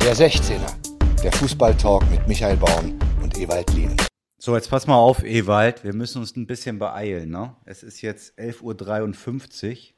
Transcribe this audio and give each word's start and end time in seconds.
Der 0.00 0.16
16er, 0.16 1.20
der 1.22 1.30
Fußballtalk 1.30 2.10
mit 2.10 2.26
Michael 2.26 2.56
Baum 2.56 2.98
und 3.22 3.36
Ewald 3.36 3.70
Lien. 3.74 3.94
So, 4.38 4.56
jetzt 4.56 4.70
pass 4.70 4.86
mal 4.86 4.96
auf, 4.96 5.22
Ewald. 5.22 5.84
Wir 5.84 5.94
müssen 5.94 6.22
uns 6.22 6.34
ein 6.36 6.46
bisschen 6.46 6.78
beeilen. 6.78 7.28
Ne? 7.28 7.54
Es 7.66 7.82
ist 7.82 8.00
jetzt 8.00 8.38
11.53 8.38 9.68
Uhr. 9.70 9.94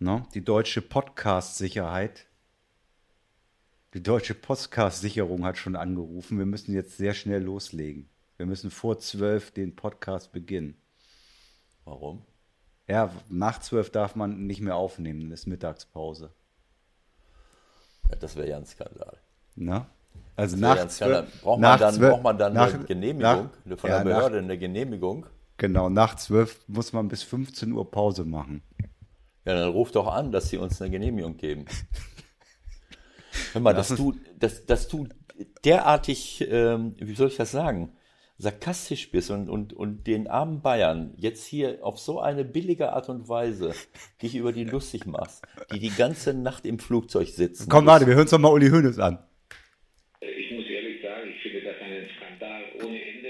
Ne? 0.00 0.26
Die 0.34 0.44
deutsche 0.44 0.82
Podcast-Sicherheit, 0.82 2.26
die 3.94 4.02
deutsche 4.02 4.34
Podcast-Sicherung 4.34 5.44
hat 5.44 5.56
schon 5.56 5.76
angerufen. 5.76 6.38
Wir 6.38 6.46
müssen 6.46 6.74
jetzt 6.74 6.96
sehr 6.96 7.14
schnell 7.14 7.44
loslegen. 7.44 8.10
Wir 8.38 8.46
müssen 8.46 8.72
vor 8.72 8.98
zwölf 8.98 9.52
den 9.52 9.76
Podcast 9.76 10.32
beginnen. 10.32 10.76
Warum? 11.84 12.22
Ja, 12.88 13.14
nach 13.28 13.60
zwölf 13.60 13.90
darf 13.90 14.16
man 14.16 14.48
nicht 14.48 14.60
mehr 14.60 14.74
aufnehmen, 14.74 15.30
das 15.30 15.40
ist 15.40 15.46
Mittagspause. 15.46 16.34
Ja, 18.10 18.16
das 18.16 18.36
wäre 18.36 18.48
ja 18.48 18.56
ein 18.56 18.66
Skandal. 18.66 19.16
Na? 19.56 19.86
Also 20.36 20.56
nach 20.56 20.76
ja 21.00 21.24
braucht, 21.42 21.60
nach 21.60 21.78
man 21.78 21.80
dann, 21.80 22.10
braucht 22.10 22.22
man 22.22 22.38
dann 22.38 22.52
nach, 22.54 22.72
eine 22.72 22.84
Genehmigung 22.84 23.50
nach, 23.64 23.78
von 23.78 23.90
ja, 23.90 23.98
der 23.98 24.04
Behörde, 24.04 24.36
nach, 24.36 24.44
eine 24.44 24.58
Genehmigung? 24.58 25.26
Genau, 25.58 25.90
nach 25.90 26.16
zwölf 26.16 26.60
muss 26.66 26.92
man 26.92 27.08
bis 27.08 27.22
15 27.22 27.70
Uhr 27.72 27.90
Pause 27.90 28.24
machen. 28.24 28.62
Ja, 29.44 29.54
dann 29.54 29.68
ruf 29.68 29.92
doch 29.92 30.06
an, 30.06 30.32
dass 30.32 30.48
sie 30.48 30.56
uns 30.56 30.80
eine 30.80 30.90
Genehmigung 30.90 31.36
geben. 31.36 31.66
Hör 33.52 33.60
mal, 33.60 33.74
dass 33.74 33.88
du, 33.88 34.14
dass, 34.38 34.64
dass 34.64 34.88
du 34.88 35.08
derartig, 35.64 36.46
ähm, 36.48 36.94
wie 36.98 37.14
soll 37.14 37.28
ich 37.28 37.36
das 37.36 37.50
sagen, 37.50 37.92
sarkastisch 38.40 39.10
bist 39.10 39.30
und, 39.30 39.50
und, 39.50 39.74
und 39.74 40.06
den 40.06 40.26
armen 40.26 40.62
Bayern 40.62 41.12
jetzt 41.18 41.46
hier 41.46 41.78
auf 41.82 41.98
so 41.98 42.20
eine 42.20 42.44
billige 42.44 42.92
Art 42.92 43.10
und 43.10 43.28
Weise 43.28 43.74
dich 44.22 44.34
über 44.34 44.52
die 44.52 44.64
lustig 44.64 45.04
machst, 45.04 45.44
die 45.72 45.78
die 45.78 45.90
ganze 45.90 46.32
Nacht 46.32 46.64
im 46.64 46.78
Flugzeug 46.78 47.28
sitzen. 47.28 47.68
Komm, 47.68 47.84
warte, 47.84 48.06
wir 48.06 48.14
hören 48.14 48.22
uns 48.22 48.30
doch 48.30 48.38
mal 48.38 48.50
Uli 48.50 48.70
Hoeneß 48.70 48.98
an. 48.98 49.18
Ich 50.20 50.50
muss 50.52 50.64
ehrlich 50.64 51.02
sagen, 51.02 51.28
ich 51.28 51.42
finde 51.42 51.60
das 51.62 51.80
einen 51.82 52.06
Skandal 52.16 52.62
ohne 52.82 53.02
Ende, 53.02 53.28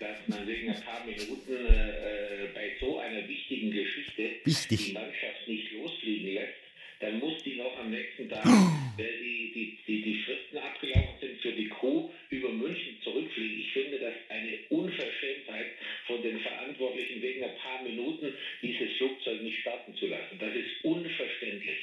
dass 0.00 0.18
man 0.28 0.48
wegen 0.48 0.70
ein 0.70 0.82
paar 0.82 1.04
Minuten 1.04 1.52
äh, 1.52 2.48
bei 2.54 2.72
so 2.80 2.98
einer 2.98 3.28
wichtigen 3.28 3.70
Geschichte 3.72 4.22
Wichtig. 4.44 4.86
die 4.86 4.92
Mannschaft 4.94 5.46
nicht 5.46 5.70
losfliegen 5.72 6.32
lässt. 6.32 6.64
Dann 7.00 7.18
muss 7.18 7.42
die 7.42 7.56
noch 7.56 7.78
am 7.78 7.90
nächsten 7.90 8.30
Tag, 8.30 8.46
weil 8.46 9.18
die, 9.22 9.52
die, 9.52 9.78
die, 9.86 10.02
die 10.02 10.22
Fristen 10.22 10.56
abgelaufen 10.56 11.20
sind 11.20 11.40
für 11.42 11.52
die 11.52 11.68
Crew, 11.68 12.08
über 12.34 12.50
München 12.50 12.96
zurückfliegen. 13.02 13.60
Ich 13.60 13.72
finde 13.72 13.98
das 13.98 14.14
eine 14.28 14.58
Unverschämtheit 14.70 15.66
von 16.06 16.22
den 16.22 16.40
Verantwortlichen, 16.40 17.22
wegen 17.22 17.44
ein 17.44 17.56
paar 17.62 17.82
Minuten 17.82 18.32
dieses 18.62 18.96
Flugzeug 18.98 19.42
nicht 19.42 19.60
starten 19.60 19.94
zu 19.96 20.06
lassen. 20.06 20.38
Das 20.38 20.54
ist 20.54 20.84
unverständlich. 20.84 21.78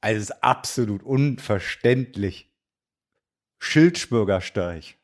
Also 0.00 0.16
es 0.16 0.22
ist 0.24 0.42
absolut 0.42 1.02
unverständlich. 1.02 2.48
Schildspürgersteig. 3.58 4.96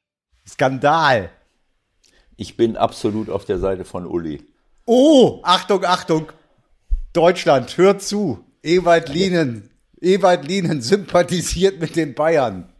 Skandal. 0.47 1.31
Ich 2.37 2.57
bin 2.57 2.77
absolut 2.77 3.31
auf 3.31 3.45
der 3.45 3.59
Seite 3.59 3.85
von 3.85 4.07
Uli. 4.07 4.43
Oh, 4.87 5.41
Achtung, 5.43 5.85
Achtung. 5.85 6.33
Deutschland, 7.13 7.77
hört 7.77 8.03
zu. 8.03 8.45
Ewald 8.63 9.09
Lienen, 9.09 9.71
Ewald 10.01 10.47
Lienen 10.47 10.83
sympathisiert 10.83 11.81
mit 11.81 11.97
den 11.97 12.15
Bayern. 12.15 12.73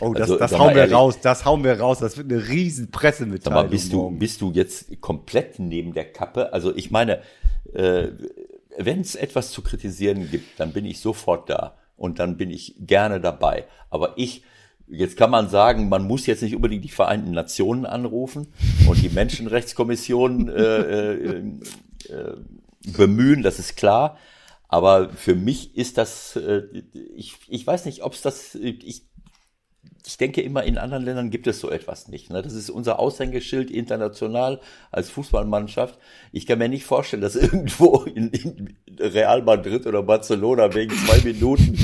Oh, 0.00 0.12
das, 0.12 0.22
Also, 0.22 0.38
das 0.38 0.58
hauen 0.58 0.74
wir 0.74 0.82
ehrlich. 0.82 0.94
raus, 0.94 1.18
das 1.20 1.44
hauen 1.44 1.64
wir 1.64 1.78
raus. 1.80 1.98
Das 1.98 2.16
wird 2.16 2.30
eine 2.30 2.48
riesen 2.48 2.90
Pressemitteilung. 2.90 3.62
mal, 3.62 3.68
bist 3.68 3.92
du, 3.92 4.10
bist 4.10 4.40
du 4.40 4.52
jetzt 4.52 5.00
komplett 5.00 5.58
neben 5.58 5.94
der 5.94 6.12
Kappe? 6.12 6.52
Also 6.52 6.74
ich 6.74 6.90
meine, 6.90 7.20
äh, 7.72 8.08
wenn 8.78 9.00
es 9.00 9.14
etwas 9.14 9.50
zu 9.50 9.62
kritisieren 9.62 10.30
gibt, 10.30 10.58
dann 10.58 10.72
bin 10.72 10.84
ich 10.84 11.00
sofort 11.00 11.48
da 11.50 11.76
und 11.96 12.18
dann 12.18 12.36
bin 12.36 12.50
ich 12.50 12.74
gerne 12.80 13.20
dabei. 13.20 13.64
Aber 13.90 14.14
ich, 14.16 14.42
jetzt 14.88 15.16
kann 15.16 15.30
man 15.30 15.48
sagen, 15.48 15.88
man 15.88 16.06
muss 16.06 16.26
jetzt 16.26 16.42
nicht 16.42 16.56
unbedingt 16.56 16.84
die 16.84 16.88
Vereinten 16.88 17.30
Nationen 17.32 17.86
anrufen 17.86 18.48
und 18.88 19.00
die 19.02 19.08
Menschenrechtskommission 19.10 20.48
äh, 20.48 20.62
äh, 20.62 21.38
äh, 21.38 22.36
bemühen, 22.96 23.42
das 23.42 23.58
ist 23.58 23.76
klar. 23.76 24.18
Aber 24.68 25.10
für 25.10 25.36
mich 25.36 25.76
ist 25.76 25.98
das, 25.98 26.34
äh, 26.36 26.62
ich, 27.14 27.36
ich 27.48 27.66
weiß 27.66 27.84
nicht, 27.84 28.02
ob 28.02 28.14
es 28.14 28.22
das, 28.22 28.56
ich 28.56 29.02
ich 30.06 30.18
denke 30.18 30.42
immer, 30.42 30.64
in 30.64 30.76
anderen 30.76 31.02
Ländern 31.04 31.30
gibt 31.30 31.46
es 31.46 31.60
so 31.60 31.70
etwas 31.70 32.08
nicht. 32.08 32.30
Ne? 32.30 32.42
Das 32.42 32.52
ist 32.52 32.68
unser 32.68 32.98
Aushängeschild 32.98 33.70
international 33.70 34.60
als 34.90 35.08
Fußballmannschaft. 35.08 35.98
Ich 36.30 36.44
kann 36.46 36.58
mir 36.58 36.68
nicht 36.68 36.84
vorstellen, 36.84 37.22
dass 37.22 37.36
irgendwo 37.36 38.02
in, 38.02 38.28
in 38.28 38.76
Real 39.00 39.42
Madrid 39.42 39.86
oder 39.86 40.02
Barcelona 40.02 40.74
wegen 40.74 40.92
zwei 41.06 41.20
Minuten 41.24 41.78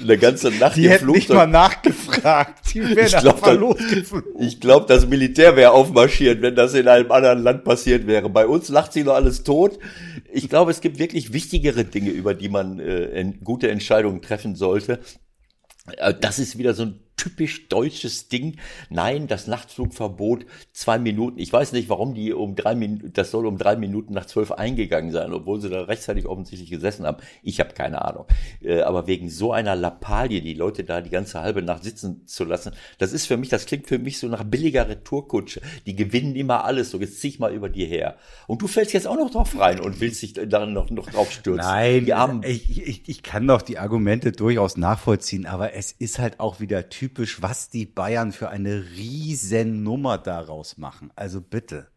eine 0.00 0.18
ganze 0.18 0.50
Nacht 0.52 0.76
Die 0.76 0.88
hätten 0.88 1.06
nicht 1.10 1.28
mal 1.30 1.46
nachgefragt. 1.46 2.74
Die 2.74 2.80
wären 2.80 3.06
Ich 3.06 3.16
glaub, 3.16 3.34
einfach 3.34 3.46
dann- 3.48 3.60
losgeflogen. 3.60 4.32
Ich 4.40 4.60
glaube, 4.60 4.86
das 4.86 5.06
Militär 5.06 5.56
wäre 5.56 5.72
aufmarschiert, 5.72 6.42
wenn 6.42 6.54
das 6.54 6.74
in 6.74 6.86
einem 6.86 7.10
anderen 7.10 7.42
Land 7.42 7.64
passiert 7.64 8.06
wäre. 8.06 8.28
Bei 8.30 8.46
uns 8.46 8.68
lacht 8.68 8.92
sich 8.92 9.04
noch 9.04 9.14
alles 9.14 9.42
tot. 9.42 9.78
Ich 10.32 10.48
glaube, 10.48 10.70
es 10.70 10.80
gibt 10.80 10.98
wirklich 11.00 11.32
wichtigere 11.32 11.84
Dinge, 11.84 12.10
über 12.10 12.34
die 12.34 12.48
man 12.48 12.78
äh, 12.78 13.32
gute 13.42 13.68
Entscheidungen 13.70 14.22
treffen 14.22 14.54
sollte. 14.54 15.00
Äh, 15.96 16.14
Das 16.20 16.38
ist 16.38 16.56
wieder 16.58 16.74
so 16.74 16.84
ein 16.84 17.00
typisch 17.22 17.68
deutsches 17.68 18.28
Ding. 18.28 18.56
Nein, 18.90 19.28
das 19.28 19.46
Nachtflugverbot, 19.46 20.44
zwei 20.72 20.98
Minuten. 20.98 21.38
Ich 21.38 21.52
weiß 21.52 21.70
nicht, 21.70 21.88
warum 21.88 22.14
die 22.14 22.32
um 22.32 22.56
drei 22.56 22.74
Minuten, 22.74 23.12
das 23.12 23.30
soll 23.30 23.46
um 23.46 23.58
drei 23.58 23.76
Minuten 23.76 24.12
nach 24.12 24.26
zwölf 24.26 24.50
eingegangen 24.50 25.12
sein, 25.12 25.32
obwohl 25.32 25.60
sie 25.60 25.70
da 25.70 25.82
rechtzeitig 25.82 26.26
offensichtlich 26.26 26.68
gesessen 26.68 27.06
haben. 27.06 27.18
Ich 27.44 27.60
habe 27.60 27.74
keine 27.74 28.04
Ahnung. 28.04 28.26
Äh, 28.60 28.80
Aber 28.80 29.06
wegen 29.06 29.30
so 29.30 29.52
einer 29.52 29.76
Lappalie, 29.76 30.40
die 30.40 30.54
Leute 30.54 30.82
da 30.82 31.00
die 31.00 31.10
ganze 31.10 31.40
halbe 31.40 31.62
Nacht 31.62 31.84
sitzen 31.84 32.26
zu 32.26 32.42
lassen, 32.42 32.72
das 32.98 33.12
ist 33.12 33.26
für 33.26 33.36
mich, 33.36 33.50
das 33.50 33.66
klingt 33.66 33.86
für 33.86 34.00
mich 34.00 34.18
so 34.18 34.26
nach 34.26 34.42
billiger 34.42 34.88
Retourkutsche. 34.88 35.60
Die 35.86 35.94
gewinnen 35.94 36.34
immer 36.34 36.64
alles, 36.64 36.90
so 36.90 36.98
jetzt 36.98 37.20
zieh 37.20 37.28
ich 37.28 37.38
mal 37.38 37.54
über 37.54 37.68
die 37.68 37.86
her. 37.86 38.16
Und 38.48 38.62
du 38.62 38.66
fällst 38.66 38.94
jetzt 38.94 39.06
auch 39.06 39.16
noch 39.16 39.30
drauf 39.30 39.56
rein 39.56 39.78
und 39.78 40.00
willst 40.00 40.22
dich 40.22 40.32
dann 40.32 40.72
noch, 40.72 40.90
noch 40.90 41.08
drauf 41.08 41.30
stürzen. 41.30 41.64
Nein, 41.64 42.42
ich, 42.44 42.84
ich, 42.84 43.08
ich 43.08 43.22
kann 43.22 43.46
doch 43.46 43.62
die 43.62 43.78
Argumente 43.78 44.32
durchaus 44.32 44.76
nachvollziehen, 44.76 45.46
aber 45.46 45.74
es 45.74 45.92
ist 45.92 46.18
halt 46.18 46.40
auch 46.40 46.58
wieder 46.58 46.88
typisch, 46.88 47.11
was 47.40 47.68
die 47.70 47.86
Bayern 47.86 48.32
für 48.32 48.48
eine 48.48 48.84
riesen 48.96 49.82
Nummer 49.82 50.18
daraus 50.18 50.78
machen. 50.78 51.10
Also 51.16 51.40
bitte. 51.40 51.88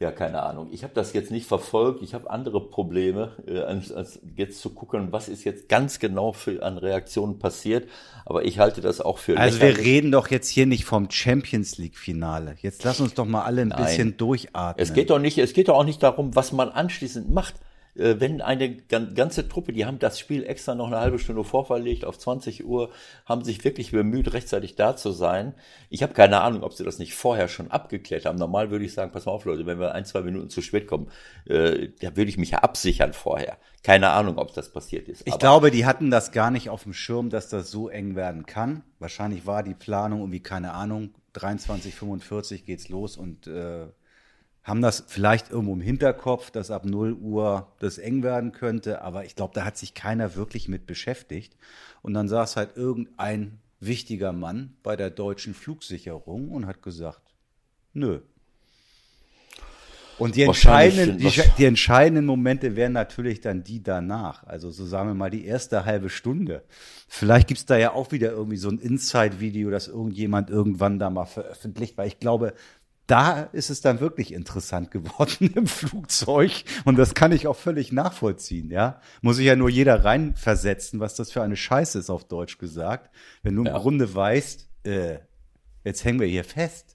Ja, 0.00 0.12
keine 0.12 0.44
Ahnung. 0.44 0.68
Ich 0.70 0.84
habe 0.84 0.94
das 0.94 1.12
jetzt 1.12 1.32
nicht 1.32 1.48
verfolgt. 1.48 2.02
Ich 2.02 2.14
habe 2.14 2.30
andere 2.30 2.60
Probleme, 2.70 3.32
äh, 3.48 3.58
als, 3.58 3.90
als 3.90 4.20
jetzt 4.36 4.60
zu 4.60 4.70
gucken, 4.70 5.10
was 5.10 5.28
ist 5.28 5.42
jetzt 5.42 5.68
ganz 5.68 5.98
genau 5.98 6.32
für 6.32 6.62
an 6.62 6.78
Reaktionen 6.78 7.40
passiert. 7.40 7.88
Aber 8.24 8.44
ich 8.44 8.60
halte 8.60 8.80
das 8.80 9.00
auch 9.00 9.18
für 9.18 9.36
Also 9.36 9.60
wir 9.60 9.70
lächerlich. 9.70 9.86
reden 9.88 10.12
doch 10.12 10.28
jetzt 10.28 10.50
hier 10.50 10.66
nicht 10.66 10.84
vom 10.84 11.10
Champions 11.10 11.78
League 11.78 11.96
Finale. 11.98 12.54
Jetzt 12.60 12.84
lass 12.84 13.00
uns 13.00 13.14
doch 13.14 13.24
mal 13.24 13.42
alle 13.42 13.62
ein 13.62 13.68
Nein. 13.68 13.84
bisschen 13.86 14.16
durchatmen. 14.16 14.80
Es 14.80 14.94
geht 14.94 15.10
doch 15.10 15.18
nicht, 15.18 15.36
es 15.38 15.52
geht 15.52 15.66
doch 15.66 15.74
auch 15.74 15.84
nicht 15.84 16.00
darum, 16.00 16.36
was 16.36 16.52
man 16.52 16.68
anschließend 16.68 17.28
macht. 17.32 17.56
Äh, 17.98 18.20
Wenn 18.20 18.40
eine 18.40 18.76
gan- 18.76 19.14
ganze 19.14 19.48
Truppe, 19.48 19.72
die 19.72 19.84
haben 19.86 19.98
das 19.98 20.18
Spiel 20.18 20.44
extra 20.44 20.74
noch 20.74 20.86
eine 20.86 20.98
halbe 21.00 21.18
Stunde 21.18 21.44
vorverlegt 21.44 22.04
auf 22.04 22.18
20 22.18 22.64
Uhr, 22.64 22.90
haben 23.26 23.44
sich 23.44 23.64
wirklich 23.64 23.90
bemüht, 23.90 24.32
rechtzeitig 24.32 24.76
da 24.76 24.96
zu 24.96 25.10
sein. 25.12 25.54
Ich 25.90 26.02
habe 26.02 26.14
keine 26.14 26.40
Ahnung, 26.40 26.62
ob 26.62 26.74
sie 26.74 26.84
das 26.84 26.98
nicht 26.98 27.14
vorher 27.14 27.48
schon 27.48 27.70
abgeklärt 27.70 28.24
haben. 28.26 28.38
Normal 28.38 28.70
würde 28.70 28.84
ich 28.84 28.94
sagen, 28.94 29.12
pass 29.12 29.26
mal 29.26 29.32
auf, 29.32 29.44
Leute, 29.44 29.66
wenn 29.66 29.80
wir 29.80 29.94
ein, 29.94 30.04
zwei 30.04 30.22
Minuten 30.22 30.48
zu 30.50 30.62
spät 30.62 30.86
kommen, 30.86 31.10
äh, 31.46 31.88
da 32.00 32.16
würde 32.16 32.30
ich 32.30 32.38
mich 32.38 32.50
ja 32.50 32.58
absichern 32.58 33.12
vorher. 33.12 33.58
Keine 33.82 34.10
Ahnung, 34.10 34.38
ob 34.38 34.52
das 34.54 34.70
passiert 34.72 35.08
ist. 35.08 35.22
Ich 35.26 35.38
glaube, 35.38 35.70
die 35.70 35.86
hatten 35.86 36.10
das 36.10 36.32
gar 36.32 36.50
nicht 36.50 36.68
auf 36.70 36.82
dem 36.82 36.92
Schirm, 36.92 37.30
dass 37.30 37.48
das 37.48 37.70
so 37.70 37.88
eng 37.88 38.16
werden 38.16 38.46
kann. 38.46 38.82
Wahrscheinlich 38.98 39.46
war 39.46 39.62
die 39.62 39.74
Planung 39.74 40.20
irgendwie, 40.20 40.40
keine 40.40 40.72
Ahnung, 40.72 41.10
23:45 41.34 42.64
geht's 42.64 42.88
los 42.88 43.16
und 43.16 43.46
äh, 43.46 43.86
haben 44.68 44.82
das 44.82 45.04
vielleicht 45.06 45.50
irgendwo 45.50 45.72
im 45.72 45.80
Hinterkopf, 45.80 46.50
dass 46.50 46.70
ab 46.70 46.84
0 46.84 47.14
Uhr 47.14 47.72
das 47.78 47.98
eng 47.98 48.22
werden 48.22 48.52
könnte. 48.52 49.02
Aber 49.02 49.24
ich 49.24 49.34
glaube, 49.34 49.54
da 49.54 49.64
hat 49.64 49.78
sich 49.78 49.94
keiner 49.94 50.36
wirklich 50.36 50.68
mit 50.68 50.86
beschäftigt. 50.86 51.56
Und 52.02 52.14
dann 52.14 52.28
saß 52.28 52.56
halt 52.56 52.76
irgendein 52.76 53.58
wichtiger 53.80 54.32
Mann 54.32 54.76
bei 54.82 54.96
der 54.96 55.10
deutschen 55.10 55.54
Flugsicherung 55.54 56.50
und 56.50 56.66
hat 56.66 56.82
gesagt, 56.82 57.22
nö. 57.92 58.20
Und 60.18 60.34
die 60.34 60.42
entscheidenden, 60.42 61.18
die, 61.18 61.30
die 61.56 61.64
entscheidenden 61.64 62.26
Momente 62.26 62.74
wären 62.74 62.92
natürlich 62.92 63.40
dann 63.40 63.62
die 63.62 63.82
danach. 63.82 64.44
Also 64.44 64.70
so 64.70 64.84
sagen 64.84 65.10
wir 65.10 65.14
mal 65.14 65.30
die 65.30 65.44
erste 65.44 65.84
halbe 65.84 66.10
Stunde. 66.10 66.64
Vielleicht 67.06 67.46
gibt's 67.46 67.66
da 67.66 67.76
ja 67.76 67.92
auch 67.92 68.10
wieder 68.10 68.32
irgendwie 68.32 68.56
so 68.56 68.68
ein 68.68 68.78
Inside-Video, 68.78 69.70
das 69.70 69.86
irgendjemand 69.86 70.50
irgendwann 70.50 70.98
da 70.98 71.08
mal 71.08 71.24
veröffentlicht, 71.24 71.96
weil 71.96 72.08
ich 72.08 72.18
glaube, 72.18 72.52
da 73.08 73.40
ist 73.52 73.70
es 73.70 73.80
dann 73.80 73.98
wirklich 74.00 74.32
interessant 74.32 74.90
geworden 74.92 75.50
im 75.56 75.66
Flugzeug. 75.66 76.52
Und 76.84 76.96
das 76.98 77.14
kann 77.14 77.32
ich 77.32 77.46
auch 77.48 77.56
völlig 77.56 77.90
nachvollziehen, 77.90 78.70
ja. 78.70 79.00
Muss 79.22 79.36
sich 79.36 79.46
ja 79.46 79.56
nur 79.56 79.68
jeder 79.70 80.04
reinversetzen, 80.04 81.00
was 81.00 81.16
das 81.16 81.32
für 81.32 81.42
eine 81.42 81.56
Scheiße 81.56 81.98
ist, 81.98 82.10
auf 82.10 82.24
Deutsch 82.24 82.58
gesagt. 82.58 83.10
Wenn 83.42 83.56
du 83.56 83.62
im 83.62 83.66
Ja. 83.66 83.78
Grunde 83.78 84.14
weißt, 84.14 84.68
äh, 84.84 85.18
jetzt 85.84 86.04
hängen 86.04 86.20
wir 86.20 86.26
hier 86.28 86.44
fest. 86.44 86.94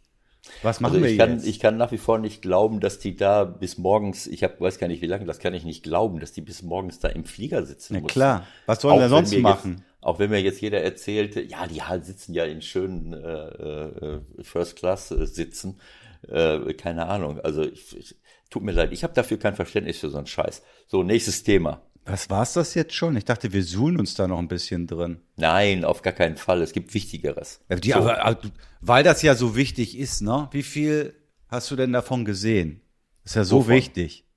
Was 0.62 0.82
machen 0.82 0.96
Also 0.96 1.04
wir 1.06 1.12
ich 1.12 1.18
kann, 1.18 1.32
jetzt? 1.34 1.48
ich 1.48 1.60
kann 1.60 1.78
nach 1.78 1.92
wie 1.94 1.98
vor 1.98 2.20
nicht 2.20 2.42
glauben, 2.42 2.80
dass 2.82 3.00
die 3.00 3.16
da 3.16 3.46
bis 3.46 3.78
morgens, 3.78 4.28
ich 4.28 4.44
hab, 4.44 4.60
weiß 4.60 4.78
gar 4.78 4.88
nicht 4.90 5.02
wie 5.02 5.08
lange, 5.08 5.26
das 5.26 5.40
kann 5.40 5.54
ich 5.54 5.64
nicht 5.64 5.84
glauben, 5.84 6.20
dass 6.20 6.34
die 6.34 6.42
bis 6.42 6.62
morgens 6.64 7.00
da 7.00 7.08
im 7.08 7.24
Flieger 7.24 7.66
sitzen 7.66 7.94
Na 7.94 8.00
mussten. 8.02 8.14
klar. 8.14 8.48
Was 8.66 8.82
sollen 8.82 9.00
wir 9.00 9.08
sonst 9.10 9.38
machen? 9.38 9.72
Jetzt, 9.78 9.84
Auch 10.04 10.20
wenn 10.20 10.30
mir 10.32 10.42
jetzt 10.42 10.60
jeder 10.60 10.82
erzählte, 10.82 11.42
ja, 11.42 11.66
die 11.66 11.82
halt 11.82 12.06
sitzen 12.06 12.34
ja 12.34 12.44
in 12.44 12.62
schönen 12.62 13.14
äh, 13.14 13.28
äh, 13.28 14.22
First 14.42 14.76
Class 14.76 15.12
äh, 15.12 15.26
sitzen, 15.26 15.80
äh, 16.28 16.74
keine 16.74 17.08
Ahnung. 17.08 17.40
Also 17.40 17.64
ich, 17.64 17.98
ich, 17.98 18.16
tut 18.50 18.64
mir 18.64 18.72
leid, 18.72 18.92
ich 18.92 19.04
habe 19.04 19.14
dafür 19.14 19.38
kein 19.38 19.56
Verständnis 19.56 20.00
für 20.00 20.10
so 20.10 20.18
einen 20.18 20.28
Scheiß. 20.28 20.62
So 20.88 21.04
nächstes 21.04 21.44
Thema. 21.44 21.82
Was 22.06 22.30
war's 22.30 22.54
das 22.54 22.76
jetzt 22.76 22.94
schon? 22.94 23.16
Ich 23.16 23.26
dachte, 23.26 23.54
wir 23.54 23.64
suhlen 23.64 23.98
uns 23.98 24.14
da 24.14 24.28
noch 24.28 24.40
ein 24.40 24.50
bisschen 24.50 24.88
drin. 24.88 25.22
Nein, 25.38 25.86
auf 25.86 26.02
gar 26.02 26.14
keinen 26.14 26.36
Fall. 26.36 26.62
Es 26.62 26.74
gibt 26.74 26.94
Wichtigeres. 26.94 27.62
Ja, 27.70 27.78
die, 27.78 27.92
so. 27.92 27.96
aber, 27.96 28.26
aber, 28.26 28.42
weil 28.82 29.04
das 29.04 29.22
ja 29.22 29.36
so 29.36 29.56
wichtig 29.56 29.98
ist, 29.98 30.22
ne? 30.22 30.50
Wie 30.52 30.64
viel 30.64 31.16
hast 31.48 31.72
du 31.72 31.76
denn 31.76 31.94
davon 31.94 32.26
gesehen? 32.26 32.82
ist 33.24 33.36
ja 33.36 33.46
so 33.46 33.60
Wovon? 33.60 33.76
wichtig. 33.76 34.28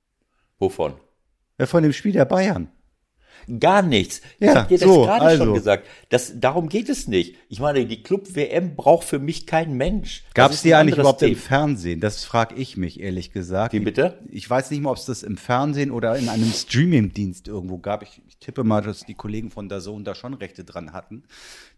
Wovon? 0.59 0.95
Ja, 1.59 1.67
von 1.67 1.83
dem 1.83 1.93
Spiel 1.93 2.13
der 2.13 2.25
Bayern. 2.25 2.71
Gar 3.61 3.83
nichts. 3.83 4.21
Ich 4.39 4.47
Ja, 4.47 4.57
habe 4.57 4.69
dir 4.69 4.79
das 4.79 4.89
so, 4.89 5.03
gerade 5.03 5.25
also. 5.25 5.45
schon 5.45 5.55
gesagt. 5.55 5.87
Das, 6.09 6.33
darum 6.41 6.69
geht 6.69 6.89
es 6.89 7.07
nicht. 7.07 7.37
Ich 7.49 7.61
meine, 7.61 7.87
die 7.87 8.03
Club-WM 8.03 8.75
braucht 8.75 9.07
für 9.07 9.19
mich 9.19 9.47
kein 9.47 9.75
Mensch. 9.75 10.25
Gab 10.35 10.51
es 10.53 10.63
die 10.63 10.75
eigentlich 10.75 10.99
überhaupt 10.99 11.23
im 11.23 11.29
Thema. 11.31 11.41
Fernsehen? 11.41 12.01
Das 12.01 12.25
frage 12.25 12.55
ich 12.57 12.77
mich 12.77 13.01
ehrlich 13.01 13.33
gesagt. 13.33 13.73
Wie 13.73 13.81
bitte? 13.81 14.19
Ich 14.31 14.49
weiß 14.49 14.71
nicht 14.71 14.83
mal, 14.83 14.91
ob 14.91 14.97
es 14.97 15.05
das 15.07 15.23
im 15.23 15.37
Fernsehen 15.37 15.91
oder 15.91 16.17
in 16.17 16.29
einem 16.29 16.51
Streaming-Dienst 16.53 17.47
irgendwo 17.47 17.79
gab. 17.79 18.03
Ich, 18.03 18.21
ich 18.27 18.39
tippe 18.39 18.65
mal, 18.65 18.83
dass 18.83 19.01
die 19.05 19.15
Kollegen 19.15 19.51
von 19.51 19.71
Zone 19.81 20.05
da 20.05 20.15
schon 20.15 20.35
Rechte 20.35 20.65
dran 20.65 20.93
hatten. 20.93 21.23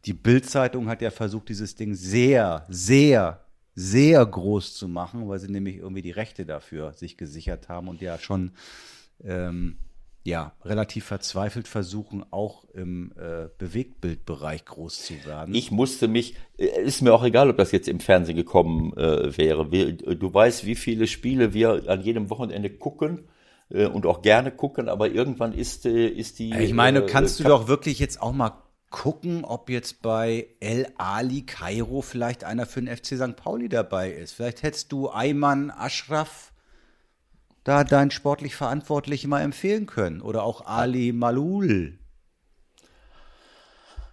Die 0.07 0.15
Bild-Zeitung 0.15 0.89
hat 0.89 1.03
ja 1.03 1.11
versucht, 1.11 1.49
dieses 1.51 1.75
Ding 1.75 1.95
sehr, 1.95 2.65
sehr, 2.69 3.45
sehr 3.75 4.25
groß 4.25 4.75
zu 4.75 4.89
machen, 4.89 5.29
weil 5.29 5.39
sie 5.39 5.51
nämlich 5.51 5.77
irgendwie 5.77 6.03
die 6.03 6.11
Rechte 6.11 6.47
dafür 6.47 6.95
sich 6.95 7.17
gesichert 7.17 7.69
haben 7.69 7.89
und 7.89 8.01
ja 8.01 8.19
schon 8.19 8.53
ähm, 9.25 9.77
ja, 10.29 10.53
relativ 10.65 11.07
verzweifelt 11.07 11.67
versuchen, 11.67 12.25
auch 12.31 12.65
im 12.75 13.13
äh, 13.17 13.49
Bewegtbildbereich 13.57 14.65
groß 14.67 15.03
zu 15.03 15.25
werden. 15.25 15.55
Ich 15.55 15.71
musste 15.71 16.07
mich, 16.07 16.37
äh, 16.59 16.67
ist 16.83 17.01
mir 17.01 17.15
auch 17.15 17.25
egal, 17.25 17.49
ob 17.51 17.57
das 17.57 17.73
jetzt 17.73 17.89
im 17.89 17.99
Fernsehen 17.99 18.37
gekommen 18.37 18.93
äh, 18.97 19.37
wäre. 19.37 19.73
Wir, 19.73 19.93
du 19.93 20.33
weißt, 20.33 20.67
wie 20.67 20.75
viele 20.75 21.07
Spiele 21.07 21.55
wir 21.55 21.89
an 21.89 22.03
jedem 22.03 22.29
Wochenende 22.29 22.69
gucken 22.71 23.29
äh, 23.71 23.87
und 23.87 24.05
auch 24.05 24.21
gerne 24.21 24.51
gucken, 24.51 24.89
aber 24.89 25.11
irgendwann 25.11 25.55
ist, 25.55 25.87
äh, 25.87 26.09
ist 26.09 26.39
die. 26.39 26.55
Ich 26.55 26.75
meine, 26.75 27.01
äh, 27.01 27.07
kannst 27.07 27.41
du 27.41 27.45
doch 27.45 27.67
wirklich 27.67 27.99
jetzt 27.99 28.21
auch 28.21 28.33
mal 28.33 28.53
gucken, 28.91 29.45
ob 29.45 29.71
jetzt 29.71 30.03
bei 30.03 30.49
El 30.61 30.89
Ali 30.99 31.43
Kairo 31.43 32.03
vielleicht 32.03 32.45
einer 32.45 32.67
für 32.67 32.83
den 32.83 32.95
FC 32.95 33.17
St. 33.17 33.37
Pauli 33.37 33.69
dabei 33.69 34.11
ist. 34.11 34.33
Vielleicht 34.33 34.63
hättest 34.63 34.93
du 34.93 35.09
Ayman 35.09 35.71
Ashraf 35.71 36.53
da 37.69 37.85
deinen 37.85 38.11
sportlich 38.11 38.57
Verantwortlichen 38.57 39.29
mal 39.29 39.43
empfehlen 39.43 39.87
können. 39.87 40.23
Oder 40.23 40.43
auch 40.43 40.65
Ali 40.67 41.13
Malul. 41.13 41.99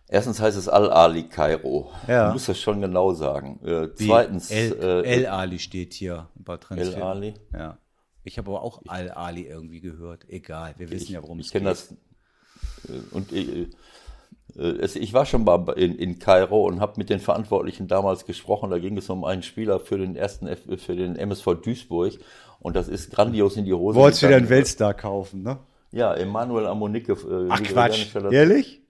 Erstens 0.08 0.40
heißt 0.40 0.58
es 0.58 0.68
Al-Ali 0.68 1.30
Kairo. 1.30 1.92
Ja. 2.08 2.28
Du 2.28 2.34
musst 2.34 2.50
das 2.50 2.60
schon 2.60 2.82
genau 2.82 3.14
sagen. 3.14 3.60
Äh, 3.66 3.90
zweitens, 3.96 4.52
El, 4.52 4.74
äh, 4.74 5.02
El 5.04 5.26
Ali 5.26 5.60
steht 5.60 5.94
hier 5.94 6.30
bei 6.36 6.58
Transfer. 6.58 6.98
El 6.98 7.02
Ali? 7.04 7.34
Ja. 7.54 7.80
Ich 8.24 8.38
habe 8.38 8.52
aber 8.52 8.62
auch 8.62 8.82
Al 8.88 9.10
Ali 9.12 9.48
irgendwie 9.48 9.80
gehört. 9.80 10.30
Egal, 10.30 10.76
wir 10.78 10.90
wissen 10.92 11.14
ja, 11.14 11.24
worum 11.24 11.40
ich 11.40 11.48
es 11.48 11.52
kenne 11.52 11.70
geht. 11.70 11.72
das. 11.72 11.92
äh, 12.90 13.02
Und 13.12 13.32
äh, 13.32 13.42
äh, 13.42 13.62
es, 13.64 13.76
ich 14.54 15.14
war 15.14 15.26
schon 15.26 15.44
mal 15.44 15.74
in, 15.76 15.96
in 15.96 16.20
Kairo 16.20 16.66
und 16.66 16.80
habe 16.80 16.94
mit 16.98 17.10
den 17.10 17.20
Verantwortlichen 17.20 17.88
damals 17.88 18.26
gesprochen. 18.26 18.70
Da 18.70 18.80
ging 18.80 18.98
es 18.98 19.10
um 19.10 19.24
einen 19.26 19.44
Spieler 19.44 19.80
für 19.80 19.98
den 19.98 20.16
ersten 20.16 20.48
F, 20.48 20.62
für 20.78 20.96
den 20.96 21.16
MSV 21.16 21.56
Duisburg 21.62 22.14
und 22.60 22.76
das 22.76 22.88
ist 22.88 23.12
grandios 23.12 23.58
in 23.58 23.66
die 23.66 23.74
Hose. 23.74 23.98
Wolltest 23.98 24.24
wieder 24.24 24.38
einen. 24.38 24.50
Weltstar 24.50 24.94
kaufen, 24.94 25.44
ne? 25.44 25.58
Ja, 25.92 26.14
Emanuel 26.14 26.68
Amonike. 26.68 27.14
Äh, 27.14 27.48
Ach 27.50 27.64
Quatsch, 27.64 28.16
ehrlich? 28.32 28.82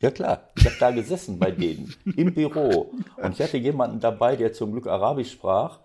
Ja 0.00 0.10
klar, 0.10 0.48
ich 0.56 0.64
habe 0.64 0.76
da 0.80 0.90
gesessen 0.92 1.38
bei 1.38 1.50
denen 1.50 1.94
im 2.16 2.32
Büro 2.32 2.90
und 3.22 3.32
ich 3.34 3.42
hatte 3.42 3.58
jemanden 3.58 4.00
dabei, 4.00 4.34
der 4.34 4.54
zum 4.54 4.72
Glück 4.72 4.86
Arabisch 4.86 5.32
sprach. 5.32 5.80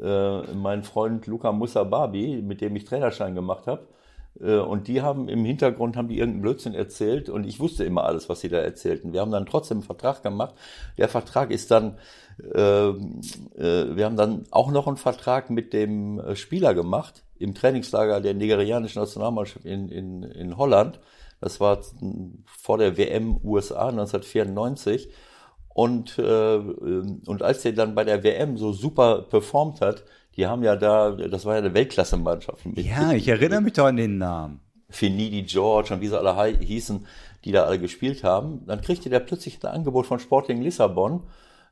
Äh, 0.00 0.54
mein 0.54 0.82
Freund 0.82 1.26
Luca 1.26 1.52
Musababi, 1.52 2.40
mit 2.42 2.62
dem 2.62 2.74
ich 2.76 2.86
Trainerschein 2.86 3.34
gemacht 3.34 3.66
habe. 3.66 3.86
Äh, 4.40 4.58
und 4.58 4.88
die 4.88 5.02
haben 5.02 5.28
im 5.28 5.44
Hintergrund 5.44 5.96
haben 5.96 6.08
die 6.08 6.18
irgendeinen 6.18 6.42
Blödsinn 6.42 6.74
erzählt 6.74 7.28
und 7.28 7.44
ich 7.44 7.60
wusste 7.60 7.84
immer 7.84 8.04
alles, 8.04 8.28
was 8.28 8.40
sie 8.40 8.48
da 8.48 8.58
erzählten. 8.58 9.12
Wir 9.12 9.20
haben 9.20 9.30
dann 9.30 9.46
trotzdem 9.46 9.78
einen 9.78 9.84
Vertrag 9.84 10.22
gemacht. 10.22 10.54
Der 10.98 11.08
Vertrag 11.08 11.50
ist 11.50 11.70
dann, 11.70 11.98
ähm, 12.54 13.20
äh, 13.56 13.96
wir 13.96 14.04
haben 14.04 14.16
dann 14.16 14.44
auch 14.50 14.70
noch 14.70 14.86
einen 14.86 14.96
Vertrag 14.96 15.50
mit 15.50 15.72
dem 15.72 16.18
äh, 16.20 16.36
Spieler 16.36 16.74
gemacht 16.74 17.22
im 17.38 17.54
Trainingslager 17.54 18.20
der 18.20 18.34
nigerianischen 18.34 19.00
Nationalmannschaft 19.00 19.64
in, 19.64 19.88
in, 19.88 20.22
in 20.22 20.56
Holland. 20.56 21.00
Das 21.40 21.58
war 21.58 21.80
vor 22.44 22.78
der 22.78 22.98
WM 22.98 23.40
USA 23.42 23.88
1994. 23.88 25.08
Und, 25.72 26.18
äh, 26.18 26.56
und 26.56 27.42
als 27.42 27.62
der 27.62 27.72
dann 27.72 27.94
bei 27.94 28.04
der 28.04 28.22
WM 28.22 28.58
so 28.58 28.72
super 28.72 29.22
performt 29.22 29.80
hat, 29.80 30.04
die 30.36 30.46
haben 30.46 30.62
ja 30.62 30.76
da, 30.76 31.10
das 31.12 31.44
war 31.44 31.54
ja 31.54 31.58
eine 31.60 31.74
Weltklasse-Mannschaft. 31.74 32.64
Ja, 32.76 33.12
ich 33.12 33.28
erinnere 33.28 33.60
mich 33.60 33.74
doch 33.74 33.86
an 33.86 33.96
den 33.96 34.18
Namen. 34.18 34.60
Finidi 34.88 35.42
George 35.42 35.94
und 35.94 36.00
wie 36.00 36.08
sie 36.08 36.18
alle 36.18 36.58
hießen, 36.58 37.06
die 37.44 37.52
da 37.52 37.64
alle 37.64 37.78
gespielt 37.78 38.24
haben. 38.24 38.66
Dann 38.66 38.80
kriegte 38.80 39.08
der 39.08 39.20
plötzlich 39.20 39.62
ein 39.62 39.70
Angebot 39.70 40.06
von 40.06 40.18
Sporting 40.18 40.62
Lissabon 40.62 41.22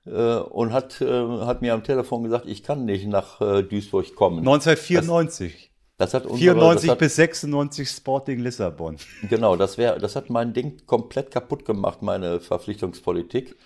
äh, 0.06 0.36
und 0.36 0.72
hat, 0.72 1.00
äh, 1.00 1.26
hat 1.44 1.62
mir 1.62 1.74
am 1.74 1.84
Telefon 1.84 2.22
gesagt, 2.22 2.46
ich 2.46 2.62
kann 2.62 2.84
nicht 2.84 3.06
nach 3.06 3.40
äh, 3.40 3.62
Duisburg 3.62 4.14
kommen. 4.14 4.38
1994. 4.38 5.72
Das 5.96 6.14
hat 6.14 6.26
unsere, 6.26 6.54
94 6.54 6.86
das 6.86 6.92
hat, 6.92 6.98
bis 7.00 7.16
96 7.16 7.88
Sporting 7.88 8.38
Lissabon. 8.38 8.96
Genau, 9.28 9.56
das 9.56 9.78
wäre, 9.78 9.98
das 9.98 10.14
hat 10.14 10.30
mein 10.30 10.52
Ding 10.52 10.86
komplett 10.86 11.32
kaputt 11.32 11.64
gemacht, 11.64 12.02
meine 12.02 12.38
Verpflichtungspolitik. 12.40 13.56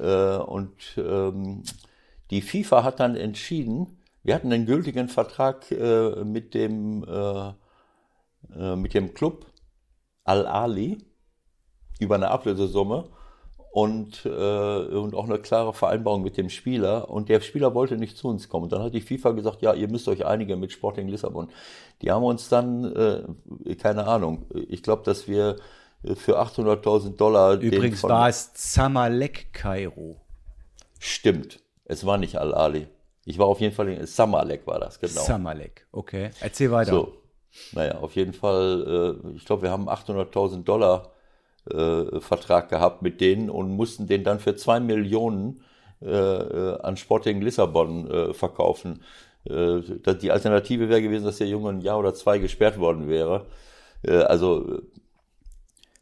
Äh, 0.00 0.36
und 0.36 0.76
ähm, 0.96 1.64
die 2.30 2.42
FIFA 2.42 2.84
hat 2.84 3.00
dann 3.00 3.16
entschieden, 3.16 3.98
wir 4.24 4.34
hatten 4.34 4.52
einen 4.52 4.66
gültigen 4.66 5.08
Vertrag 5.08 5.70
äh, 5.70 6.24
mit 6.24 6.54
dem 6.54 7.04
äh, 7.04 7.52
äh, 8.56 8.76
mit 8.76 8.94
dem 8.94 9.14
Club 9.14 9.46
Al 10.24 10.46
Ali 10.46 10.98
über 12.00 12.16
eine 12.16 12.30
Ablösesumme 12.30 13.08
und, 13.72 14.24
äh, 14.24 14.28
und 14.28 15.14
auch 15.14 15.24
eine 15.24 15.38
klare 15.38 15.74
Vereinbarung 15.74 16.22
mit 16.22 16.36
dem 16.36 16.48
Spieler. 16.48 17.10
Und 17.10 17.28
der 17.28 17.40
Spieler 17.40 17.74
wollte 17.74 17.96
nicht 17.96 18.16
zu 18.16 18.28
uns 18.28 18.48
kommen. 18.48 18.64
Und 18.64 18.72
dann 18.72 18.82
hat 18.82 18.94
die 18.94 19.00
FIFA 19.00 19.32
gesagt, 19.32 19.62
ja, 19.62 19.74
ihr 19.74 19.88
müsst 19.88 20.08
euch 20.08 20.24
einigen 20.24 20.60
mit 20.60 20.72
Sporting 20.72 21.08
Lissabon. 21.08 21.50
Die 22.00 22.10
haben 22.10 22.24
uns 22.24 22.48
dann, 22.48 22.84
äh, 22.94 23.74
keine 23.74 24.06
Ahnung, 24.06 24.46
ich 24.68 24.82
glaube, 24.82 25.02
dass 25.04 25.28
wir 25.28 25.56
äh, 26.02 26.14
für 26.14 26.40
800.000 26.40 27.16
Dollar 27.16 27.56
den 27.56 27.72
Übrigens 27.72 28.02
war 28.04 28.28
es 28.28 28.54
Zamalek 28.54 29.52
Kairo. 29.52 30.20
Stimmt, 30.98 31.60
es 31.84 32.06
war 32.06 32.16
nicht 32.16 32.36
Al 32.36 32.54
Ali. 32.54 32.86
Ich 33.26 33.38
war 33.38 33.46
auf 33.46 33.60
jeden 33.60 33.74
Fall 33.74 33.88
in 33.88 34.06
Samalek 34.06 34.66
war 34.66 34.80
das, 34.80 35.00
genau. 35.00 35.22
Zamalek, 35.22 35.86
okay. 35.92 36.30
Erzähl 36.40 36.70
weiter. 36.70 36.90
So, 36.90 37.12
naja, 37.72 37.98
auf 37.98 38.14
jeden 38.16 38.32
Fall, 38.32 39.18
äh, 39.24 39.36
ich 39.36 39.44
glaube, 39.44 39.62
wir 39.62 39.70
haben 39.70 39.88
800.000 39.88 40.64
Dollar 40.64 41.12
äh, 41.70 42.20
Vertrag 42.20 42.68
gehabt 42.68 43.02
mit 43.02 43.20
denen 43.20 43.48
und 43.48 43.70
mussten 43.70 44.06
den 44.06 44.24
dann 44.24 44.40
für 44.40 44.56
zwei 44.56 44.80
Millionen 44.80 45.62
äh, 46.02 46.08
äh, 46.08 46.80
an 46.80 46.96
Sporting 46.96 47.40
Lissabon 47.40 48.10
äh, 48.10 48.34
verkaufen. 48.34 49.02
Äh, 49.44 49.80
die 50.20 50.30
Alternative 50.30 50.88
wäre 50.88 51.00
gewesen, 51.00 51.24
dass 51.24 51.38
der 51.38 51.46
Junge 51.46 51.70
ein 51.70 51.80
Jahr 51.80 51.98
oder 51.98 52.14
zwei 52.14 52.38
gesperrt 52.38 52.78
worden 52.78 53.08
wäre. 53.08 53.46
Also 54.06 54.82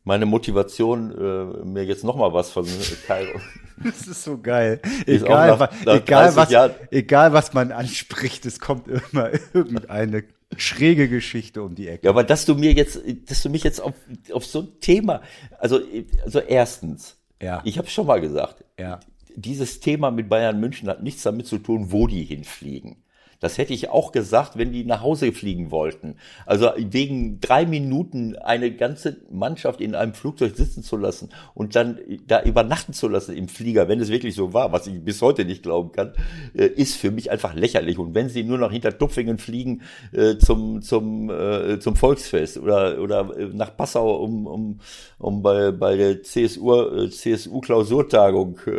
meine 0.05 0.27
Motivation, 0.27 1.11
äh, 1.13 1.65
mir 1.65 1.85
jetzt 1.85 2.05
noch 2.05 2.17
mal 2.17 2.33
was 2.33 2.51
von 2.51 2.67
Kairo. 3.07 3.39
Das 3.85 4.07
ist 4.07 4.23
so 4.23 4.39
geil. 4.39 4.81
Ist 5.07 5.25
Egal, 5.25 5.49
nach- 5.57 5.59
nach 5.85 5.95
egal, 5.97 6.25
30 6.27 6.37
was, 6.37 6.51
Jahren- 6.51 6.75
egal 6.93 7.33
was 7.33 7.53
man 7.53 7.73
anspricht, 7.73 8.47
es 8.47 8.61
kommt 8.61 8.87
immer 8.87 9.31
irgendeine 9.55 10.23
schräge 10.57 11.09
Geschichte 11.09 11.63
um 11.63 11.75
die 11.75 11.89
Ecke. 11.89 12.05
Ja, 12.05 12.11
aber 12.11 12.23
dass 12.23 12.45
du 12.45 12.55
mir 12.55 12.73
jetzt, 12.75 13.01
dass 13.29 13.43
du 13.43 13.49
mich 13.49 13.65
jetzt 13.65 13.81
auf, 13.81 13.95
auf 14.33 14.47
so 14.47 14.61
ein 14.61 14.69
Thema, 14.81 15.23
also, 15.59 15.81
also 16.25 16.39
erstens, 16.39 17.17
Ja. 17.41 17.61
ich 17.65 17.77
habe 17.79 17.89
schon 17.89 18.07
mal 18.07 18.21
gesagt, 18.21 18.63
Ja. 18.79 19.01
dieses 19.35 19.81
Thema 19.81 20.13
mit 20.13 20.29
Bayern 20.29 20.61
München 20.61 20.89
hat 20.89 21.03
nichts 21.03 21.23
damit 21.23 21.47
zu 21.49 21.59
tun, 21.59 21.91
wo 21.91 22.07
die 22.07 22.23
hinfliegen. 22.23 23.03
Das 23.43 23.59
hätte 23.59 23.75
ich 23.75 23.91
auch 23.91 24.13
gesagt, 24.13 24.57
wenn 24.57 24.73
die 24.73 24.85
nach 24.85 25.03
Hause 25.03 25.33
fliegen 25.33 25.73
wollten. 25.73 26.15
Also 26.47 26.71
wegen 26.77 27.41
drei 27.41 27.67
Minuten 27.67 28.37
eine 28.37 28.71
ganze 28.71 29.17
Mannschaft 29.33 29.81
in 29.81 29.97
einem 29.97 30.15
Flugzeug 30.15 30.57
sitzen 30.57 30.85
zu 30.85 30.97
lassen 30.97 31.31
und 31.53 31.75
dann 31.75 31.99
da 32.29 32.41
übernachten 32.45 32.93
zu 32.93 33.09
lassen 33.09 33.37
im 33.37 33.49
Flieger, 33.49 33.89
wenn 33.89 33.99
es 33.99 34.11
wirklich 34.11 34.37
so 34.37 34.55
war, 34.55 34.73
was 34.73 34.87
ich 34.87 35.05
bis 35.05 35.21
heute 35.23 35.45
nicht 35.45 35.65
glauben 35.65 35.91
kann, 35.91 36.13
äh, 36.55 36.67
ist 36.67 36.95
für 36.95 37.11
mich 37.11 37.33
einfach 37.33 37.55
lächerlich. 37.55 37.99
Und 37.99 38.15
wenn 38.15 38.29
sie 38.29 38.45
nur 38.45 38.59
noch 38.59 38.71
hinter 38.71 38.97
Tupfingen 38.97 39.39
fliegen 39.39 39.83
äh, 40.13 40.37
zum 40.39 40.81
zum 40.81 41.29
äh, 41.29 41.81
zum 41.81 41.97
Volksfest 41.97 42.59
oder 42.59 43.01
oder 43.01 43.25
nach 43.53 43.77
Passau, 43.77 44.23
um 44.23 44.47
um 44.47 44.81
um 45.19 45.43
bei 45.43 45.73
bei 45.73 45.97
der 45.97 46.23
CSU 46.23 47.09
CSU 47.09 47.61
Klausurtagung 47.61 48.61
äh, 48.67 48.71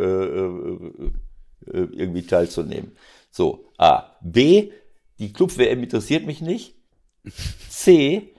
irgendwie 1.66 2.22
teilzunehmen. 2.22 2.92
So, 3.30 3.63
A. 3.78 4.16
B. 4.20 4.70
Die 5.18 5.32
Club-WM 5.32 5.82
interessiert 5.82 6.26
mich 6.26 6.40
nicht. 6.40 6.74
C. 7.68 8.34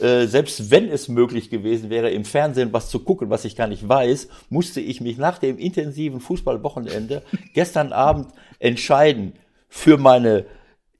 äh, 0.00 0.26
selbst 0.26 0.70
wenn 0.70 0.88
es 0.88 1.08
möglich 1.08 1.50
gewesen 1.50 1.90
wäre, 1.90 2.10
im 2.10 2.24
Fernsehen 2.24 2.72
was 2.72 2.90
zu 2.90 3.00
gucken, 3.00 3.30
was 3.30 3.44
ich 3.44 3.56
gar 3.56 3.68
nicht 3.68 3.88
weiß, 3.88 4.28
musste 4.50 4.80
ich 4.80 5.00
mich 5.00 5.16
nach 5.16 5.38
dem 5.38 5.58
intensiven 5.58 6.20
Fußballwochenende 6.20 7.22
gestern 7.54 7.92
Abend 7.92 8.32
entscheiden 8.58 9.34
für 9.68 9.96
meine 9.96 10.46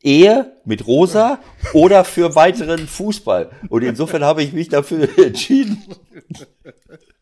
Ehe 0.02 0.52
mit 0.64 0.87
Rosa 0.87 1.40
oder 1.73 2.04
für 2.04 2.35
weiteren 2.35 2.87
Fußball. 2.87 3.50
Und 3.68 3.82
insofern 3.82 4.25
habe 4.25 4.42
ich 4.42 4.52
mich 4.52 4.68
dafür 4.68 5.08
entschieden, 5.18 5.82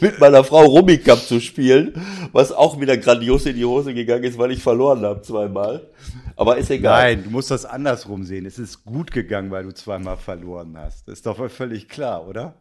mit 0.00 0.18
meiner 0.18 0.44
Frau 0.44 0.64
Rummikub 0.64 1.18
zu 1.20 1.40
spielen, 1.40 1.94
was 2.32 2.52
auch 2.52 2.80
wieder 2.80 2.96
grandios 2.96 3.46
in 3.46 3.56
die 3.56 3.64
Hose 3.64 3.94
gegangen 3.94 4.24
ist, 4.24 4.38
weil 4.38 4.50
ich 4.50 4.62
verloren 4.62 5.02
habe 5.02 5.22
zweimal. 5.22 5.88
Aber 6.36 6.56
ist 6.56 6.70
egal. 6.70 7.02
Nein, 7.02 7.24
du 7.24 7.30
musst 7.30 7.50
das 7.50 7.64
andersrum 7.64 8.24
sehen. 8.24 8.46
Es 8.46 8.58
ist 8.58 8.84
gut 8.84 9.10
gegangen, 9.10 9.50
weil 9.50 9.64
du 9.64 9.74
zweimal 9.74 10.16
verloren 10.16 10.76
hast. 10.76 11.06
Das 11.06 11.14
ist 11.14 11.26
doch 11.26 11.50
völlig 11.50 11.88
klar, 11.88 12.26
oder? 12.26 12.54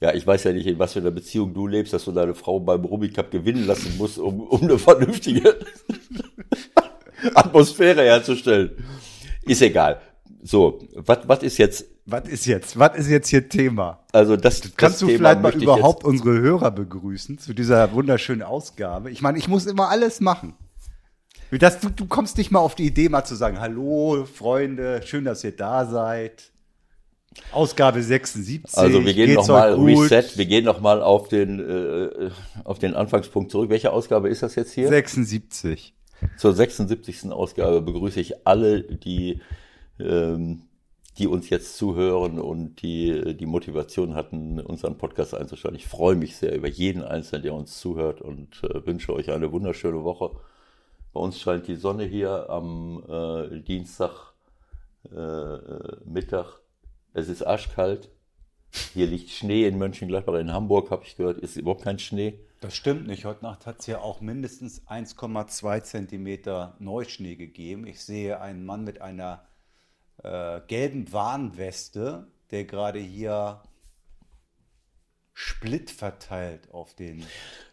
Ja, 0.00 0.14
ich 0.14 0.26
weiß 0.26 0.44
ja 0.44 0.52
nicht, 0.52 0.66
in 0.66 0.78
was 0.78 0.92
für 0.92 1.00
einer 1.00 1.10
Beziehung 1.10 1.54
du 1.54 1.66
lebst, 1.66 1.92
dass 1.92 2.04
du 2.04 2.12
deine 2.12 2.34
Frau 2.34 2.60
beim 2.60 2.84
Rummikub 2.84 3.30
gewinnen 3.30 3.66
lassen 3.66 3.96
musst, 3.96 4.18
um, 4.18 4.40
um 4.40 4.62
eine 4.62 4.78
vernünftige 4.78 5.56
Atmosphäre 7.34 8.02
herzustellen. 8.02 8.84
Ist 9.42 9.62
egal. 9.62 10.00
So, 10.46 10.78
was 10.94 11.42
ist 11.42 11.58
jetzt 11.58 11.86
was 12.08 12.28
ist 12.28 12.46
jetzt? 12.46 12.78
Was 12.78 12.96
ist 12.96 13.08
jetzt 13.08 13.28
hier 13.28 13.48
Thema? 13.48 14.04
Also 14.12 14.36
das, 14.36 14.60
das 14.60 14.76
kannst 14.76 15.02
du 15.02 15.06
Thema 15.06 15.18
vielleicht 15.18 15.42
mal 15.42 15.62
überhaupt 15.62 16.04
unsere 16.04 16.38
Hörer 16.38 16.70
begrüßen 16.70 17.38
zu 17.38 17.52
dieser 17.52 17.92
wunderschönen 17.92 18.42
Ausgabe. 18.42 19.10
Ich 19.10 19.22
meine, 19.22 19.38
ich 19.38 19.48
muss 19.48 19.66
immer 19.66 19.88
alles 19.88 20.20
machen. 20.20 20.54
Das, 21.50 21.80
du, 21.80 21.90
du 21.90 22.06
kommst 22.06 22.38
nicht 22.38 22.52
mal 22.52 22.60
auf 22.60 22.76
die 22.76 22.86
Idee, 22.86 23.08
mal 23.08 23.24
zu 23.24 23.34
sagen, 23.34 23.58
hallo 23.60 24.24
Freunde, 24.32 25.02
schön, 25.04 25.24
dass 25.24 25.42
ihr 25.42 25.50
da 25.50 25.84
seid. 25.84 26.52
Ausgabe 27.50 28.02
76. 28.02 28.78
Also 28.78 29.04
wir 29.04 29.14
gehen 29.14 29.34
nochmal 29.34 29.74
Reset, 29.74 30.36
wir 30.36 30.46
gehen 30.46 30.64
nochmal 30.64 31.02
auf 31.02 31.28
den 31.28 31.58
äh, 31.58 32.30
auf 32.62 32.78
den 32.78 32.94
Anfangspunkt 32.94 33.50
zurück. 33.50 33.68
Welche 33.68 33.92
Ausgabe 33.92 34.28
ist 34.28 34.44
das 34.44 34.54
jetzt 34.54 34.72
hier? 34.72 34.86
76. 34.88 35.92
Zur 36.36 36.54
76. 36.54 37.32
Ausgabe 37.32 37.82
begrüße 37.82 38.20
ich 38.20 38.46
alle, 38.46 38.82
die 38.82 39.40
ähm, 39.98 40.62
die 41.18 41.26
uns 41.26 41.48
jetzt 41.48 41.76
zuhören 41.76 42.38
und 42.38 42.82
die 42.82 43.36
die 43.36 43.46
Motivation 43.46 44.14
hatten, 44.14 44.60
unseren 44.60 44.98
Podcast 44.98 45.34
einzuschalten. 45.34 45.78
Ich 45.78 45.86
freue 45.86 46.14
mich 46.14 46.36
sehr 46.36 46.54
über 46.54 46.68
jeden 46.68 47.02
Einzelnen, 47.02 47.42
der 47.42 47.54
uns 47.54 47.80
zuhört 47.80 48.20
und 48.20 48.62
äh, 48.64 48.86
wünsche 48.86 49.14
euch 49.14 49.30
eine 49.30 49.50
wunderschöne 49.52 50.04
Woche. 50.04 50.30
Bei 51.12 51.20
uns 51.20 51.40
scheint 51.40 51.66
die 51.66 51.76
Sonne 51.76 52.04
hier 52.04 52.50
am 52.50 53.02
äh, 53.08 53.60
Dienstag 53.60 54.34
äh, 55.10 55.16
äh 55.16 55.96
Mittag. 56.04 56.60
Es 57.14 57.28
ist 57.28 57.42
arschkalt. 57.42 58.10
Hier 58.92 59.06
liegt 59.06 59.30
Schnee 59.30 59.66
in 59.66 59.78
Mönchengladbach. 59.78 60.34
In 60.34 60.52
Hamburg 60.52 60.90
habe 60.90 61.04
ich 61.04 61.16
gehört, 61.16 61.38
ist 61.38 61.56
überhaupt 61.56 61.84
kein 61.84 61.98
Schnee. 61.98 62.38
Das 62.60 62.76
stimmt 62.76 63.06
nicht. 63.06 63.24
Heute 63.24 63.44
Nacht 63.44 63.64
hat 63.64 63.80
es 63.80 63.86
ja 63.86 64.00
auch 64.00 64.20
mindestens 64.20 64.86
1,2 64.86 65.82
Zentimeter 65.82 66.76
Neuschnee 66.78 67.36
gegeben. 67.36 67.86
Ich 67.86 68.02
sehe 68.02 68.40
einen 68.40 68.66
Mann 68.66 68.84
mit 68.84 69.00
einer 69.00 69.46
äh, 70.22 70.60
gelben 70.66 71.12
Warnweste, 71.12 72.26
der 72.50 72.64
gerade 72.64 72.98
hier 72.98 73.62
Split 75.38 75.90
verteilt 75.90 76.72
auf 76.72 76.94
den. 76.94 77.22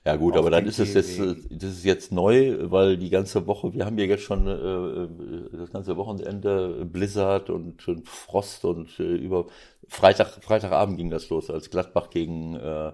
Ja 0.04 0.18
gut, 0.18 0.36
aber 0.36 0.52
dann 0.52 0.66
ist 0.66 0.80
es 0.80 0.94
jetzt, 0.94 1.18
äh, 1.18 1.34
das 1.50 1.72
ist 1.72 1.86
jetzt 1.86 2.12
neu, 2.12 2.58
weil 2.64 2.98
die 2.98 3.10
ganze 3.10 3.48
Woche, 3.48 3.74
wir 3.74 3.86
haben 3.86 3.98
ja 3.98 4.04
jetzt 4.04 4.24
schon 4.24 4.48
äh, 4.48 4.52
äh, 4.52 5.58
das 5.58 5.72
ganze 5.72 5.96
Wochenende 5.96 6.86
Blizzard 6.86 7.50
und, 7.50 7.88
und 7.88 8.10
Frost 8.10 8.66
und 8.66 9.00
äh, 9.00 9.04
über 9.04 9.48
Freitag, 9.88 10.44
Freitagabend 10.44 10.98
ging 10.98 11.10
das 11.10 11.30
los, 11.30 11.50
als 11.50 11.70
Gladbach 11.70 12.10
gegen 12.10 12.56
äh, 12.58 12.92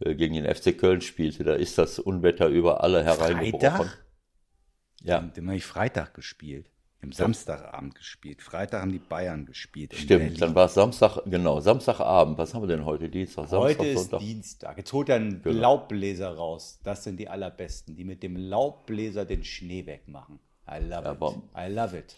äh 0.00 0.14
gegen 0.14 0.34
den 0.34 0.54
FC 0.54 0.76
Köln 0.76 1.00
spielte. 1.00 1.44
Da 1.44 1.54
ist 1.54 1.78
das 1.78 1.98
Unwetter 1.98 2.48
über 2.48 2.84
alle 2.84 3.02
hereingebrochen. 3.02 3.60
Freitag? 3.60 4.04
Ja. 5.02 5.20
Den 5.20 5.46
habe 5.46 5.56
ich 5.56 5.64
Freitag 5.64 6.12
gespielt. 6.12 6.71
Im 7.02 7.10
Samstagabend 7.10 7.96
gespielt. 7.96 8.42
Freitag 8.42 8.80
haben 8.80 8.92
die 8.92 9.00
Bayern 9.00 9.44
gespielt. 9.44 9.92
Stimmt, 9.92 10.40
dann 10.40 10.54
war 10.54 10.66
es 10.66 10.74
Samstag, 10.74 11.18
genau, 11.26 11.58
Samstagabend. 11.58 12.38
Was 12.38 12.54
haben 12.54 12.62
wir 12.62 12.68
denn 12.68 12.84
heute? 12.84 13.08
Dienstag, 13.08 13.48
Samstag, 13.48 13.58
Heute 13.58 13.86
ist 13.88 14.00
Sonntag. 14.02 14.20
Dienstag. 14.20 14.76
Jetzt 14.78 14.92
holt 14.92 15.08
er 15.08 15.16
einen 15.16 15.42
genau. 15.42 15.60
Laubbläser 15.60 16.32
raus. 16.32 16.78
Das 16.84 17.02
sind 17.02 17.18
die 17.18 17.28
allerbesten, 17.28 17.96
die 17.96 18.04
mit 18.04 18.22
dem 18.22 18.36
Laubbläser 18.36 19.24
den 19.24 19.42
Schnee 19.42 19.84
wegmachen. 19.84 20.38
I 20.70 20.78
love 20.80 21.04
ja, 21.04 21.12
it. 21.12 21.18
Bom. 21.18 21.42
I 21.56 21.72
love 21.72 21.98
it. 21.98 22.14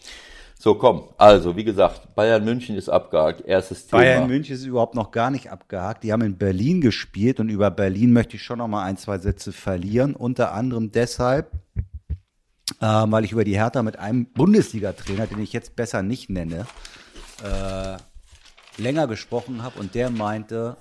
So, 0.59 0.75
komm. 0.75 1.09
Also, 1.17 1.55
wie 1.55 1.63
gesagt, 1.63 2.13
Bayern 2.13 2.45
München 2.45 2.75
ist 2.75 2.87
abgehakt. 2.87 3.41
Erstes 3.41 3.87
Thema. 3.87 4.03
Bayern 4.03 4.27
München 4.27 4.55
ist 4.55 4.65
überhaupt 4.65 4.93
noch 4.93 5.09
gar 5.09 5.31
nicht 5.31 5.51
abgehakt. 5.51 6.03
Die 6.03 6.13
haben 6.13 6.21
in 6.21 6.37
Berlin 6.37 6.79
gespielt 6.79 7.39
und 7.39 7.49
über 7.49 7.71
Berlin 7.71 8.13
möchte 8.13 8.35
ich 8.35 8.43
schon 8.43 8.59
noch 8.59 8.67
mal 8.67 8.83
ein, 8.83 8.97
zwei 8.97 9.17
Sätze 9.17 9.51
verlieren. 9.51 10.15
Unter 10.15 10.53
anderem 10.53 10.91
deshalb, 10.91 11.51
ähm, 12.81 13.11
weil 13.11 13.25
ich 13.25 13.31
über 13.31 13.43
die 13.43 13.57
Hertha 13.57 13.83
mit 13.83 13.97
einem 13.97 14.25
Bundesliga-Trainer, 14.25 15.27
den 15.27 15.39
ich 15.39 15.53
jetzt 15.53 15.75
besser 15.75 16.03
nicht 16.03 16.29
nenne, 16.29 16.65
äh, 17.43 17.97
länger 18.81 19.07
gesprochen 19.07 19.63
habe 19.63 19.79
und 19.79 19.95
der 19.95 20.09
meinte, 20.09 20.77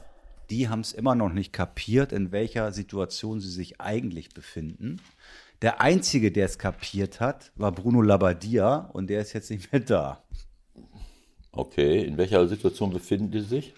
die 0.51 0.69
haben 0.69 0.81
es 0.81 0.93
immer 0.93 1.15
noch 1.15 1.33
nicht 1.33 1.53
kapiert, 1.53 2.13
in 2.13 2.33
welcher 2.33 2.73
Situation 2.73 3.41
sie 3.41 3.51
sich 3.51 3.81
eigentlich 3.81 4.31
befinden. 4.31 5.01
Der 5.63 5.81
Einzige, 5.81 6.31
der 6.31 6.47
es 6.47 6.59
kapiert 6.59 7.21
hat, 7.21 7.53
war 7.57 7.73
Bruno 7.73 8.03
Labbadia 8.03 8.91
und 8.93 9.09
der 9.09 9.21
ist 9.21 9.33
jetzt 9.33 9.51
nicht 9.51 9.73
mehr 9.73 9.81
da. 9.81 10.25
Okay, 11.53 12.05
in 12.05 12.17
welcher 12.17 12.47
Situation 12.49 12.91
befinden 12.91 13.31
die 13.31 13.41
sich? 13.41 13.75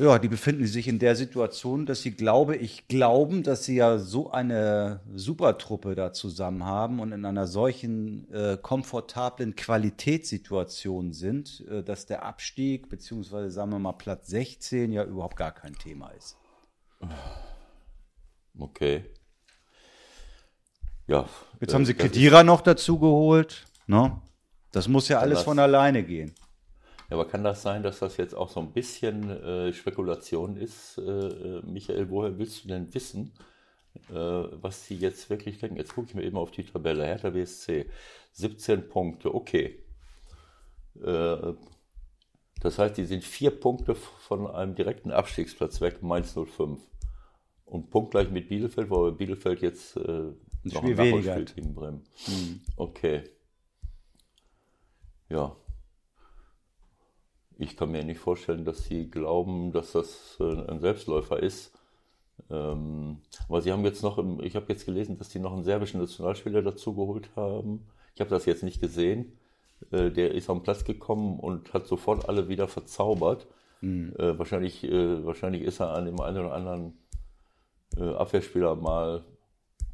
Ja, 0.00 0.18
die 0.18 0.28
befinden 0.28 0.66
sich 0.66 0.88
in 0.88 0.98
der 0.98 1.14
Situation, 1.14 1.84
dass 1.84 2.00
sie, 2.00 2.12
glaube 2.12 2.56
ich, 2.56 2.88
glauben, 2.88 3.42
dass 3.42 3.64
sie 3.64 3.76
ja 3.76 3.98
so 3.98 4.30
eine 4.30 5.00
Supertruppe 5.14 5.94
da 5.94 6.14
zusammen 6.14 6.64
haben 6.64 7.00
und 7.00 7.12
in 7.12 7.26
einer 7.26 7.46
solchen 7.46 8.32
äh, 8.32 8.56
komfortablen 8.56 9.56
Qualitätssituation 9.56 11.12
sind, 11.12 11.66
äh, 11.70 11.82
dass 11.82 12.06
der 12.06 12.24
Abstieg, 12.24 12.88
beziehungsweise 12.88 13.50
sagen 13.50 13.72
wir 13.72 13.78
mal 13.78 13.92
Platz 13.92 14.28
16, 14.28 14.90
ja 14.90 15.04
überhaupt 15.04 15.36
gar 15.36 15.52
kein 15.52 15.74
Thema 15.74 16.08
ist. 16.12 16.38
Okay. 18.58 19.04
Ja. 21.08 21.28
Jetzt 21.60 21.74
haben 21.74 21.84
sie 21.84 21.92
Kedira 21.92 22.42
noch 22.42 22.62
dazu 22.62 22.98
geholt. 22.98 23.66
Ne? 23.86 24.18
Das 24.72 24.88
muss 24.88 25.08
ja 25.08 25.18
alles 25.18 25.42
von 25.42 25.58
alleine 25.58 26.02
gehen. 26.04 26.34
Ja, 27.10 27.16
aber 27.16 27.26
kann 27.26 27.42
das 27.42 27.62
sein, 27.62 27.82
dass 27.82 27.98
das 27.98 28.16
jetzt 28.18 28.34
auch 28.34 28.48
so 28.48 28.60
ein 28.60 28.72
bisschen 28.72 29.28
äh, 29.30 29.72
Spekulation 29.72 30.56
ist, 30.56 30.96
äh, 30.98 31.02
äh 31.02 31.62
Michael? 31.62 32.08
Woher 32.08 32.38
willst 32.38 32.64
du 32.64 32.68
denn 32.68 32.94
wissen, 32.94 33.32
äh, 34.10 34.14
was 34.14 34.86
sie 34.86 34.94
jetzt 34.94 35.28
wirklich 35.28 35.58
denken? 35.58 35.76
Jetzt 35.76 35.94
gucke 35.94 36.06
ich 36.08 36.14
mir 36.14 36.22
eben 36.22 36.36
auf 36.36 36.52
die 36.52 36.64
Tabelle. 36.64 37.04
Hertha 37.04 37.30
BSC, 37.30 37.86
17 38.32 38.88
Punkte, 38.88 39.34
okay. 39.34 39.82
Äh, 41.02 41.54
das 42.60 42.78
heißt, 42.78 42.96
die 42.96 43.06
sind 43.06 43.24
vier 43.24 43.50
Punkte 43.58 43.96
von 43.96 44.46
einem 44.46 44.76
direkten 44.76 45.10
Abstiegsplatz 45.10 45.80
weg, 45.80 46.02
Mainz 46.02 46.34
05. 46.34 46.80
Und 47.64 47.90
punktgleich 47.90 48.30
mit 48.30 48.48
Bielefeld, 48.48 48.88
wo 48.88 49.10
Bielefeld 49.10 49.62
jetzt 49.62 49.96
äh, 49.96 50.32
noch 50.62 50.84
ein 50.84 50.94
Nachholspiel 50.94 51.44
gegen 51.44 51.74
Bremen. 51.74 52.04
Mhm. 52.28 52.60
Okay. 52.76 53.24
Ja, 55.28 55.56
ich 57.60 57.76
kann 57.76 57.90
mir 57.90 58.02
nicht 58.02 58.20
vorstellen, 58.20 58.64
dass 58.64 58.84
sie 58.84 59.10
glauben, 59.10 59.70
dass 59.72 59.92
das 59.92 60.38
äh, 60.40 60.70
ein 60.70 60.80
Selbstläufer 60.80 61.42
ist. 61.42 61.72
Ähm, 62.50 63.18
aber 63.48 63.60
sie 63.60 63.70
haben 63.70 63.84
jetzt 63.84 64.02
noch, 64.02 64.16
im, 64.16 64.40
ich 64.42 64.56
habe 64.56 64.66
jetzt 64.68 64.86
gelesen, 64.86 65.18
dass 65.18 65.30
sie 65.30 65.40
noch 65.40 65.52
einen 65.52 65.62
serbischen 65.62 66.00
Nationalspieler 66.00 66.62
dazu 66.62 66.94
geholt 66.94 67.28
haben. 67.36 67.86
Ich 68.14 68.20
habe 68.20 68.30
das 68.30 68.46
jetzt 68.46 68.62
nicht 68.62 68.80
gesehen. 68.80 69.36
Äh, 69.90 70.10
der 70.10 70.32
ist 70.32 70.48
am 70.48 70.62
Platz 70.62 70.84
gekommen 70.84 71.38
und 71.38 71.74
hat 71.74 71.86
sofort 71.86 72.28
alle 72.30 72.48
wieder 72.48 72.66
verzaubert. 72.66 73.46
Mhm. 73.82 74.14
Äh, 74.18 74.38
wahrscheinlich, 74.38 74.82
wahrscheinlich 74.82 75.62
ist 75.62 75.80
er 75.80 75.94
an 75.94 76.06
dem 76.06 76.20
einen 76.20 76.38
oder 76.38 76.54
anderen 76.54 76.94
Abwehrspieler 77.96 78.76
mal 78.76 79.24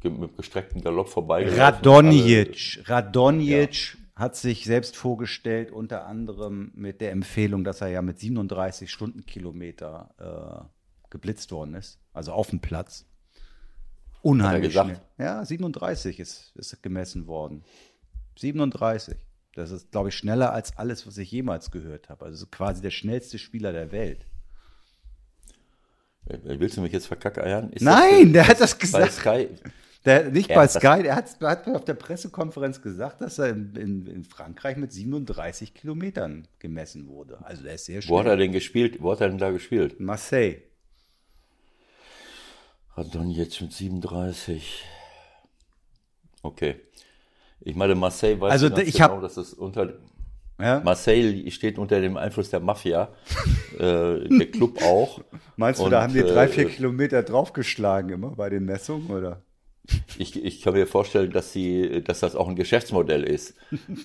mit 0.03 0.37
gestrecktem 0.37 0.81
Galopp 0.81 1.09
vorbeigelaufen. 1.09 1.59
Radonjic. 1.59 2.83
Radonjic 2.85 3.93
ja 3.93 4.06
hat 4.17 4.35
sich 4.35 4.65
selbst 4.65 4.97
vorgestellt, 4.97 5.71
unter 5.71 6.07
anderem 6.07 6.71
mit 6.73 7.01
der 7.01 7.11
Empfehlung, 7.11 7.63
dass 7.63 7.81
er 7.81 7.89
ja 7.89 8.01
mit 8.01 8.19
37 8.19 8.91
Stundenkilometer 8.91 10.65
äh, 10.65 11.09
geblitzt 11.11 11.51
worden 11.51 11.75
ist, 11.75 11.99
also 12.13 12.31
auf 12.31 12.49
dem 12.49 12.59
Platz. 12.59 13.05
Unheimlich 14.23 14.73
schnell. 14.73 14.99
Ja, 15.19 15.45
37 15.45 16.19
ist, 16.19 16.51
ist 16.55 16.81
gemessen 16.81 17.27
worden. 17.27 17.63
37. 18.39 19.15
Das 19.53 19.69
ist, 19.69 19.91
glaube 19.91 20.09
ich, 20.09 20.15
schneller 20.15 20.51
als 20.51 20.75
alles, 20.77 21.05
was 21.05 21.17
ich 21.19 21.31
jemals 21.31 21.69
gehört 21.69 22.09
habe. 22.09 22.25
Also 22.25 22.47
quasi 22.47 22.81
der 22.81 22.91
schnellste 22.91 23.37
Spieler 23.37 23.71
der 23.71 23.91
Welt. 23.91 24.25
Willst 26.25 26.75
du 26.75 26.81
mich 26.81 26.91
jetzt 26.91 27.07
verkackeiern? 27.07 27.71
Ist 27.71 27.83
Nein, 27.83 28.33
der 28.33 28.47
hat 28.47 28.59
das 28.59 28.77
gesagt. 28.77 29.13
Sky, 29.13 29.47
Der, 30.07 30.31
nicht 30.31 30.49
Er 30.49 30.55
bei 30.55 30.67
Sky, 30.69 31.05
er 31.05 31.17
hat, 31.17 31.37
hat 31.41 31.67
auf 31.67 31.83
der 31.83 31.93
Pressekonferenz 31.93 32.81
gesagt, 32.81 33.19
dass 33.19 33.39
er 33.39 33.49
in, 33.49 33.75
in, 33.75 34.07
in 34.07 34.23
Frankreich 34.23 34.77
mit 34.77 34.93
37 34.93 35.73
Kilometern 35.73 36.47
gemessen 36.59 37.07
wurde. 37.09 37.39
Also 37.43 37.63
der 37.63 37.73
ist 37.75 37.85
sehr 37.85 38.01
Wo 38.07 38.17
hat 38.19 38.25
er 38.27 38.37
denn 38.37 38.53
gespielt? 38.53 39.01
Wo 39.01 39.11
hat 39.11 39.19
er 39.19 39.27
denn 39.27 39.37
da 39.37 39.51
gespielt? 39.51 39.99
Marseille. 39.99 40.61
Hat 42.95 43.13
dann 43.13 43.29
jetzt 43.29 43.59
mit 43.61 43.73
37. 43.73 44.85
Okay. 46.41 46.75
Ich 47.59 47.75
meine, 47.75 47.93
Marseille 47.93 48.39
weiß 48.39 48.51
Also, 48.53 48.75
ich 48.77 48.93
genau, 48.93 49.15
hab- 49.15 49.21
dass 49.21 49.35
es 49.35 49.53
unter 49.53 49.93
Ja? 50.57 50.79
Marseille 50.79 51.51
steht 51.51 51.77
unter 51.77 51.99
dem 51.99 52.15
Einfluss 52.15 52.49
der 52.49 52.61
Mafia, 52.61 53.09
äh, 53.77 53.79
der 54.29 54.51
Club 54.51 54.81
auch. 54.83 55.21
Meinst 55.57 55.81
du, 55.81 55.85
Und, 55.85 55.91
da 55.91 56.03
haben 56.03 56.13
die 56.13 56.19
äh, 56.19 56.27
drei, 56.33 56.47
vier 56.47 56.69
Kilometer 56.69 57.23
draufgeschlagen 57.23 58.11
immer 58.11 58.29
bei 58.31 58.49
den 58.49 58.63
Messungen, 58.63 59.09
oder? 59.11 59.41
Ich, 60.17 60.43
ich 60.43 60.61
kann 60.61 60.73
mir 60.73 60.87
vorstellen, 60.87 61.31
dass 61.31 61.53
sie, 61.53 62.03
dass 62.03 62.19
das 62.19 62.35
auch 62.35 62.47
ein 62.47 62.55
Geschäftsmodell 62.55 63.23
ist. 63.23 63.55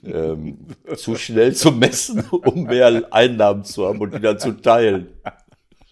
ähm, 0.05 0.59
zu 0.97 1.17
schnell 1.17 1.55
zu 1.55 1.73
messen, 1.73 2.25
um 2.31 2.65
mehr 2.65 3.09
Einnahmen 3.11 3.65
zu 3.65 3.87
haben 3.87 4.01
und 4.01 4.15
die 4.15 4.21
dann 4.21 4.39
zu 4.39 4.53
teilen. 4.53 5.09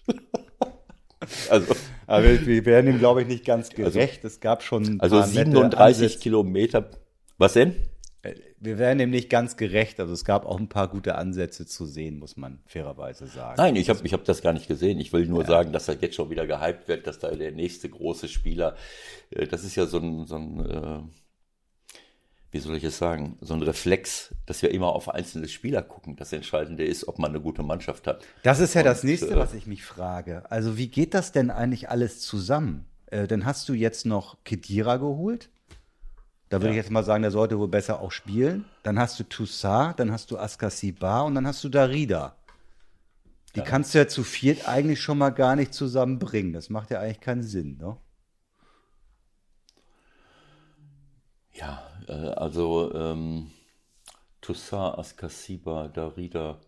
also, 1.49 1.75
Aber 2.07 2.45
wir, 2.45 2.65
werden 2.65 2.91
ihm, 2.91 2.99
glaube 2.99 3.21
ich, 3.21 3.27
nicht 3.27 3.45
ganz 3.45 3.69
gerecht. 3.69 4.23
es 4.23 4.39
gab 4.39 4.63
schon 4.63 4.99
also 5.01 5.17
paar 5.17 5.27
nette 5.27 5.51
37 5.51 5.77
Ansätze. 5.79 6.19
Kilometer. 6.19 6.89
Was 7.37 7.53
denn? 7.53 7.75
Wir 8.63 8.77
werden 8.77 8.99
ihm 8.99 9.09
nicht 9.09 9.31
ganz 9.31 9.57
gerecht. 9.57 9.99
Also 9.99 10.13
es 10.13 10.23
gab 10.23 10.45
auch 10.45 10.59
ein 10.59 10.69
paar 10.69 10.87
gute 10.87 11.15
Ansätze 11.15 11.65
zu 11.65 11.87
sehen, 11.87 12.19
muss 12.19 12.37
man 12.37 12.59
fairerweise 12.67 13.25
sagen. 13.25 13.55
Nein, 13.57 13.75
ich 13.75 13.89
habe 13.89 13.99
ich 14.03 14.13
hab 14.13 14.23
das 14.23 14.43
gar 14.43 14.53
nicht 14.53 14.67
gesehen. 14.67 14.99
Ich 14.99 15.11
will 15.11 15.25
nur 15.25 15.45
sagen, 15.45 15.73
dass 15.73 15.87
er 15.87 15.95
jetzt 15.99 16.15
schon 16.15 16.29
wieder 16.29 16.45
gehypt 16.45 16.87
wird, 16.87 17.07
dass 17.07 17.17
da 17.17 17.31
der 17.31 17.51
nächste 17.51 17.89
große 17.89 18.27
Spieler, 18.27 18.75
äh, 19.31 19.47
das 19.47 19.63
ist 19.63 19.75
ja 19.75 19.87
so 19.87 19.97
ein, 19.97 20.27
so 20.27 20.35
ein 20.35 20.59
äh, 20.59 20.99
wie 22.51 22.59
soll 22.59 22.75
ich 22.75 22.83
es 22.83 22.97
sagen, 22.97 23.37
so 23.41 23.53
ein 23.55 23.63
Reflex, 23.63 24.35
dass 24.45 24.61
wir 24.61 24.71
immer 24.71 24.93
auf 24.93 25.09
einzelne 25.09 25.47
Spieler 25.47 25.81
gucken. 25.81 26.15
Das 26.17 26.31
Entscheidende 26.31 26.83
ist, 26.83 27.07
ob 27.07 27.17
man 27.17 27.31
eine 27.31 27.41
gute 27.41 27.63
Mannschaft 27.63 28.05
hat. 28.05 28.25
Das 28.43 28.59
ist 28.59 28.75
ja 28.75 28.83
das 28.83 29.01
Und, 29.01 29.09
nächste, 29.09 29.31
äh, 29.31 29.37
was 29.37 29.55
ich 29.55 29.65
mich 29.65 29.83
frage. 29.83 30.43
Also 30.51 30.77
wie 30.77 30.87
geht 30.87 31.13
das 31.13 31.31
denn 31.31 31.49
eigentlich 31.49 31.89
alles 31.89 32.19
zusammen? 32.19 32.85
Äh, 33.07 33.27
dann 33.27 33.45
hast 33.45 33.67
du 33.69 33.73
jetzt 33.73 34.05
noch 34.05 34.43
Kedira 34.43 34.97
geholt. 34.97 35.49
Da 36.51 36.59
würde 36.61 36.71
ich 36.71 36.75
jetzt 36.75 36.91
mal 36.91 37.03
sagen, 37.03 37.21
der 37.21 37.31
sollte 37.31 37.57
wohl 37.57 37.69
besser 37.69 38.01
auch 38.01 38.11
spielen. 38.11 38.65
Dann 38.83 38.99
hast 38.99 39.17
du 39.19 39.23
Toussaint, 39.23 39.97
dann 39.99 40.11
hast 40.11 40.31
du 40.31 40.37
Askasibar 40.37 41.25
und 41.25 41.33
dann 41.35 41.47
hast 41.47 41.63
du 41.63 41.69
Darida. 41.69 42.35
Die 43.55 43.61
kannst 43.61 43.93
du 43.93 43.97
ja 43.99 44.07
zu 44.07 44.23
viert 44.23 44.67
eigentlich 44.67 45.01
schon 45.01 45.17
mal 45.17 45.29
gar 45.31 45.55
nicht 45.55 45.73
zusammenbringen. 45.73 46.53
Das 46.53 46.69
macht 46.69 46.89
ja 46.91 46.99
eigentlich 46.99 47.21
keinen 47.21 47.43
Sinn, 47.43 47.77
ne? 47.77 47.97
Ja, 51.53 51.81
äh, 52.07 52.11
also 52.13 52.93
ähm, 52.93 53.51
Toussaint, 54.41 54.97
Askasiba, 54.97 55.87
Darida. 55.89 56.59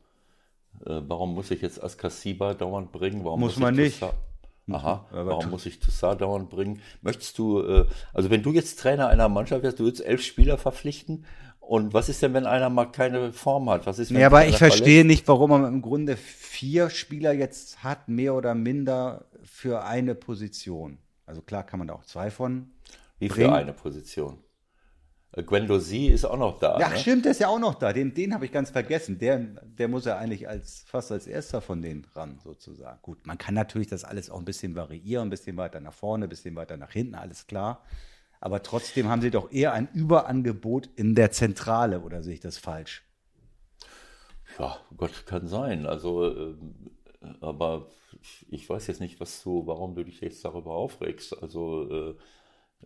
Äh, 0.86 1.02
warum 1.08 1.34
muss 1.36 1.52
ich 1.52 1.62
jetzt 1.62 1.82
Askasiba 1.84 2.54
dauernd 2.54 2.92
bringen? 2.92 3.24
Warum 3.24 3.40
Muss 3.40 3.54
ich 3.54 3.60
man 3.60 3.76
nicht. 3.76 4.00
Toussaint- 4.00 4.20
Aha, 4.72 5.06
Aber 5.12 5.26
warum 5.28 5.50
muss 5.50 5.66
ich 5.66 5.80
Toussaint 5.80 6.22
dauernd 6.22 6.50
bringen? 6.50 6.82
Möchtest 7.02 7.38
du, 7.38 7.62
äh, 7.62 7.86
also 8.14 8.30
wenn 8.30 8.44
du 8.44 8.52
jetzt 8.52 8.80
Trainer 8.80 9.08
einer 9.08 9.28
Mannschaft 9.28 9.64
wärst, 9.64 9.80
du 9.80 9.84
würdest 9.84 10.06
elf 10.06 10.22
Spieler 10.22 10.58
verpflichten 10.58 11.26
und 11.60 11.94
was 11.94 12.10
ist 12.10 12.22
denn, 12.22 12.34
wenn 12.34 12.46
einer 12.46 12.70
mal 12.70 12.86
keine 12.86 13.34
Form 13.34 13.70
hat? 13.70 13.86
Was 13.86 14.00
ist, 14.00 14.12
Ja, 14.12 14.28
aber 14.28 14.46
ich 14.46 14.58
verstehe 14.58 15.02
verletzt? 15.02 15.08
nicht, 15.08 15.28
warum 15.28 15.50
man 15.50 15.66
im 15.66 15.82
Grunde 15.82 16.18
vier 16.18 16.90
Spieler 16.90 17.34
jetzt 17.34 17.84
hat, 17.84 18.08
mehr 18.10 18.36
oder 18.36 18.54
minder 18.54 19.26
für 19.44 19.84
eine 19.84 20.16
Position. 20.16 20.98
Also 21.26 21.42
klar 21.42 21.64
kann 21.64 21.80
man 21.80 21.88
da 21.88 21.96
auch 21.96 22.06
zwei 22.06 22.32
von. 22.32 22.72
Wie 23.20 23.30
für 23.30 23.36
bringen. 23.36 23.54
eine 23.54 23.74
Position? 23.74 24.40
Äh, 25.34 25.44
Guendouzi 25.44 26.08
ist 26.08 26.26
auch 26.26 26.38
noch 26.38 26.60
da. 26.60 26.80
Ja, 26.80 26.90
ne? 26.90 26.98
stimmt, 26.98 27.26
der 27.26 27.32
ist 27.32 27.40
ja 27.40 27.48
auch 27.48 27.60
noch 27.60 27.76
da. 27.76 27.92
Den, 27.92 28.14
den 28.14 28.34
habe 28.34 28.46
ich 28.46 28.52
ganz 28.52 28.70
vergessen. 28.70 29.18
Der, 29.20 29.40
der 29.40 29.88
muss 29.88 30.06
ja 30.06 30.18
eigentlich 30.18 30.48
als 30.48 30.84
fast 30.88 31.12
als 31.12 31.28
erster 31.28 31.62
von 31.62 31.82
denen 31.82 32.06
ran, 32.14 32.40
sozusagen. 32.44 33.00
Gut, 33.02 33.26
man 33.26 33.38
kann 33.38 33.56
natürlich 33.56 33.88
das 33.88 34.04
alles 34.04 34.30
auch 34.30 34.40
ein 34.40 34.46
bisschen 34.46 34.76
variieren, 34.76 35.28
ein 35.28 35.32
bisschen 35.32 35.58
weiter 35.58 35.80
nach 35.80 35.94
vorne, 35.94 36.26
ein 36.26 36.30
bisschen 36.30 36.56
weiter 36.56 36.78
nach 36.78 36.92
hinten, 36.92 37.16
alles 37.16 37.48
klar. 37.48 37.84
Aber 38.40 38.62
trotzdem 38.62 39.08
haben 39.08 39.22
sie 39.22 39.32
doch 39.32 39.52
eher 39.52 39.74
ein 39.74 39.88
Überangebot 39.94 40.90
in 40.96 41.16
der 41.16 41.32
Zentrale, 41.32 42.02
oder 42.02 42.24
sehe 42.24 42.34
ich 42.34 42.42
das 42.42 42.58
falsch? 42.58 43.04
Ja, 44.60 44.78
Gott, 44.98 45.26
kann 45.26 45.48
sein. 45.48 45.86
Also, 45.86 46.30
ähm, 46.30 46.92
aber 47.40 47.88
ich 48.50 48.70
weiß 48.70 48.88
jetzt 48.88 49.00
nicht, 49.00 49.20
was 49.20 49.42
du, 49.44 49.66
warum 49.66 49.96
du 49.96 50.04
dich 50.04 50.20
jetzt 50.22 50.44
darüber 50.44 50.72
aufregst. 50.72 51.42
Also, 51.42 52.16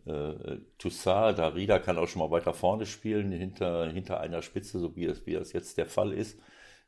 äh, 0.06 0.58
Toussaint, 0.78 1.40
Darida 1.40 1.80
kann 1.80 1.98
auch 1.98 2.08
schon 2.08 2.20
mal 2.22 2.32
weiter 2.32 2.54
vorne 2.54 2.86
spielen, 2.86 3.32
hinter, 3.32 3.90
hinter 3.92 4.20
einer 4.20 4.42
Spitze, 4.42 4.80
so 4.80 4.96
wie 4.96 5.06
es, 5.06 5.26
wie 5.26 5.34
das 5.34 5.54
jetzt 5.54 5.78
der 5.78 5.88
Fall 5.88 6.14
ist. 6.14 6.40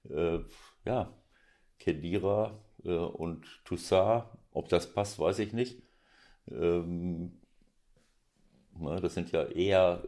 Äh, 0.10 0.40
ja, 0.86 1.14
Kedira 1.80 2.60
äh, 2.86 2.90
und 2.92 3.46
Toussaint, 3.66 4.26
ob 4.54 4.70
das 4.70 4.94
passt, 4.94 5.20
weiß 5.20 5.40
ich 5.40 5.54
nicht. 5.54 5.82
Ähm, 6.52 7.34
ne, 8.80 9.00
das 9.02 9.14
sind 9.14 9.32
ja 9.32 9.44
eher 9.46 10.04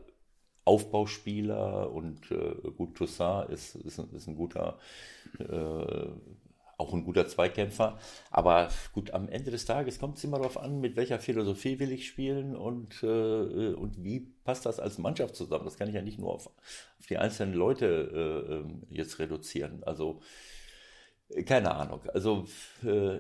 Aufbauspieler 0.66 1.92
und 1.92 2.32
äh, 2.32 2.56
gut, 2.78 2.96
Toussaint 2.98 3.50
ist, 3.52 3.76
ist, 3.78 4.00
ein- 4.00 4.14
ist 4.16 4.28
ein 4.28 4.36
guter, 4.36 4.80
äh, 5.40 6.08
auch 6.82 6.94
ein 6.94 7.04
guter 7.04 7.28
Zweikämpfer. 7.28 7.98
Aber 8.30 8.70
gut, 8.94 9.12
am 9.12 9.30
Ende 9.30 9.52
des 9.52 9.66
Tages 9.66 10.00
kommt 10.00 10.18
es 10.18 10.24
immer 10.24 10.38
darauf 10.38 10.58
an, 10.58 10.82
mit 10.82 10.96
welcher 10.96 11.20
Philosophie 11.20 11.80
will 11.80 11.92
ich 11.92 12.08
spielen 12.08 12.56
und, 12.56 13.04
äh, 13.04 13.74
und 13.74 14.04
wie 14.04 14.20
passt 14.44 14.66
das 14.66 14.80
als 14.80 14.98
Mannschaft 14.98 15.36
zusammen. 15.36 15.66
Das 15.66 15.78
kann 15.78 15.88
ich 15.88 15.96
ja 15.96 16.02
nicht 16.02 16.20
nur 16.20 16.34
auf, 16.34 16.48
auf 16.48 17.06
die 17.08 17.18
einzelnen 17.18 17.54
Leute 17.54 17.86
äh, 18.50 18.54
ähm, 18.54 18.84
jetzt 18.90 19.20
reduzieren. 19.20 19.84
Also 19.84 20.22
keine 21.46 21.74
Ahnung. 21.76 22.02
Also 22.14 22.46
äh, 22.84 23.20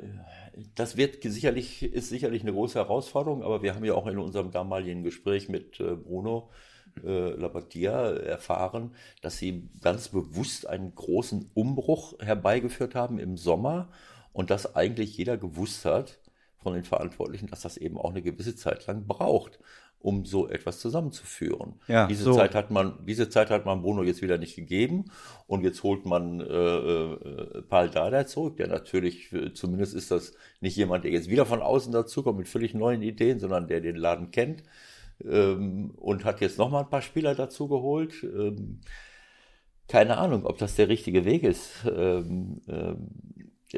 das 0.76 0.97
wird 0.97 1.24
sicherlich, 1.24 1.84
ist 1.84 2.10
sicherlich 2.10 2.41
eine 2.41 2.52
große 2.52 2.78
Herausforderung, 2.78 3.43
aber 3.43 3.62
wir 3.63 3.74
haben 3.74 3.86
ja 3.86 3.93
auch 3.93 4.08
in 4.08 4.17
unserem 4.17 4.52
damaligen 4.52 5.04
Gespräch 5.04 5.47
mit 5.47 5.80
äh, 5.80 5.95
Bruno 5.95 6.50
äh, 6.50 6.70
Labbadia 7.04 8.12
erfahren, 8.13 8.91
dass 9.21 9.38
sie 9.38 9.69
ganz 9.82 10.10
bewusst 10.10 10.67
einen 10.67 10.93
großen 10.93 11.49
Umbruch 11.54 12.19
herbeigeführt 12.19 12.95
haben 12.95 13.19
im 13.19 13.38
Sommer 13.38 13.89
und 14.34 14.49
dass 14.49 14.75
eigentlich 14.75 15.17
jeder 15.17 15.38
gewusst 15.38 15.86
hat 15.86 16.19
von 16.58 16.73
den 16.73 16.84
Verantwortlichen, 16.84 17.47
dass 17.47 17.62
das 17.62 17.77
eben 17.77 17.97
auch 17.97 18.12
eine 18.12 18.21
gewisse 18.21 18.56
Zeit 18.56 18.86
lang 18.88 19.08
braucht, 19.08 19.60
um 19.99 20.25
so 20.25 20.47
etwas 20.47 20.80
zusammenzuführen. 20.80 21.75
Ja, 21.88 22.08
diese 22.08 22.23
so. 22.23 22.34
Zeit 22.34 22.56
hat 22.56 22.71
man, 22.71 23.06
diese 23.06 23.30
Zeit 23.30 23.49
hat 23.49 23.65
man 23.65 23.82
Bruno 23.82 24.04
jetzt 24.04 24.21
wieder 24.21 24.38
nicht 24.38 24.56
gegeben 24.56 25.06
und 25.47 25.63
jetzt 25.63 25.84
holt 25.84 26.06
man 26.06 26.39
äh, 26.39 26.43
äh, 26.43 27.62
Paul 27.63 27.89
Dardai 27.89 28.23
zurück, 28.23 28.58
der 28.58 28.67
natürlich, 28.67 29.32
äh, 29.32 29.54
zumindest 29.54 29.93
ist 29.93 30.12
das 30.12 30.34
nicht 30.60 30.75
jemand, 30.75 31.04
der 31.04 31.12
jetzt 31.12 31.30
wieder 31.30 31.45
von 31.45 31.62
außen 31.62 31.91
dazukommt 31.91 32.39
mit 32.39 32.47
völlig 32.47 32.73
neuen 32.73 33.01
Ideen, 33.01 33.39
sondern 33.39 33.67
der 33.67 33.82
den 33.82 33.95
Laden 33.95 34.32
kennt 34.32 34.63
ähm, 35.29 35.91
und 35.97 36.25
hat 36.25 36.41
jetzt 36.41 36.57
nochmal 36.57 36.84
ein 36.84 36.89
paar 36.89 37.01
Spieler 37.01 37.36
dazu 37.36 37.67
geholt. 37.67 38.23
Ähm, 38.23 38.81
keine 39.88 40.17
Ahnung, 40.17 40.45
ob 40.45 40.57
das 40.57 40.75
der 40.75 40.88
richtige 40.88 41.25
Weg 41.25 41.43
ist. 41.43 41.86
Ähm, 41.86 42.62
ähm, 42.67 43.10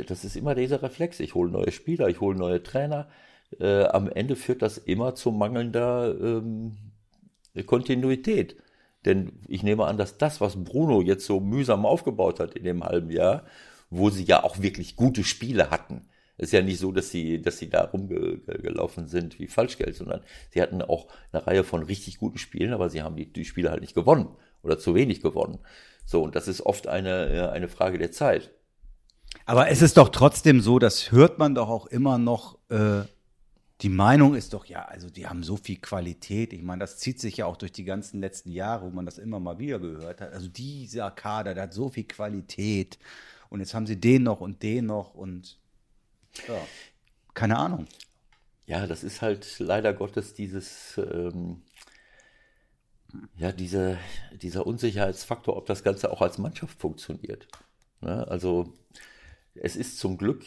das 0.07 0.25
ist 0.25 0.35
immer 0.35 0.55
dieser 0.55 0.81
Reflex. 0.81 1.19
Ich 1.19 1.35
hole 1.35 1.51
neue 1.51 1.71
Spieler, 1.71 2.07
ich 2.07 2.21
hole 2.21 2.37
neue 2.37 2.61
Trainer. 2.61 3.07
Äh, 3.59 3.85
am 3.85 4.09
Ende 4.09 4.35
führt 4.35 4.61
das 4.61 4.77
immer 4.77 5.15
zu 5.15 5.31
mangelnder 5.31 6.15
ähm, 6.19 6.77
Kontinuität. 7.65 8.57
Denn 9.05 9.33
ich 9.47 9.63
nehme 9.63 9.85
an, 9.85 9.97
dass 9.97 10.17
das, 10.17 10.39
was 10.41 10.63
Bruno 10.63 11.01
jetzt 11.01 11.25
so 11.25 11.39
mühsam 11.39 11.85
aufgebaut 11.85 12.39
hat 12.39 12.55
in 12.55 12.63
dem 12.63 12.83
halben 12.83 13.11
Jahr, 13.11 13.43
wo 13.89 14.09
sie 14.09 14.23
ja 14.23 14.43
auch 14.43 14.61
wirklich 14.61 14.95
gute 14.95 15.23
Spiele 15.23 15.69
hatten. 15.69 16.07
Ist 16.37 16.53
ja 16.53 16.61
nicht 16.61 16.79
so, 16.79 16.91
dass 16.91 17.09
sie, 17.09 17.41
dass 17.41 17.59
sie 17.59 17.69
da 17.69 17.83
rumgelaufen 17.83 19.07
sind 19.07 19.39
wie 19.39 19.47
Falschgeld, 19.47 19.95
sondern 19.95 20.21
sie 20.49 20.61
hatten 20.61 20.81
auch 20.81 21.07
eine 21.31 21.45
Reihe 21.45 21.63
von 21.63 21.83
richtig 21.83 22.17
guten 22.17 22.39
Spielen, 22.39 22.73
aber 22.73 22.89
sie 22.89 23.03
haben 23.03 23.15
die, 23.15 23.31
die 23.31 23.45
Spiele 23.45 23.69
halt 23.69 23.81
nicht 23.81 23.93
gewonnen 23.93 24.29
oder 24.63 24.79
zu 24.79 24.95
wenig 24.95 25.21
gewonnen. 25.21 25.59
So, 26.05 26.23
und 26.23 26.35
das 26.35 26.47
ist 26.47 26.61
oft 26.61 26.87
eine, 26.87 27.29
äh, 27.29 27.49
eine 27.49 27.69
Frage 27.69 27.97
der 27.97 28.11
Zeit. 28.11 28.51
Aber 29.45 29.69
es 29.69 29.81
ist 29.81 29.97
doch 29.97 30.09
trotzdem 30.09 30.61
so, 30.61 30.79
das 30.79 31.11
hört 31.11 31.37
man 31.37 31.55
doch 31.55 31.69
auch 31.69 31.85
immer 31.85 32.17
noch. 32.17 32.57
Äh, 32.69 33.01
die 33.81 33.89
Meinung 33.89 34.35
ist 34.35 34.53
doch, 34.53 34.65
ja, 34.65 34.85
also 34.85 35.09
die 35.09 35.27
haben 35.27 35.43
so 35.43 35.57
viel 35.57 35.77
Qualität. 35.77 36.53
Ich 36.53 36.63
meine, 36.63 36.79
das 36.79 36.97
zieht 36.97 37.19
sich 37.19 37.37
ja 37.37 37.45
auch 37.45 37.57
durch 37.57 37.71
die 37.71 37.83
ganzen 37.83 38.21
letzten 38.21 38.51
Jahre, 38.51 38.85
wo 38.85 38.89
man 38.89 39.05
das 39.05 39.17
immer 39.17 39.39
mal 39.39 39.59
wieder 39.59 39.79
gehört 39.79 40.21
hat. 40.21 40.31
Also 40.31 40.47
dieser 40.47 41.11
Kader, 41.11 41.53
der 41.53 41.63
hat 41.63 41.73
so 41.73 41.89
viel 41.89 42.05
Qualität. 42.05 42.97
Und 43.49 43.59
jetzt 43.59 43.73
haben 43.73 43.85
sie 43.85 43.99
den 43.99 44.23
noch 44.23 44.39
und 44.39 44.63
den 44.63 44.85
noch 44.85 45.13
und 45.13 45.59
ja, 46.47 46.67
keine 47.33 47.57
Ahnung. 47.57 47.87
Ja, 48.65 48.87
das 48.87 49.03
ist 49.03 49.21
halt 49.21 49.59
leider 49.59 49.93
Gottes 49.93 50.33
dieses, 50.33 50.97
ähm, 50.97 51.63
ja, 53.35 53.51
diese, 53.51 53.97
dieser 54.41 54.65
Unsicherheitsfaktor, 54.65 55.57
ob 55.57 55.65
das 55.65 55.83
Ganze 55.83 56.11
auch 56.11 56.21
als 56.21 56.37
Mannschaft 56.37 56.79
funktioniert. 56.79 57.47
Ne? 58.01 58.27
Also 58.27 58.73
es 59.55 59.75
ist 59.75 59.99
zum 59.99 60.17
Glück, 60.17 60.43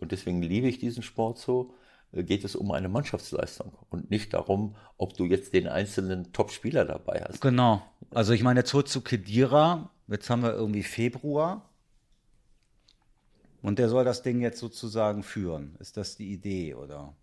und 0.00 0.12
deswegen 0.12 0.42
liebe 0.42 0.68
ich 0.68 0.78
diesen 0.78 1.02
Sport 1.02 1.38
so, 1.38 1.74
geht 2.12 2.44
es 2.44 2.54
um 2.54 2.70
eine 2.70 2.88
Mannschaftsleistung 2.88 3.76
und 3.90 4.10
nicht 4.10 4.34
darum, 4.34 4.76
ob 4.98 5.16
du 5.16 5.24
jetzt 5.24 5.52
den 5.52 5.66
einzelnen 5.66 6.32
Top-Spieler 6.32 6.84
dabei 6.84 7.24
hast. 7.26 7.40
Genau. 7.40 7.82
Also 8.10 8.32
ich 8.32 8.42
meine, 8.42 8.64
zurück 8.64 8.88
zu 8.88 9.00
Kedira. 9.00 9.90
Jetzt 10.06 10.30
haben 10.30 10.42
wir 10.42 10.52
irgendwie 10.52 10.84
Februar. 10.84 11.68
Und 13.64 13.78
der 13.78 13.88
soll 13.88 14.04
das 14.04 14.20
Ding 14.20 14.42
jetzt 14.42 14.58
sozusagen 14.58 15.22
führen. 15.22 15.74
Ist 15.80 15.96
das 15.96 16.16
die 16.16 16.34
Idee, 16.34 16.74
oder? 16.74 17.14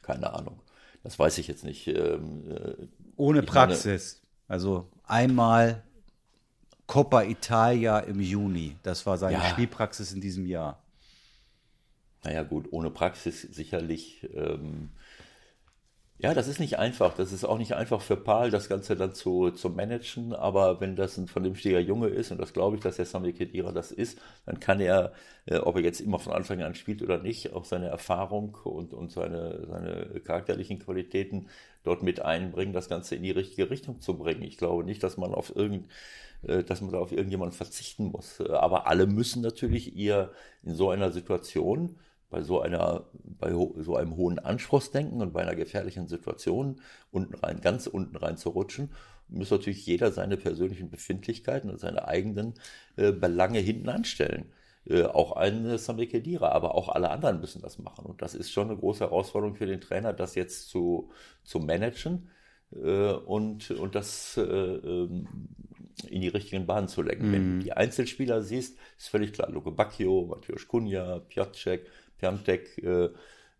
Keine 0.00 0.32
Ahnung. 0.32 0.58
Das 1.02 1.18
weiß 1.18 1.36
ich 1.36 1.48
jetzt 1.48 1.64
nicht. 1.64 1.86
Ähm, 1.86 2.50
äh, 2.50 2.86
Ohne 3.16 3.42
Praxis. 3.42 4.22
Meine, 4.48 4.54
also 4.54 4.88
einmal 5.04 5.82
Coppa 6.86 7.24
Italia 7.24 7.98
im 7.98 8.20
Juni. 8.20 8.78
Das 8.82 9.04
war 9.04 9.18
seine 9.18 9.34
ja. 9.34 9.44
Spielpraxis 9.50 10.14
in 10.14 10.22
diesem 10.22 10.46
Jahr. 10.46 10.82
Naja 12.24 12.42
gut, 12.42 12.68
ohne 12.70 12.88
Praxis 12.88 13.42
sicherlich. 13.42 14.26
Ähm, 14.32 14.88
ja, 16.22 16.34
das 16.34 16.46
ist 16.46 16.60
nicht 16.60 16.78
einfach. 16.78 17.14
Das 17.14 17.32
ist 17.32 17.44
auch 17.44 17.58
nicht 17.58 17.72
einfach 17.74 18.00
für 18.00 18.16
Paul, 18.16 18.50
das 18.50 18.68
Ganze 18.68 18.94
dann 18.94 19.12
zu, 19.12 19.50
zu 19.50 19.70
managen. 19.70 20.32
Aber 20.32 20.80
wenn 20.80 20.94
das 20.94 21.16
ein 21.18 21.26
vernünftiger 21.26 21.80
Junge 21.80 22.06
ist, 22.08 22.30
und 22.30 22.38
das 22.40 22.52
glaube 22.52 22.76
ich, 22.76 22.82
dass 22.82 22.94
der 22.96 23.06
Sami 23.06 23.32
Khedira 23.32 23.72
das 23.72 23.90
ist, 23.90 24.20
dann 24.46 24.60
kann 24.60 24.78
er, 24.78 25.12
äh, 25.46 25.56
ob 25.56 25.74
er 25.76 25.82
jetzt 25.82 26.00
immer 26.00 26.20
von 26.20 26.32
Anfang 26.32 26.62
an 26.62 26.76
spielt 26.76 27.02
oder 27.02 27.18
nicht, 27.18 27.52
auch 27.52 27.64
seine 27.64 27.88
Erfahrung 27.88 28.56
und, 28.62 28.94
und 28.94 29.10
seine, 29.10 29.66
seine 29.68 30.20
charakterlichen 30.20 30.78
Qualitäten 30.78 31.48
dort 31.82 32.04
mit 32.04 32.20
einbringen, 32.22 32.72
das 32.72 32.88
Ganze 32.88 33.16
in 33.16 33.24
die 33.24 33.32
richtige 33.32 33.68
Richtung 33.68 34.00
zu 34.00 34.16
bringen. 34.16 34.42
Ich 34.42 34.58
glaube 34.58 34.84
nicht, 34.84 35.02
dass 35.02 35.16
man 35.16 35.34
auf 35.34 35.56
irgend, 35.56 35.88
äh, 36.42 36.62
dass 36.62 36.82
man 36.82 36.92
da 36.92 36.98
auf 36.98 37.10
irgendjemanden 37.10 37.56
verzichten 37.56 38.12
muss. 38.12 38.40
Aber 38.40 38.86
alle 38.86 39.08
müssen 39.08 39.42
natürlich 39.42 39.96
ihr 39.96 40.30
in 40.62 40.76
so 40.76 40.90
einer 40.90 41.10
Situation 41.10 41.96
bei 42.32 42.42
so 42.42 42.60
einer, 42.60 43.04
bei 43.12 43.52
so 43.52 43.94
einem 43.94 44.16
hohen 44.16 44.38
Anspruchsdenken 44.40 45.20
und 45.20 45.32
bei 45.32 45.42
einer 45.42 45.54
gefährlichen 45.54 46.08
Situation 46.08 46.80
unten 47.12 47.34
rein, 47.34 47.60
ganz 47.60 47.86
unten 47.86 48.16
rein 48.16 48.36
zu 48.38 48.48
rutschen, 48.48 48.90
muss 49.28 49.50
natürlich 49.50 49.86
jeder 49.86 50.10
seine 50.10 50.36
persönlichen 50.36 50.90
Befindlichkeiten 50.90 51.70
und 51.70 51.78
seine 51.78 52.08
eigenen 52.08 52.54
äh, 52.96 53.12
Belange 53.12 53.60
hinten 53.60 53.88
anstellen. 53.90 54.46
Äh, 54.84 55.04
auch 55.04 55.32
ein 55.36 55.78
Sami 55.78 56.06
Khedira, 56.06 56.48
aber 56.50 56.74
auch 56.74 56.88
alle 56.88 57.10
anderen 57.10 57.40
müssen 57.40 57.62
das 57.62 57.78
machen. 57.78 58.06
Und 58.06 58.22
das 58.22 58.34
ist 58.34 58.50
schon 58.50 58.68
eine 58.68 58.78
große 58.78 59.00
Herausforderung 59.00 59.54
für 59.54 59.66
den 59.66 59.80
Trainer, 59.80 60.12
das 60.12 60.34
jetzt 60.34 60.70
zu, 60.70 61.10
zu 61.44 61.60
managen 61.60 62.30
äh, 62.74 63.12
und, 63.12 63.70
und 63.70 63.94
das 63.94 64.36
äh, 64.38 64.42
ähm, 64.42 65.28
in 66.08 66.22
die 66.22 66.28
richtigen 66.28 66.66
Bahnen 66.66 66.88
zu 66.88 67.02
lenken. 67.02 67.30
Mm. 67.30 67.32
Wenn 67.32 67.42
du 67.42 67.54
mhm. 67.56 67.60
die 67.60 67.72
Einzelspieler 67.72 68.42
siehst, 68.42 68.78
ist 68.98 69.08
völlig 69.08 69.32
klar, 69.32 69.50
Luke 69.50 69.70
Bacchio, 69.70 70.26
Mateusz 70.26 70.66
Kunja, 70.66 71.20
Piotczek, 71.20 71.86
Piantek, 72.22 72.78
äh, 72.78 73.06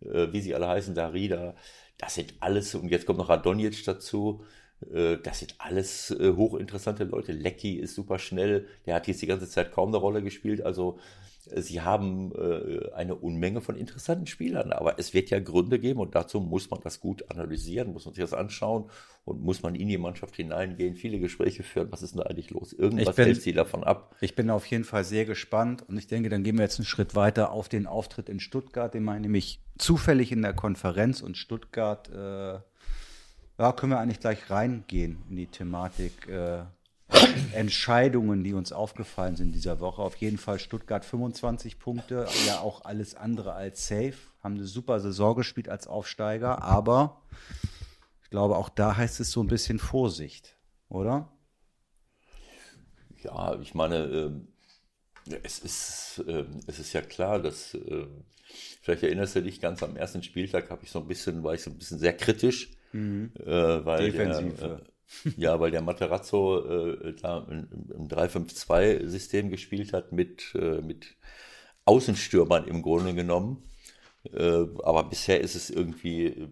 äh, 0.06 0.32
wie 0.32 0.40
sie 0.40 0.54
alle 0.54 0.68
heißen, 0.68 0.94
Darida, 0.94 1.54
das 1.98 2.14
sind 2.14 2.34
alles, 2.38 2.74
und 2.74 2.88
jetzt 2.88 3.06
kommt 3.06 3.18
noch 3.18 3.28
Radonjic 3.28 3.84
dazu, 3.84 4.44
äh, 4.92 5.16
das 5.16 5.40
sind 5.40 5.56
alles 5.58 6.12
äh, 6.12 6.32
hochinteressante 6.36 7.04
Leute. 7.04 7.32
Lecky 7.32 7.74
ist 7.76 7.96
super 7.96 8.20
schnell, 8.20 8.68
der 8.86 8.94
hat 8.94 9.08
jetzt 9.08 9.20
die 9.20 9.26
ganze 9.26 9.48
Zeit 9.48 9.72
kaum 9.72 9.88
eine 9.88 9.96
Rolle 9.96 10.22
gespielt, 10.22 10.62
also 10.62 10.98
Sie 11.44 11.80
haben 11.80 12.32
äh, 12.36 12.92
eine 12.92 13.16
Unmenge 13.16 13.60
von 13.60 13.76
interessanten 13.76 14.28
Spielern, 14.28 14.72
aber 14.72 15.00
es 15.00 15.12
wird 15.12 15.30
ja 15.30 15.40
Gründe 15.40 15.80
geben 15.80 15.98
und 15.98 16.14
dazu 16.14 16.38
muss 16.40 16.70
man 16.70 16.80
das 16.82 17.00
gut 17.00 17.28
analysieren, 17.30 17.92
muss 17.92 18.04
man 18.04 18.14
sich 18.14 18.22
das 18.22 18.32
anschauen 18.32 18.88
und 19.24 19.42
muss 19.42 19.60
man 19.62 19.74
in 19.74 19.88
die 19.88 19.98
Mannschaft 19.98 20.36
hineingehen, 20.36 20.94
viele 20.94 21.18
Gespräche 21.18 21.64
führen. 21.64 21.90
Was 21.90 22.02
ist 22.02 22.14
denn 22.14 22.20
da 22.20 22.26
eigentlich 22.26 22.50
los? 22.50 22.72
Irgendwas 22.72 23.16
bin, 23.16 23.24
hält 23.24 23.42
sie 23.42 23.52
davon 23.52 23.82
ab. 23.82 24.14
Ich 24.20 24.36
bin 24.36 24.50
auf 24.50 24.66
jeden 24.66 24.84
Fall 24.84 25.02
sehr 25.02 25.24
gespannt 25.24 25.84
und 25.88 25.98
ich 25.98 26.06
denke, 26.06 26.28
dann 26.28 26.44
gehen 26.44 26.58
wir 26.58 26.62
jetzt 26.62 26.78
einen 26.78 26.86
Schritt 26.86 27.16
weiter 27.16 27.50
auf 27.50 27.68
den 27.68 27.88
Auftritt 27.88 28.28
in 28.28 28.38
Stuttgart, 28.38 28.94
den 28.94 29.02
man 29.02 29.20
nämlich 29.20 29.60
zufällig 29.78 30.30
in 30.30 30.42
der 30.42 30.54
Konferenz 30.54 31.22
und 31.22 31.36
Stuttgart, 31.36 32.08
äh, 32.08 32.60
ja, 33.58 33.72
können 33.72 33.92
wir 33.92 33.98
eigentlich 33.98 34.20
gleich 34.20 34.48
reingehen 34.48 35.24
in 35.28 35.36
die 35.36 35.46
Thematik. 35.48 36.28
Äh, 36.28 36.64
Entscheidungen, 37.52 38.44
die 38.44 38.54
uns 38.54 38.72
aufgefallen 38.72 39.36
sind 39.36 39.52
dieser 39.52 39.80
Woche. 39.80 40.02
Auf 40.02 40.16
jeden 40.16 40.38
Fall 40.38 40.58
Stuttgart 40.58 41.04
25 41.04 41.78
Punkte, 41.78 42.26
ja 42.46 42.60
auch 42.60 42.84
alles 42.84 43.14
andere 43.14 43.52
als 43.52 43.86
safe. 43.86 44.14
Haben 44.42 44.56
eine 44.56 44.64
super 44.64 45.00
Saison 45.00 45.36
gespielt 45.36 45.68
als 45.68 45.86
Aufsteiger, 45.86 46.62
aber 46.62 47.22
ich 48.24 48.30
glaube, 48.30 48.56
auch 48.56 48.68
da 48.68 48.96
heißt 48.96 49.20
es 49.20 49.30
so 49.30 49.42
ein 49.42 49.48
bisschen 49.48 49.78
Vorsicht, 49.78 50.56
oder? 50.88 51.30
Ja, 53.22 53.58
ich 53.60 53.74
meine, 53.74 53.96
äh, 53.96 54.30
es, 55.42 55.58
ist, 55.60 56.24
äh, 56.26 56.44
es 56.66 56.78
ist 56.78 56.92
ja 56.92 57.02
klar, 57.02 57.38
dass 57.40 57.74
äh, 57.74 58.06
vielleicht 58.80 59.04
erinnerst 59.04 59.36
du 59.36 59.42
dich 59.42 59.60
ganz 59.60 59.82
am 59.82 59.96
ersten 59.96 60.22
Spieltag, 60.22 60.70
habe 60.70 60.84
ich 60.84 60.90
so 60.90 60.98
ein 60.98 61.06
bisschen, 61.06 61.44
war 61.44 61.54
ich 61.54 61.62
so 61.62 61.70
ein 61.70 61.78
bisschen 61.78 61.98
sehr 61.98 62.16
kritisch, 62.16 62.70
mhm. 62.92 63.32
Äh, 63.38 63.84
weil 63.84 64.10
Defensive. 64.10 64.56
Der, 64.56 64.70
äh, 64.70 64.80
ja, 65.36 65.58
weil 65.60 65.70
der 65.70 65.82
Materazzo 65.82 66.64
äh, 66.64 67.14
da 67.20 67.46
im, 67.48 67.68
im 67.94 68.08
3-5-2-System 68.08 69.50
gespielt 69.50 69.92
hat 69.92 70.12
mit, 70.12 70.54
äh, 70.54 70.80
mit 70.80 71.16
Außenstürmern 71.84 72.66
im 72.66 72.82
Grunde 72.82 73.14
genommen. 73.14 73.62
Äh, 74.32 74.66
aber 74.84 75.04
bisher 75.04 75.40
ist 75.40 75.54
es 75.54 75.70
irgendwie 75.70 76.26
äh, 76.26 76.48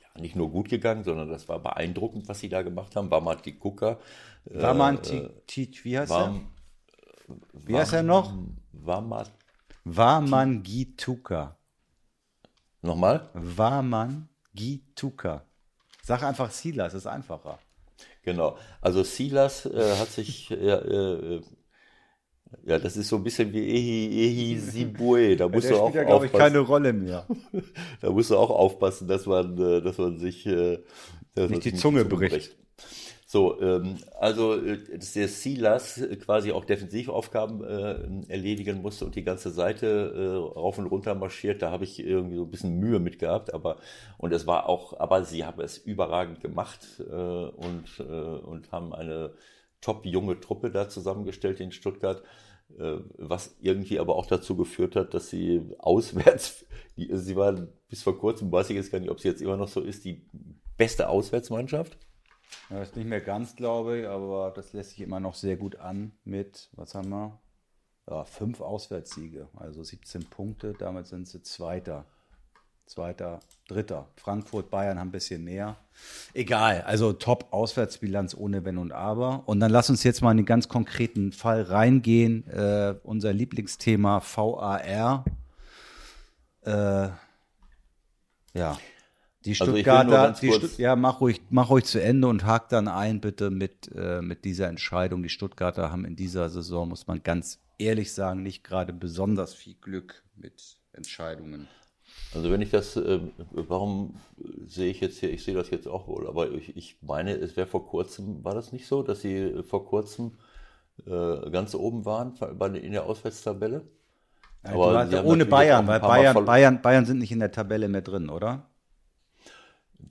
ja, 0.00 0.20
nicht 0.20 0.36
nur 0.36 0.50
gut 0.50 0.68
gegangen, 0.68 1.04
sondern 1.04 1.28
das 1.28 1.48
war 1.48 1.58
beeindruckend, 1.58 2.28
was 2.28 2.40
sie 2.40 2.48
da 2.48 2.62
gemacht 2.62 2.94
haben. 2.96 3.10
Waman 3.10 3.42
Tikuka. 3.42 3.98
Äh, 4.50 4.62
Waman 4.62 5.00
Tit, 5.46 5.84
wie 5.84 5.98
heißt 5.98 6.12
er? 6.12 6.40
Wie 7.52 7.76
heißt 7.76 7.94
er 7.94 8.02
noch? 8.02 8.34
Waman. 8.72 9.26
Waman 9.84 10.62
Gituka. 10.62 11.56
Nochmal? 12.82 13.30
Waman 13.32 14.28
Gituka. 14.54 15.46
Sag 16.02 16.22
einfach 16.24 16.50
Silas, 16.50 16.94
ist 16.94 17.06
einfacher. 17.06 17.58
Genau. 18.22 18.56
Also 18.80 19.02
Silas 19.04 19.66
äh, 19.66 19.96
hat 19.96 20.08
sich, 20.08 20.50
äh, 20.50 20.54
äh, 20.54 21.40
ja, 22.64 22.78
das 22.78 22.96
ist 22.96 23.08
so 23.08 23.16
ein 23.16 23.24
bisschen 23.24 23.52
wie 23.52 23.66
Ehi, 23.66 24.08
Ehi 24.10 24.58
Sibue. 24.58 25.36
Da 25.36 25.48
musst 25.48 25.70
ja, 25.70 25.76
du 25.76 25.82
auch 25.82 25.94
ja, 25.94 26.04
glaube 26.04 26.26
ich, 26.26 26.32
keine 26.32 26.58
Rolle 26.58 26.92
mehr. 26.92 27.26
da 28.00 28.10
musst 28.10 28.30
du 28.30 28.36
auch 28.36 28.50
aufpassen, 28.50 29.08
dass 29.08 29.26
man, 29.26 29.56
äh, 29.58 29.80
dass 29.80 29.98
man 29.98 30.18
sich 30.18 30.44
äh, 30.46 30.78
dass 31.34 31.50
nicht 31.50 31.64
die 31.64 31.74
Zunge 31.74 32.04
bricht. 32.04 32.34
bricht. 32.34 32.61
So, 33.32 33.58
ähm, 33.62 33.96
also 34.20 34.56
äh, 34.56 34.98
dass 34.98 35.14
der 35.14 35.26
Silas 35.26 35.98
quasi 36.22 36.52
auch 36.52 36.66
Defensivaufgaben 36.66 37.64
äh, 37.64 38.30
erledigen 38.30 38.82
musste 38.82 39.06
und 39.06 39.14
die 39.14 39.24
ganze 39.24 39.48
Seite 39.48 39.86
äh, 40.14 40.58
rauf 40.58 40.76
und 40.76 40.84
runter 40.84 41.14
marschiert, 41.14 41.62
da 41.62 41.70
habe 41.70 41.84
ich 41.84 41.98
irgendwie 41.98 42.36
so 42.36 42.42
ein 42.42 42.50
bisschen 42.50 42.78
Mühe 42.78 42.98
mit 42.98 43.18
gehabt, 43.18 43.54
aber 43.54 43.78
und 44.18 44.34
es 44.34 44.46
war 44.46 44.68
auch, 44.68 45.00
aber 45.00 45.24
sie 45.24 45.46
haben 45.46 45.62
es 45.62 45.78
überragend 45.78 46.42
gemacht 46.42 46.80
äh, 47.00 47.04
und, 47.10 47.86
äh, 48.00 48.02
und 48.02 48.70
haben 48.70 48.94
eine 48.94 49.32
top 49.80 50.04
junge 50.04 50.38
Truppe 50.38 50.70
da 50.70 50.90
zusammengestellt 50.90 51.58
in 51.58 51.72
Stuttgart, 51.72 52.22
äh, 52.78 52.96
was 53.16 53.56
irgendwie 53.62 53.98
aber 53.98 54.16
auch 54.16 54.26
dazu 54.26 54.58
geführt 54.58 54.94
hat, 54.94 55.14
dass 55.14 55.30
sie 55.30 55.62
auswärts, 55.78 56.66
die, 56.98 57.08
sie 57.16 57.36
waren 57.36 57.72
bis 57.88 58.02
vor 58.02 58.18
kurzem, 58.18 58.52
weiß 58.52 58.68
ich 58.68 58.76
jetzt 58.76 58.92
gar 58.92 59.00
nicht, 59.00 59.10
ob 59.10 59.20
sie 59.20 59.28
jetzt 59.28 59.40
immer 59.40 59.56
noch 59.56 59.68
so 59.68 59.80
ist, 59.80 60.04
die 60.04 60.26
beste 60.76 61.08
Auswärtsmannschaft. 61.08 61.96
Ja, 62.70 62.82
ist 62.82 62.96
nicht 62.96 63.08
mehr 63.08 63.20
ganz, 63.20 63.56
glaube 63.56 64.00
ich, 64.00 64.06
aber 64.06 64.52
das 64.54 64.72
lässt 64.72 64.90
sich 64.90 65.00
immer 65.00 65.20
noch 65.20 65.34
sehr 65.34 65.56
gut 65.56 65.76
an 65.76 66.12
mit, 66.24 66.68
was 66.72 66.94
haben 66.94 67.10
wir? 67.10 67.38
Ja, 68.08 68.24
fünf 68.24 68.60
Auswärtssiege, 68.60 69.48
also 69.56 69.82
17 69.84 70.24
Punkte, 70.24 70.74
damit 70.78 71.06
sind 71.06 71.28
sie 71.28 71.42
Zweiter. 71.42 72.04
Zweiter, 72.86 73.40
Dritter. 73.68 74.08
Frankfurt, 74.16 74.68
Bayern 74.70 74.98
haben 74.98 75.08
ein 75.08 75.12
bisschen 75.12 75.44
mehr. 75.44 75.76
Egal, 76.34 76.82
also 76.82 77.12
Top-Auswärtsbilanz 77.12 78.34
ohne 78.34 78.64
Wenn 78.64 78.76
und 78.76 78.92
Aber. 78.92 79.44
Und 79.46 79.60
dann 79.60 79.70
lass 79.70 79.88
uns 79.88 80.02
jetzt 80.02 80.20
mal 80.20 80.32
in 80.32 80.38
den 80.38 80.46
ganz 80.46 80.68
konkreten 80.68 81.32
Fall 81.32 81.62
reingehen. 81.62 82.46
Äh, 82.48 82.96
unser 83.02 83.32
Lieblingsthema 83.32 84.20
VAR. 84.20 85.24
Äh, 86.64 87.08
ja, 88.54 88.78
die 89.44 89.58
also 89.58 89.72
Stuttgarter, 89.72 90.20
also 90.20 90.40
die 90.40 90.52
Stutt 90.52 90.78
ja, 90.78 90.96
mach 90.96 91.20
ruhig, 91.20 91.40
mach 91.50 91.70
ruhig 91.70 91.84
zu 91.84 92.02
Ende 92.02 92.28
und 92.28 92.44
hakt 92.44 92.72
dann 92.72 92.88
ein, 92.88 93.20
bitte, 93.20 93.50
mit, 93.50 93.90
äh, 93.94 94.22
mit 94.22 94.44
dieser 94.44 94.68
Entscheidung. 94.68 95.22
Die 95.22 95.28
Stuttgarter 95.28 95.90
haben 95.90 96.04
in 96.04 96.16
dieser 96.16 96.48
Saison, 96.48 96.88
muss 96.88 97.06
man 97.06 97.22
ganz 97.22 97.60
ehrlich 97.78 98.12
sagen, 98.12 98.42
nicht 98.42 98.64
gerade 98.64 98.92
besonders 98.92 99.54
viel 99.54 99.74
Glück 99.80 100.22
mit 100.36 100.76
Entscheidungen. 100.92 101.68
Also 102.34 102.50
wenn 102.50 102.62
ich 102.62 102.70
das, 102.70 102.96
äh, 102.96 103.20
warum 103.50 104.14
sehe 104.66 104.90
ich 104.90 105.00
jetzt 105.00 105.18
hier, 105.18 105.30
ich 105.30 105.44
sehe 105.44 105.54
das 105.54 105.70
jetzt 105.70 105.88
auch 105.88 106.06
wohl, 106.06 106.26
aber 106.26 106.50
ich, 106.52 106.76
ich 106.76 106.96
meine, 107.02 107.32
es 107.32 107.56
wäre 107.56 107.66
vor 107.66 107.86
kurzem, 107.86 108.44
war 108.44 108.54
das 108.54 108.72
nicht 108.72 108.86
so, 108.86 109.02
dass 109.02 109.20
sie 109.20 109.62
vor 109.64 109.84
kurzem 109.86 110.32
äh, 111.06 111.50
ganz 111.50 111.74
oben 111.74 112.04
waren 112.04 112.34
in 112.74 112.92
der 112.92 113.04
Auswärtstabelle? 113.04 113.82
Ja, 114.64 114.72
aber 114.72 115.24
ohne 115.24 115.44
Bayern, 115.44 115.86
weil 115.86 116.00
Bayern, 116.00 116.44
Bayern, 116.44 116.82
Bayern 116.82 117.04
sind 117.04 117.18
nicht 117.18 117.32
in 117.32 117.40
der 117.40 117.50
Tabelle 117.50 117.88
mehr 117.88 118.02
drin, 118.02 118.28
oder? 118.30 118.70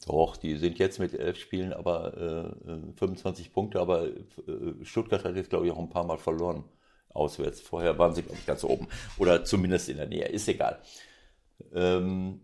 Doch, 0.06 0.38
die 0.38 0.58
sind 0.58 0.80
jetzt 0.80 1.00
mit 1.00 1.14
elf 1.14 1.38
Spielen 1.38 1.74
aber 1.74 2.56
äh, 2.66 2.98
25 2.98 3.54
Punkte, 3.54 3.80
aber 3.80 4.08
äh, 4.08 4.14
Stuttgart 4.84 5.24
hat 5.24 5.36
jetzt, 5.36 5.50
glaube 5.50 5.66
ich, 5.66 5.72
auch 5.72 5.80
ein 5.80 5.90
paar 5.90 6.06
Mal 6.06 6.18
verloren 6.18 6.64
auswärts. 7.10 7.62
Vorher 7.62 7.98
waren 8.00 8.16
sie, 8.16 8.24
glaube 8.24 8.38
ich, 8.40 8.46
ganz 8.46 8.64
oben. 8.64 8.88
Oder 9.18 9.44
zumindest 9.44 9.90
in 9.90 9.98
der 9.98 10.08
Nähe, 10.08 10.28
ist 10.28 10.48
egal. 10.48 10.82
Ähm, 11.74 12.40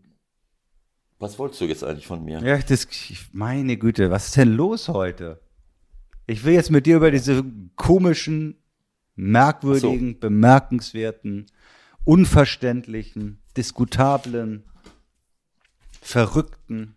was 1.19 1.39
wolltest 1.39 1.61
du 1.61 1.65
jetzt 1.65 1.83
eigentlich 1.83 2.07
von 2.07 2.23
mir? 2.23 2.39
Ja, 2.39 2.57
das, 2.59 2.87
meine 3.31 3.77
Güte, 3.77 4.11
was 4.11 4.27
ist 4.27 4.37
denn 4.37 4.53
los 4.53 4.89
heute? 4.89 5.39
Ich 6.27 6.43
will 6.43 6.53
jetzt 6.53 6.69
mit 6.69 6.85
dir 6.85 6.97
über 6.97 7.09
diese 7.09 7.43
komischen, 7.75 8.61
merkwürdigen, 9.15 10.15
Ach 10.17 10.19
bemerkenswerten, 10.19 11.47
unverständlichen, 12.03 13.41
diskutablen, 13.55 14.63
verrückten, 16.01 16.96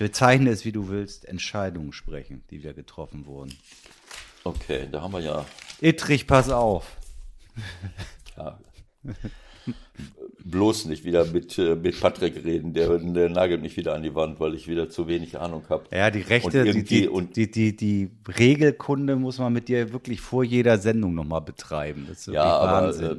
bezeichne 0.00 0.50
es 0.50 0.64
wie 0.64 0.72
du 0.72 0.88
willst, 0.88 1.26
Entscheidungen 1.26 1.92
sprechen, 1.92 2.42
die 2.50 2.62
wir 2.62 2.72
getroffen 2.74 3.26
wurden. 3.26 3.54
Okay, 4.44 4.88
da 4.90 5.02
haben 5.02 5.12
wir 5.12 5.20
ja, 5.20 5.44
Ittrich, 5.80 6.26
pass 6.26 6.50
auf. 6.50 6.96
ja 8.36 8.58
bloß 10.44 10.86
nicht 10.86 11.04
wieder 11.04 11.26
mit, 11.26 11.58
äh, 11.58 11.74
mit 11.76 12.00
Patrick 12.00 12.42
reden, 12.44 12.72
der, 12.72 12.98
der 12.98 13.28
nagelt 13.28 13.60
mich 13.60 13.76
wieder 13.76 13.94
an 13.94 14.02
die 14.02 14.14
Wand, 14.14 14.40
weil 14.40 14.54
ich 14.54 14.66
wieder 14.68 14.88
zu 14.88 15.06
wenig 15.06 15.38
Ahnung 15.38 15.64
habe. 15.68 15.84
Ja, 15.94 16.10
die 16.10 16.22
Rechte, 16.22 16.62
Und 16.64 16.74
die, 16.74 16.82
die, 16.82 17.08
und- 17.08 17.36
die, 17.36 17.50
die, 17.50 17.76
die 17.76 18.10
Regelkunde 18.26 19.16
muss 19.16 19.38
man 19.38 19.52
mit 19.52 19.68
dir 19.68 19.92
wirklich 19.92 20.20
vor 20.22 20.42
jeder 20.42 20.78
Sendung 20.78 21.14
nochmal 21.14 21.42
betreiben. 21.42 22.06
Das 22.08 22.20
ist 22.20 22.26
wirklich 22.28 22.36
Ja, 22.42 22.58
aber 22.58 22.86
Wahnsinn. 22.86 23.06
äh, 23.06 23.18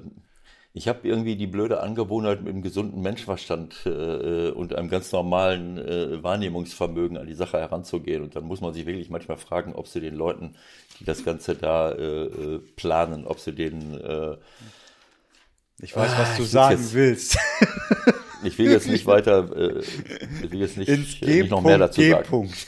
ich 0.73 0.87
habe 0.87 1.05
irgendwie 1.07 1.35
die 1.35 1.47
blöde 1.47 1.81
Angewohnheit, 1.81 2.41
mit 2.41 2.53
einem 2.53 2.61
gesunden 2.61 3.01
Menschenverstand 3.01 3.85
äh, 3.85 4.51
und 4.51 4.73
einem 4.73 4.89
ganz 4.89 5.11
normalen 5.11 5.77
äh, 5.77 6.23
Wahrnehmungsvermögen 6.23 7.17
an 7.17 7.27
die 7.27 7.33
Sache 7.33 7.59
heranzugehen. 7.59 8.23
Und 8.23 8.35
dann 8.35 8.45
muss 8.45 8.61
man 8.61 8.73
sich 8.73 8.85
wirklich 8.85 9.09
manchmal 9.09 9.37
fragen, 9.37 9.73
ob 9.75 9.87
sie 9.87 9.99
den 9.99 10.15
Leuten, 10.15 10.55
die 10.99 11.03
das 11.03 11.25
Ganze 11.25 11.55
da 11.55 11.91
äh, 11.91 12.23
äh, 12.25 12.59
planen, 12.77 13.27
ob 13.27 13.39
sie 13.39 13.51
denen, 13.53 13.99
äh, 13.99 14.37
ich 15.79 15.93
weiß, 15.95 16.11
was 16.17 16.37
du 16.37 16.43
ich 16.43 16.49
sagen 16.51 16.77
jetzt- 16.81 16.93
willst. 16.93 17.37
ich 18.43 18.57
will 18.57 18.71
jetzt 18.71 18.87
nicht 18.87 19.05
weiter, 19.05 19.53
äh, 19.53 19.79
ich 20.43 20.51
will 20.51 20.61
jetzt 20.61 20.77
nicht, 20.77 20.89
äh, 20.89 20.97
nicht 21.41 21.51
noch 21.51 21.61
mehr 21.61 21.79
dazu 21.79 22.01
sagen. 22.01 22.23
G-Punkt. 22.23 22.67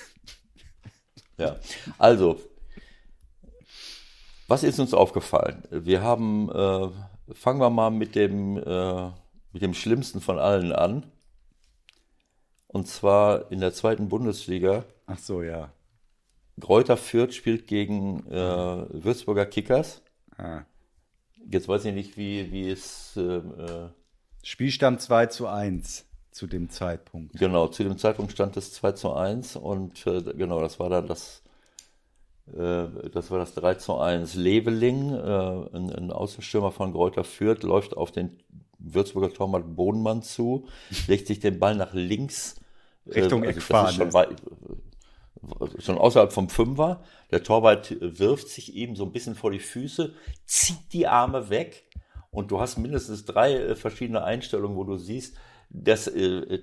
Ja, 1.37 1.55
also, 1.97 2.39
was 4.47 4.63
ist 4.63 4.79
uns 4.79 4.93
aufgefallen? 4.93 5.63
Wir 5.71 6.01
haben, 6.01 6.49
äh, 6.51 6.89
fangen 7.31 7.59
wir 7.59 7.69
mal 7.69 7.91
mit 7.91 8.15
dem, 8.15 8.57
äh, 8.57 9.09
mit 9.51 9.61
dem 9.61 9.73
Schlimmsten 9.73 10.21
von 10.21 10.39
allen 10.39 10.71
an. 10.71 11.05
Und 12.67 12.87
zwar 12.87 13.51
in 13.51 13.59
der 13.59 13.73
zweiten 13.73 14.09
Bundesliga. 14.09 14.85
Ach 15.05 15.19
so, 15.19 15.43
ja. 15.43 15.71
Greuther 16.59 16.97
Fürth 16.97 17.33
spielt 17.33 17.67
gegen 17.67 18.25
äh, 18.27 18.35
Würzburger 18.35 19.45
Kickers. 19.45 20.01
Ah. 20.37 20.63
Jetzt 21.49 21.67
weiß 21.67 21.85
ich 21.85 21.93
nicht, 21.93 22.17
wie, 22.17 22.51
wie 22.51 22.69
es, 22.69 23.15
äh, 23.17 23.21
äh, 23.21 23.89
Spielstand 24.43 25.01
2 25.01 25.27
zu 25.27 25.47
1 25.47 26.05
zu 26.31 26.47
dem 26.47 26.69
Zeitpunkt. 26.69 27.37
genau, 27.37 27.67
zu 27.67 27.83
dem 27.83 27.97
Zeitpunkt 27.97 28.31
stand 28.31 28.57
es 28.57 28.73
2 28.73 28.93
zu 28.93 29.13
1 29.13 29.55
und 29.55 30.05
äh, 30.07 30.21
genau, 30.35 30.61
das 30.61 30.79
war 30.79 30.89
dann 30.89 31.07
das, 31.07 31.42
das 32.45 33.31
war 33.31 33.39
das 33.39 33.55
3 33.55 33.75
zu 33.75 33.97
1. 33.97 34.35
Leveling, 34.35 35.13
äh, 35.13 35.75
ein, 35.75 35.89
ein 35.89 36.11
Außenstürmer 36.11 36.71
von 36.71 36.91
Greuther 36.91 37.23
Fürth, 37.23 37.63
läuft 37.63 37.95
auf 37.95 38.11
den 38.11 38.37
Würzburger 38.79 39.33
Torwart 39.33 39.75
Bohnmann 39.75 40.21
zu, 40.21 40.67
legt 41.07 41.27
sich 41.27 41.39
den 41.39 41.59
Ball 41.59 41.75
nach 41.75 41.93
links. 41.93 42.55
äh, 43.05 43.21
Richtung 43.21 43.43
das 43.43 43.55
Eckfahne. 43.55 43.93
schon, 43.93 44.13
weit, 44.13 44.29
schon 45.79 45.97
außerhalb 45.97 46.33
vom 46.33 46.49
Fünfer. 46.49 47.03
Der 47.31 47.43
Torwart 47.43 47.95
wirft 48.01 48.49
sich 48.49 48.75
ihm 48.75 48.95
so 48.95 49.05
ein 49.05 49.13
bisschen 49.13 49.35
vor 49.35 49.51
die 49.51 49.59
Füße, 49.59 50.13
zieht 50.45 50.91
die 50.91 51.07
Arme 51.07 51.49
weg 51.49 51.85
und 52.29 52.51
du 52.51 52.59
hast 52.59 52.77
mindestens 52.77 53.25
drei 53.25 53.53
äh, 53.53 53.75
verschiedene 53.75 54.23
Einstellungen, 54.23 54.75
wo 54.75 54.83
du 54.83 54.97
siehst, 54.97 55.37
dass, 55.73 56.07
äh, 56.07 56.59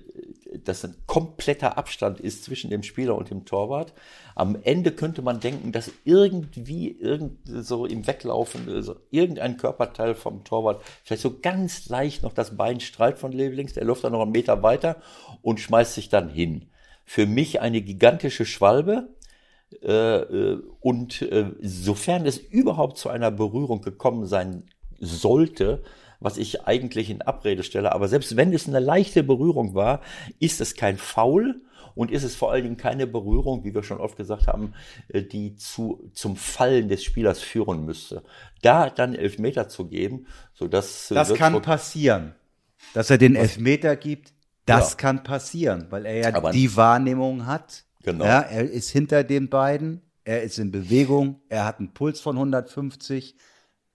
dass 0.63 0.85
ein 0.85 0.95
kompletter 1.05 1.77
Abstand 1.77 2.19
ist 2.19 2.45
zwischen 2.45 2.69
dem 2.69 2.81
Spieler 2.81 3.15
und 3.15 3.29
dem 3.29 3.45
Torwart. 3.45 3.93
Am 4.35 4.57
Ende 4.63 4.91
könnte 4.91 5.21
man 5.21 5.41
denken, 5.41 5.73
dass 5.73 5.91
irgendwie 6.05 6.89
irgend 6.89 7.39
so 7.45 7.85
im 7.85 8.07
Weglaufen 8.07 8.67
also 8.69 8.95
irgendein 9.11 9.57
Körperteil 9.57 10.15
vom 10.15 10.43
Torwart 10.45 10.81
vielleicht 11.03 11.21
so 11.21 11.39
ganz 11.41 11.89
leicht 11.89 12.23
noch 12.23 12.33
das 12.33 12.55
Bein 12.55 12.79
streift 12.79 13.19
von 13.19 13.33
Levelings, 13.33 13.73
der 13.73 13.83
läuft 13.83 14.05
dann 14.05 14.13
noch 14.13 14.21
einen 14.21 14.31
Meter 14.31 14.63
weiter 14.63 15.01
und 15.41 15.59
schmeißt 15.59 15.93
sich 15.93 16.09
dann 16.09 16.29
hin. 16.29 16.69
Für 17.05 17.25
mich 17.25 17.59
eine 17.59 17.81
gigantische 17.81 18.45
Schwalbe. 18.45 19.09
Äh, 19.81 20.17
äh, 20.17 20.61
und 20.81 21.21
äh, 21.21 21.51
sofern 21.61 22.25
es 22.25 22.37
überhaupt 22.37 22.97
zu 22.97 23.09
einer 23.09 23.31
Berührung 23.31 23.81
gekommen 23.81 24.25
sein 24.25 24.63
sollte, 24.99 25.81
was 26.21 26.37
ich 26.37 26.65
eigentlich 26.65 27.09
in 27.09 27.21
Abrede 27.21 27.63
stelle, 27.63 27.91
aber 27.91 28.07
selbst 28.07 28.37
wenn 28.37 28.53
es 28.53 28.67
eine 28.67 28.79
leichte 28.79 29.23
Berührung 29.23 29.73
war, 29.75 29.99
ist 30.39 30.61
es 30.61 30.75
kein 30.75 30.97
Foul 30.97 31.61
und 31.95 32.09
ist 32.11 32.23
es 32.23 32.35
vor 32.35 32.51
allen 32.53 32.63
Dingen 32.63 32.77
keine 32.77 33.05
Berührung, 33.07 33.65
wie 33.65 33.73
wir 33.75 33.83
schon 33.83 33.99
oft 33.99 34.15
gesagt 34.15 34.47
haben, 34.47 34.73
äh, 35.09 35.23
die 35.23 35.55
zu, 35.55 36.09
zum 36.13 36.37
Fallen 36.37 36.87
des 36.87 37.03
Spielers 37.03 37.41
führen 37.41 37.83
müsste. 37.85 38.23
Da 38.61 38.89
dann 38.89 39.13
Elfmeter 39.15 39.67
zu 39.67 39.87
geben, 39.87 40.25
sodass 40.53 41.11
äh, 41.11 41.15
Das 41.15 41.33
kann 41.33 41.61
passieren. 41.61 42.33
Dass 42.93 43.09
er 43.09 43.17
den 43.17 43.35
Elfmeter 43.35 43.95
gibt, 43.97 44.31
das 44.65 44.91
Ja. 44.91 44.97
kann 44.97 45.23
passieren, 45.23 45.87
weil 45.89 46.05
er 46.05 46.17
ja 46.29 46.33
Aber- 46.35 46.51
die 46.51 46.75
Wahrnehmung 46.77 47.45
hat. 47.45 47.83
Genau. 48.03 48.25
Ja, 48.25 48.39
er 48.39 48.69
ist 48.69 48.89
hinter 48.89 49.23
den 49.23 49.49
beiden, 49.49 50.01
er 50.23 50.43
ist 50.43 50.59
in 50.59 50.71
Bewegung, 50.71 51.41
er 51.49 51.65
hat 51.65 51.79
einen 51.79 51.93
Puls 51.93 52.19
von 52.21 52.37
150, 52.37 53.35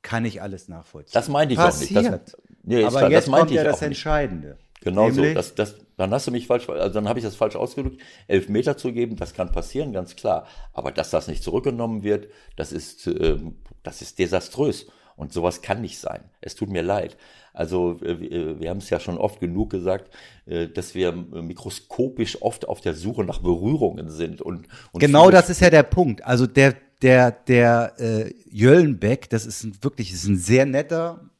kann 0.06 0.24
ich 0.24 0.40
alles 0.40 0.68
nachvollziehen. 0.68 1.14
Das 1.14 1.28
meinte 1.28 1.54
ich 1.54 1.58
auch 1.58 1.66
nicht. 1.80 1.96
Das- 1.96 2.04
Passiert. 2.04 2.36
Nee, 2.62 2.80
ist 2.80 2.86
Aber 2.86 2.98
klar, 2.98 3.10
das 3.10 3.12
jetzt 3.12 3.28
meinte 3.28 3.46
kommt 3.46 3.56
ja 3.56 3.64
das. 3.64 3.82
Entscheidende. 3.82 4.56
Genau 4.82 5.10
so. 5.10 5.24
Das, 5.34 5.56
das, 5.56 5.74
dann 5.96 6.12
hast 6.12 6.28
du 6.28 6.30
mich 6.30 6.46
falsch, 6.46 6.68
also 6.68 6.94
dann 6.94 7.08
habe 7.08 7.18
ich 7.18 7.24
das 7.24 7.34
falsch 7.34 7.56
ausgedrückt. 7.56 8.00
Elfmeter 8.28 8.76
zu 8.76 8.92
geben, 8.92 9.16
das 9.16 9.34
kann 9.34 9.50
passieren, 9.50 9.92
ganz 9.92 10.14
klar. 10.14 10.46
Aber 10.72 10.92
dass 10.92 11.10
das 11.10 11.26
nicht 11.26 11.42
zurückgenommen 11.42 12.04
wird, 12.04 12.28
das 12.54 12.70
ist, 12.70 13.08
ähm, 13.08 13.56
das 13.82 14.00
ist 14.00 14.20
desaströs. 14.20 14.86
Und 15.16 15.32
sowas 15.32 15.60
kann 15.62 15.80
nicht 15.80 15.98
sein. 15.98 16.20
Es 16.40 16.54
tut 16.54 16.68
mir 16.68 16.82
leid. 16.82 17.16
Also 17.52 17.98
äh, 18.02 18.20
wir 18.20 18.60
wir 18.60 18.70
haben 18.70 18.78
es 18.78 18.90
ja 18.90 19.00
schon 19.00 19.16
oft 19.18 19.40
genug 19.40 19.70
gesagt, 19.70 20.14
äh, 20.44 20.68
dass 20.68 20.94
wir 20.94 21.08
äh, 21.08 21.42
mikroskopisch 21.42 22.42
oft 22.42 22.68
auf 22.68 22.80
der 22.80 22.94
Suche 22.94 23.24
nach 23.24 23.40
Berührungen 23.40 24.10
sind. 24.10 24.40
Und, 24.42 24.68
und 24.92 25.00
Genau 25.00 25.30
das 25.30 25.50
ist 25.50 25.60
ja 25.60 25.70
der 25.70 25.82
Punkt. 25.84 26.22
Also 26.24 26.46
der, 26.46 26.74
der, 27.02 27.30
der 27.30 27.94
äh, 27.98 28.34
Jöllenbeck, 28.50 29.28
das 29.30 29.46
ist 29.46 29.64
ein, 29.64 29.82
wirklich 29.82 30.12
ist 30.12 30.26
ein 30.26 30.38
sehr 30.38 30.66
netter 30.66 31.30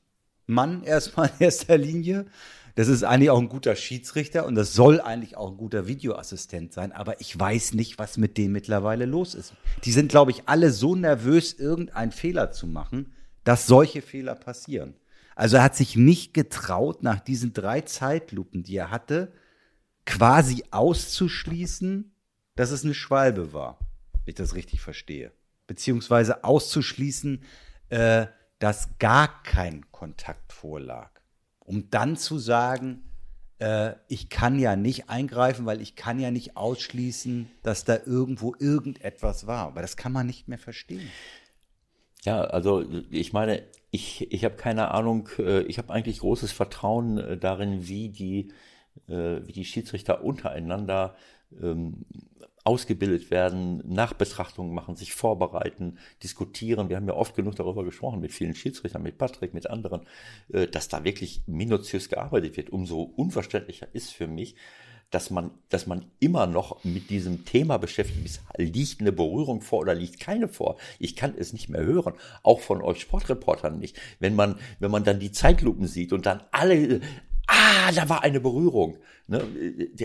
Mann 0.47 0.83
erstmal 0.85 1.31
in 1.38 1.45
erster 1.45 1.79
Linie. 1.79 2.27
Das 2.75 2.88
ist 2.88 3.05
eigentlich 3.05 3.31
auch 3.31 3.40
ein 3.40 3.49
guter 3.49 3.75
Schiedsrichter 3.75 4.45
und 4.45 4.55
das 4.55 4.75
soll 4.75 5.01
eigentlich 5.01 5.37
auch 5.38 5.51
ein 5.51 5.57
guter 5.57 5.87
Videoassistent 5.87 6.75
sein, 6.75 6.92
aber 6.92 7.23
ich 7.23 7.38
weiß 7.38 7.73
nicht, 7.73 7.99
was 7.99 8.19
mit 8.19 8.37
denen 8.37 8.53
mittlerweile 8.53 9.07
los 9.07 9.35
ist. 9.35 9.55
Die 9.85 9.92
sind, 9.92 10.11
glaube 10.11 10.31
ich, 10.31 10.42
alle 10.45 10.71
so 10.71 10.95
nervös, 10.95 11.55
irgendeinen 11.55 12.12
Fehler 12.12 12.53
zu 12.53 12.66
machen, 12.66 13.14
dass 13.45 13.66
solche 13.66 14.03
Fehler 14.03 14.35
passieren. 14.35 14.92
Also 15.35 15.57
er 15.57 15.62
hat 15.62 15.75
sich 15.75 15.97
nicht 15.97 16.35
getraut, 16.35 17.03
nach 17.03 17.21
diesen 17.21 17.55
drei 17.55 17.81
Zeitlupen, 17.81 18.62
die 18.62 18.77
er 18.77 18.90
hatte, 18.90 19.33
quasi 20.05 20.64
auszuschließen, 20.71 22.12
dass 22.57 22.71
es 22.71 22.85
eine 22.85 22.95
Schwalbe 22.95 23.55
war, 23.55 23.79
wenn 24.12 24.33
ich 24.33 24.35
das 24.35 24.55
richtig 24.55 24.83
verstehe. 24.83 25.33
Beziehungsweise 25.67 26.45
auszuschließen, 26.45 27.43
äh, 27.89 28.27
dass 28.59 28.99
gar 28.99 29.43
kein 29.43 29.91
Kontakt 29.91 30.53
vorlag. 30.53 31.11
Um 31.59 31.91
dann 31.91 32.17
zu 32.17 32.39
sagen, 32.39 33.03
äh, 33.59 33.95
ich 34.09 34.29
kann 34.29 34.59
ja 34.59 34.77
nicht 34.77 35.09
eingreifen, 35.09 35.67
weil 35.67 35.81
ich 35.81 35.97
kann 35.97 36.19
ja 36.19 36.31
nicht 36.31 36.57
ausschließen, 36.57 37.51
dass 37.63 37.85
da 37.85 37.99
irgendwo 38.05 38.55
irgendetwas 38.59 39.47
war. 39.47 39.67
Aber 39.67 39.83
das 39.83 39.97
kann 39.97 40.13
man 40.13 40.27
nicht 40.27 40.49
mehr 40.49 40.59
verstehen. 40.59 41.11
Ja, 42.25 42.43
also 42.43 42.85
ich 43.11 43.33
meine, 43.33 43.63
ich, 43.91 44.33
ich 44.33 44.45
habe 44.45 44.57
keine 44.57 44.91
Ahnung, 44.91 45.29
äh, 45.39 45.63
ich 45.63 45.79
habe 45.79 45.93
eigentlich 45.93 46.19
großes 46.19 46.53
Vertrauen 46.53 47.19
äh, 47.19 47.39
darin, 47.39 47.87
wie 47.87 48.09
die, 48.09 48.53
äh, 49.09 49.47
wie 49.47 49.53
die 49.53 49.65
Schiedsrichter 49.65 50.25
untereinander 50.25 51.15
ähm, 51.63 52.05
ausgebildet 52.67 53.31
werden, 53.31 53.81
Nachbetrachtungen 53.87 54.75
machen, 54.75 54.97
sich 54.97 55.15
vorbereiten, 55.15 55.99
diskutieren. 56.23 56.89
Wir 56.89 56.97
haben 56.97 57.07
ja 57.07 57.15
oft 57.15 57.37
genug 57.37 57.55
darüber 57.55 57.85
gesprochen 57.85 58.21
mit 58.21 58.33
vielen 58.33 58.55
Schiedsrichtern, 58.55 59.03
mit 59.03 59.19
Patrick, 59.19 59.55
mit 59.55 59.71
anderen, 59.71 60.03
äh, 60.53 60.67
dass 60.67 60.89
da 60.89 61.05
wirklich 61.05 61.43
minutiös 61.47 62.09
gearbeitet 62.09 62.57
wird. 62.57 62.71
Umso 62.71 63.03
unverständlicher 63.03 63.87
ist 63.93 64.13
für 64.13 64.27
mich, 64.27 64.57
dass 65.11 65.31
man, 65.31 65.53
dass 65.69 65.87
man 65.87 66.07
immer 66.19 66.47
noch 66.47 66.83
mit 66.83 67.11
diesem 67.11 67.45
Thema 67.45 67.79
beschäftigt 67.79 68.27
ist. 68.27 68.41
Liegt 68.57 69.01
eine 69.01 69.13
Berührung 69.13 69.61
vor 69.61 69.81
oder 69.81 69.95
liegt 69.95 70.19
keine 70.19 70.49
vor? 70.49 70.77
Ich 70.99 71.15
kann 71.15 71.35
es 71.39 71.53
nicht 71.53 71.69
mehr 71.69 71.85
hören. 71.85 72.15
Auch 72.43 72.61
von 72.61 72.83
euch 72.83 73.01
Sportreportern 73.01 73.79
nicht. 73.79 73.97
Wenn 74.19 74.35
man, 74.35 74.59
wenn 74.81 74.91
man 74.91 75.05
dann 75.05 75.21
die 75.21 75.31
Zeitlupen 75.31 75.87
sieht 75.87 76.13
und 76.13 76.27
dann 76.27 76.43
alle, 76.51 77.01
ah, 77.67 77.93
da 77.93 78.09
war 78.09 78.23
eine 78.23 78.41
Berührung. 78.41 78.99
Ne? 79.27 79.43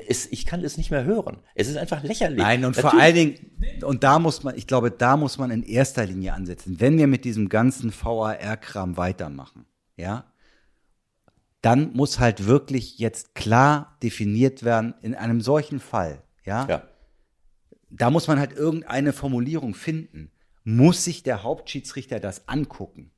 Es, 0.08 0.26
ich 0.32 0.46
kann 0.46 0.64
es 0.64 0.78
nicht 0.78 0.92
mehr 0.92 1.04
hören. 1.04 1.38
Es 1.56 1.68
ist 1.68 1.78
einfach 1.78 2.04
lächerlich. 2.04 2.40
Nein, 2.40 2.66
und 2.66 2.76
vor 2.76 2.86
Natürlich- 2.94 3.04
allen 3.04 3.16
Dingen, 3.16 3.84
und 3.84 4.04
da 4.04 4.20
muss 4.20 4.44
man, 4.44 4.56
ich 4.58 4.68
glaube, 4.68 4.92
da 4.92 5.18
muss 5.18 5.38
man 5.38 5.52
in 5.52 5.64
erster 5.64 6.06
Linie 6.06 6.34
ansetzen. 6.34 6.80
Wenn 6.80 6.98
wir 6.98 7.08
mit 7.08 7.24
diesem 7.26 7.50
ganzen 7.50 7.92
VAR-Kram 7.94 8.98
weitermachen, 8.98 9.66
ja, 9.98 10.26
dann 11.62 11.94
muss 11.94 12.20
halt 12.20 12.48
wirklich 12.48 12.98
jetzt 12.98 13.36
klar 13.36 13.98
definiert 14.02 14.64
werden, 14.64 14.96
in 15.02 15.14
einem 15.14 15.42
solchen 15.42 15.80
Fall, 15.80 16.24
ja, 16.44 16.68
Ja. 16.68 16.84
da 17.92 18.10
muss 18.10 18.28
man 18.28 18.40
halt 18.40 18.54
irgendeine 18.54 19.14
Formulierung 19.14 19.76
finden. 19.76 20.32
Muss 20.64 21.04
sich 21.04 21.24
der 21.24 21.44
Hauptschiedsrichter 21.44 22.20
das 22.20 22.48
angucken? 22.48 23.12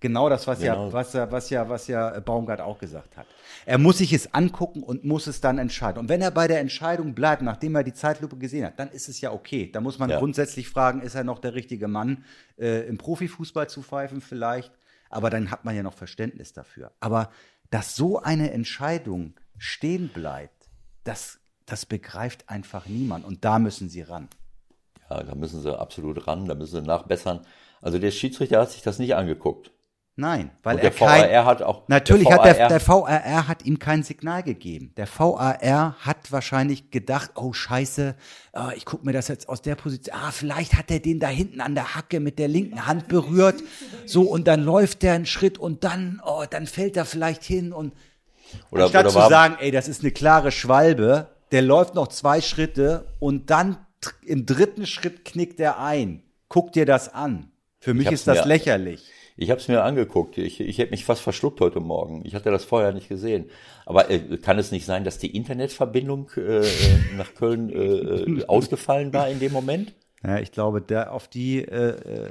Genau 0.00 0.28
das, 0.28 0.46
was 0.46 0.62
ja, 0.62 0.74
Genau. 0.74 0.92
was 0.92 1.12
ja, 1.12 1.30
was 1.32 1.50
ja, 1.50 1.68
was 1.68 1.88
ja 1.88 2.20
Baumgart 2.20 2.60
auch 2.60 2.78
gesagt 2.78 3.16
hat. 3.16 3.26
Er 3.66 3.78
muss 3.78 3.98
sich 3.98 4.12
es 4.12 4.32
angucken 4.32 4.82
und 4.84 5.04
muss 5.04 5.26
es 5.26 5.40
dann 5.40 5.58
entscheiden. 5.58 5.98
Und 5.98 6.08
wenn 6.08 6.22
er 6.22 6.30
bei 6.30 6.46
der 6.46 6.60
Entscheidung 6.60 7.14
bleibt, 7.14 7.42
nachdem 7.42 7.74
er 7.74 7.82
die 7.82 7.92
Zeitlupe 7.92 8.36
gesehen 8.36 8.64
hat, 8.64 8.78
dann 8.78 8.90
ist 8.90 9.08
es 9.08 9.20
ja 9.20 9.32
okay. 9.32 9.70
Da 9.72 9.80
muss 9.80 9.98
man 9.98 10.08
Ja. 10.10 10.18
grundsätzlich 10.20 10.68
fragen, 10.68 11.00
ist 11.02 11.16
er 11.16 11.24
noch 11.24 11.40
der 11.40 11.54
richtige 11.54 11.88
Mann, 11.88 12.24
äh, 12.58 12.86
im 12.86 12.96
Profifußball 12.96 13.68
zu 13.68 13.82
pfeifen 13.82 14.20
vielleicht? 14.20 14.70
Aber 15.10 15.30
dann 15.30 15.50
hat 15.50 15.64
man 15.64 15.74
ja 15.74 15.82
noch 15.82 15.94
Verständnis 15.94 16.52
dafür. 16.52 16.92
Aber 17.00 17.30
dass 17.70 17.96
so 17.96 18.20
eine 18.20 18.52
Entscheidung 18.52 19.34
stehen 19.56 20.08
bleibt, 20.08 20.68
das, 21.02 21.40
das 21.66 21.86
begreift 21.86 22.48
einfach 22.48 22.86
niemand. 22.86 23.24
Und 23.24 23.44
da 23.44 23.58
müssen 23.58 23.88
sie 23.88 24.02
ran. 24.02 24.28
Ja, 25.10 25.22
da 25.24 25.34
müssen 25.34 25.60
sie 25.60 25.76
absolut 25.76 26.26
ran, 26.28 26.46
da 26.46 26.54
müssen 26.54 26.82
sie 26.82 26.86
nachbessern. 26.86 27.40
Also 27.82 27.98
der 27.98 28.10
Schiedsrichter 28.12 28.60
hat 28.60 28.70
sich 28.70 28.82
das 28.82 28.98
nicht 28.98 29.14
angeguckt. 29.16 29.72
Nein, 30.20 30.50
weil 30.64 30.74
Und 30.74 30.82
er 30.82 30.90
der 30.90 30.98
kein, 30.98 31.30
VAR 31.30 31.44
hat 31.44 31.62
auch. 31.62 31.86
Natürlich 31.86 32.26
der 32.26 32.38
hat 32.38 32.44
der, 32.44 32.58
VAR 32.58 32.68
der 32.68 32.88
VAR 32.88 33.46
hat 33.46 33.64
ihm 33.64 33.78
kein 33.78 34.02
Signal 34.02 34.42
gegeben. 34.42 34.92
Der 34.96 35.06
VAR 35.06 35.94
hat 36.00 36.32
wahrscheinlich 36.32 36.90
gedacht, 36.90 37.30
oh 37.36 37.52
Scheiße, 37.52 38.16
äh, 38.52 38.76
ich 38.76 38.84
gucke 38.84 39.06
mir 39.06 39.12
das 39.12 39.28
jetzt 39.28 39.48
aus 39.48 39.62
der 39.62 39.76
Position. 39.76 40.16
Ah, 40.20 40.32
vielleicht 40.32 40.74
hat 40.74 40.90
er 40.90 40.98
den 40.98 41.20
da 41.20 41.28
hinten 41.28 41.60
an 41.60 41.76
der 41.76 41.94
Hacke 41.94 42.18
mit 42.18 42.40
der 42.40 42.48
linken 42.48 42.84
Hand 42.84 43.06
berührt. 43.06 43.62
So 44.06 44.22
und 44.22 44.48
dann 44.48 44.64
läuft 44.64 45.04
der 45.04 45.12
einen 45.12 45.24
Schritt 45.24 45.56
und 45.56 45.84
dann, 45.84 46.20
oh, 46.26 46.42
dann 46.50 46.66
fällt 46.66 46.96
er 46.96 47.04
vielleicht 47.04 47.44
hin 47.44 47.72
und 47.72 47.92
oder, 48.72 48.86
Anstatt 48.86 49.04
oder 49.04 49.22
zu 49.22 49.28
sagen, 49.28 49.56
ey, 49.60 49.70
das 49.70 49.86
ist 49.86 50.02
eine 50.02 50.10
klare 50.10 50.50
Schwalbe, 50.50 51.28
der 51.52 51.62
läuft 51.62 51.94
noch 51.94 52.08
zwei 52.08 52.40
Schritte 52.40 53.06
und 53.20 53.50
dann 53.50 53.78
im 54.26 54.46
dritten 54.46 54.84
Schritt 54.84 55.24
knickt 55.24 55.60
er 55.60 55.78
ein. 55.78 56.24
Guck 56.48 56.72
dir 56.72 56.86
das 56.86 57.14
an. 57.14 57.52
Für 57.78 57.94
mich 57.94 58.10
ist 58.10 58.26
das 58.26 58.38
mir- 58.38 58.46
lächerlich. 58.46 59.12
Ich 59.40 59.50
habe 59.50 59.60
es 59.60 59.68
mir 59.68 59.84
angeguckt. 59.84 60.36
Ich, 60.36 60.58
ich 60.60 60.78
hätte 60.78 60.90
mich 60.90 61.04
fast 61.04 61.22
verschluckt 61.22 61.60
heute 61.60 61.78
Morgen. 61.78 62.22
Ich 62.24 62.34
hatte 62.34 62.50
das 62.50 62.64
vorher 62.64 62.92
nicht 62.92 63.08
gesehen. 63.08 63.48
Aber 63.86 64.10
äh, 64.10 64.36
kann 64.36 64.58
es 64.58 64.72
nicht 64.72 64.84
sein, 64.84 65.04
dass 65.04 65.18
die 65.18 65.34
Internetverbindung 65.34 66.28
äh, 66.36 66.66
äh, 66.66 66.66
nach 67.16 67.34
Köln 67.34 67.70
äh, 67.70 67.76
äh, 67.76 68.44
ausgefallen 68.48 69.12
war 69.12 69.28
in 69.28 69.38
dem 69.38 69.52
Moment? 69.52 69.94
Ja, 70.24 70.40
ich 70.40 70.50
glaube, 70.50 70.82
der, 70.82 71.12
auf, 71.12 71.28
die, 71.28 71.62
äh, 71.62 71.90
äh, 71.90 72.30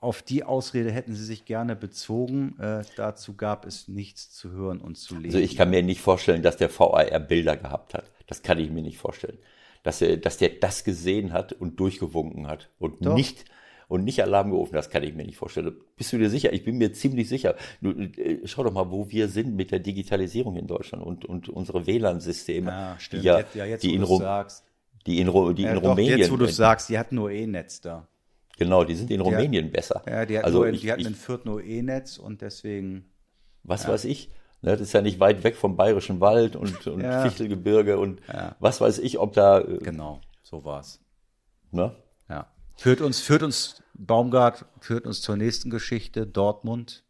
auf 0.00 0.22
die 0.22 0.42
Ausrede 0.42 0.90
hätten 0.90 1.14
sie 1.14 1.24
sich 1.24 1.44
gerne 1.44 1.76
bezogen. 1.76 2.58
Äh, 2.58 2.82
dazu 2.96 3.36
gab 3.36 3.64
es 3.64 3.86
nichts 3.86 4.32
zu 4.32 4.50
hören 4.50 4.80
und 4.80 4.96
zu 4.98 5.14
lesen. 5.14 5.36
Also 5.36 5.38
ich 5.38 5.56
kann 5.56 5.70
mir 5.70 5.84
nicht 5.84 6.00
vorstellen, 6.00 6.42
dass 6.42 6.56
der 6.56 6.76
VAR 6.76 7.20
Bilder 7.20 7.56
gehabt 7.56 7.94
hat. 7.94 8.10
Das 8.26 8.42
kann 8.42 8.58
ich 8.58 8.68
mir 8.68 8.82
nicht 8.82 8.98
vorstellen. 8.98 9.38
Dass 9.84 10.02
er, 10.02 10.16
dass 10.16 10.38
der 10.38 10.48
das 10.48 10.82
gesehen 10.82 11.32
hat 11.32 11.52
und 11.52 11.78
durchgewunken 11.78 12.48
hat 12.48 12.68
und 12.80 13.06
Doch. 13.06 13.14
nicht 13.14 13.44
und 13.92 14.04
nicht 14.04 14.22
Alarm 14.22 14.50
gerufen. 14.50 14.74
Das 14.74 14.90
kann 14.90 15.02
ich 15.02 15.14
mir 15.14 15.24
nicht 15.24 15.36
vorstellen. 15.36 15.74
Bist 15.96 16.12
du 16.12 16.18
dir 16.18 16.30
sicher? 16.30 16.52
Ich 16.52 16.64
bin 16.64 16.78
mir 16.78 16.92
ziemlich 16.92 17.28
sicher. 17.28 17.54
Du, 17.80 17.90
äh, 17.90 18.40
schau 18.46 18.64
doch 18.64 18.72
mal, 18.72 18.90
wo 18.90 19.10
wir 19.10 19.28
sind 19.28 19.54
mit 19.54 19.70
der 19.70 19.78
Digitalisierung 19.80 20.56
in 20.56 20.66
Deutschland 20.66 21.04
und 21.04 21.24
und 21.24 21.48
unsere 21.48 21.86
WLAN-Systeme, 21.86 22.70
ja, 22.70 22.94
die 22.94 23.02
stimmt. 23.04 23.24
ja, 23.24 23.38
jetzt, 23.38 23.54
ja, 23.54 23.64
jetzt 23.66 23.82
die 23.84 23.90
wo 23.90 23.94
in 23.94 24.00
du 24.00 24.06
Rum, 24.06 24.18
sagst. 24.20 24.64
die 25.06 25.20
in, 25.20 25.28
Ru- 25.28 25.52
die 25.52 25.62
Ja, 25.62 25.70
in 25.74 25.80
doch, 25.82 25.90
Rumänien, 25.90 26.18
jetzt, 26.18 26.30
wo 26.32 26.36
du 26.36 26.46
sagst, 26.48 26.88
die 26.88 26.98
hatten 26.98 27.14
nur 27.16 27.30
E-Netz 27.30 27.80
da. 27.80 28.08
genau, 28.58 28.84
die 28.84 28.94
sind 28.94 29.10
in 29.10 29.20
Rumänien 29.20 29.70
besser. 29.70 30.02
Ja, 30.08 30.24
die 30.26 30.36
hatten, 30.38 30.46
also 30.46 30.58
nur, 30.64 30.68
ich, 30.68 30.80
die 30.80 30.90
hatten 30.90 31.00
ich, 31.02 31.06
in 31.08 31.14
Fürth 31.14 31.44
nur 31.44 31.62
E-Netz 31.62 32.18
und 32.18 32.40
deswegen. 32.42 33.04
was 33.62 33.86
weiß 33.86 34.04
ich. 34.06 34.30
Ne, 34.64 34.70
das 34.72 34.80
ist 34.82 34.92
ja 34.92 35.02
nicht 35.02 35.18
weit 35.18 35.42
weg 35.42 35.56
vom 35.56 35.76
Bayerischen 35.76 36.20
Wald 36.20 36.54
und, 36.54 36.86
und 36.86 37.00
Ja. 37.02 37.22
Fichtelgebirge 37.22 37.98
und 37.98 38.20
was 38.60 38.80
weiß 38.80 39.00
ich, 39.00 39.18
ob 39.18 39.32
da, 39.32 39.60
äh, 39.60 39.78
Genau, 39.78 40.20
so 40.44 40.64
war's. 40.64 41.00
ne? 41.72 41.96
Ja. 42.28 42.46
Führt 42.76 43.00
uns, 43.00 43.20
führt 43.20 43.42
uns, 43.42 43.81
Baumgart 43.94 44.66
führt 44.80 45.06
uns 45.06 45.20
zur 45.20 45.36
nächsten 45.36 45.70
Geschichte, 45.70 46.26
Dortmund. 46.26 47.04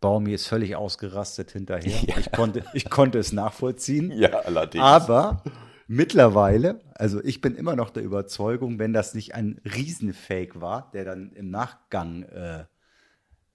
Baumi 0.00 0.34
ist 0.34 0.46
völlig 0.46 0.76
ausgerastet 0.76 1.50
hinterher. 1.52 2.18
Ich, 2.18 2.30
konnte, 2.30 2.64
ich 2.74 2.90
konnte 2.90 3.18
es 3.18 3.32
nachvollziehen. 3.32 4.10
Ja, 4.10 4.40
allerdings. 4.40 4.84
Aber 4.84 5.42
mittlerweile, 5.86 6.80
also 6.94 7.22
ich 7.24 7.40
bin 7.40 7.54
immer 7.54 7.74
noch 7.74 7.90
der 7.90 8.02
Überzeugung, 8.02 8.78
wenn 8.78 8.92
das 8.92 9.14
nicht 9.14 9.34
ein 9.34 9.60
Riesenfake 9.64 10.60
war, 10.60 10.90
der 10.92 11.06
dann 11.06 11.32
im 11.32 11.50
Nachgang 11.50 12.24
äh, 12.24 12.66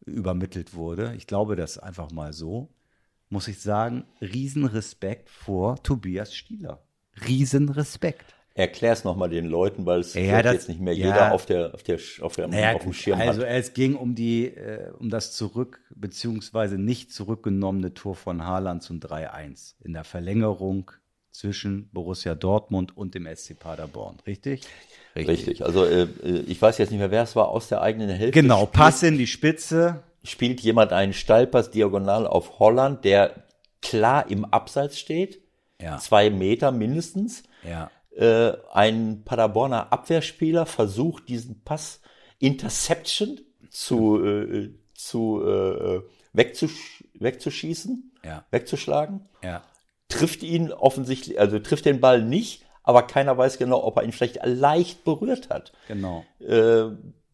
übermittelt 0.05 0.73
wurde, 0.73 1.13
ich 1.15 1.27
glaube 1.27 1.55
das 1.55 1.77
einfach 1.77 2.11
mal 2.11 2.33
so, 2.33 2.69
muss 3.29 3.47
ich 3.47 3.61
sagen, 3.61 4.05
Riesenrespekt 4.21 5.29
vor 5.29 5.81
Tobias 5.83 6.33
Stieler. 6.33 6.81
Riesenrespekt. 7.27 8.33
Erklär's 8.59 9.03
nochmal 9.03 9.29
den 9.29 9.45
Leuten, 9.45 9.85
weil 9.85 10.01
es 10.01 10.13
Ja, 10.13 10.41
das- 10.43 10.53
jetzt 10.53 10.69
nicht 10.69 10.81
mehr 10.81 10.93
ja. 10.93 11.07
jeder 11.07 11.31
auf 11.31 11.45
der, 11.45 11.73
auf 11.73 11.81
der, 11.83 11.97
auf 12.21 12.35
der, 12.35 12.47
Naja, 12.47 12.73
auf 12.75 12.83
dem 12.83 12.93
Schirm 12.93 13.19
also 13.19 13.41
hat. 13.41 13.47
es 13.49 13.73
ging 13.73 13.95
um 13.95 14.15
die, 14.15 14.47
äh, 14.47 14.91
um 14.99 15.09
das 15.09 15.33
zurück 15.35 15.79
beziehungsweise 15.95 16.77
nicht 16.77 17.11
zurückgenommene 17.13 17.93
Tor 17.93 18.15
von 18.15 18.45
Haaland 18.45 18.83
zum 18.83 18.99
3-1 18.99 19.75
in 19.83 19.93
der 19.93 20.03
Verlängerung 20.03 20.91
zwischen 21.31 21.89
Borussia 21.93 22.35
Dortmund 22.35 22.97
und 22.97 23.15
dem 23.15 23.25
SC 23.25 23.53
Paderborn, 23.57 24.17
richtig? 24.27 24.61
Richtig. 25.15 25.65
Also 25.65 25.85
äh, 25.85 26.03
äh, 26.03 26.39
ich 26.47 26.61
weiß 26.61 26.77
jetzt 26.77 26.89
nicht 26.91 26.99
mehr, 26.99 27.11
wer 27.11 27.23
es 27.23 27.35
war 27.35 27.49
aus 27.49 27.67
der 27.69 27.81
eigenen 27.81 28.09
Hälfte. 28.09 28.39
Genau, 28.41 28.59
spielt, 28.61 28.71
Pass 28.73 29.03
in 29.03 29.17
die 29.17 29.27
Spitze. 29.27 30.03
Spielt 30.23 30.59
jemand 30.59 30.91
einen 30.91 31.13
Steilpass 31.13 31.71
diagonal 31.71 32.27
auf 32.27 32.59
Holland, 32.59 33.05
der 33.05 33.43
klar 33.81 34.29
im 34.29 34.43
Abseits 34.43 34.99
steht, 34.99 35.41
Ja. 35.81 35.97
zwei 35.97 36.29
Meter 36.29 36.71
mindestens. 36.73 37.43
Ja. 37.67 37.89
Äh, 38.19 38.57
ein 38.73 39.23
Paderborner 39.23 39.93
Abwehrspieler 39.93 40.65
versucht 40.65 41.29
diesen 41.29 41.63
Pass 41.63 42.01
Interception 42.39 43.39
zu, 43.69 44.23
äh, 44.25 44.69
zu 44.93 45.41
äh, 45.45 46.01
wegzusch 46.33 47.03
wegzuschießen, 47.13 48.11
Ja. 48.25 48.45
wegzuschlagen. 48.51 49.21
Ja. 49.43 49.61
trifft 50.09 50.41
ihn 50.43 50.71
offensichtlich, 50.71 51.39
also 51.39 51.59
trifft 51.59 51.85
den 51.85 51.99
Ball 52.01 52.23
nicht, 52.23 52.65
aber 52.83 53.03
keiner 53.03 53.37
weiß 53.37 53.57
genau, 53.59 53.83
ob 53.83 53.97
er 53.97 54.03
ihn 54.03 54.11
vielleicht 54.11 54.39
leicht 54.43 55.03
berührt 55.03 55.49
hat. 55.49 55.71
Genau. 55.87 56.25
Äh, 56.39 56.85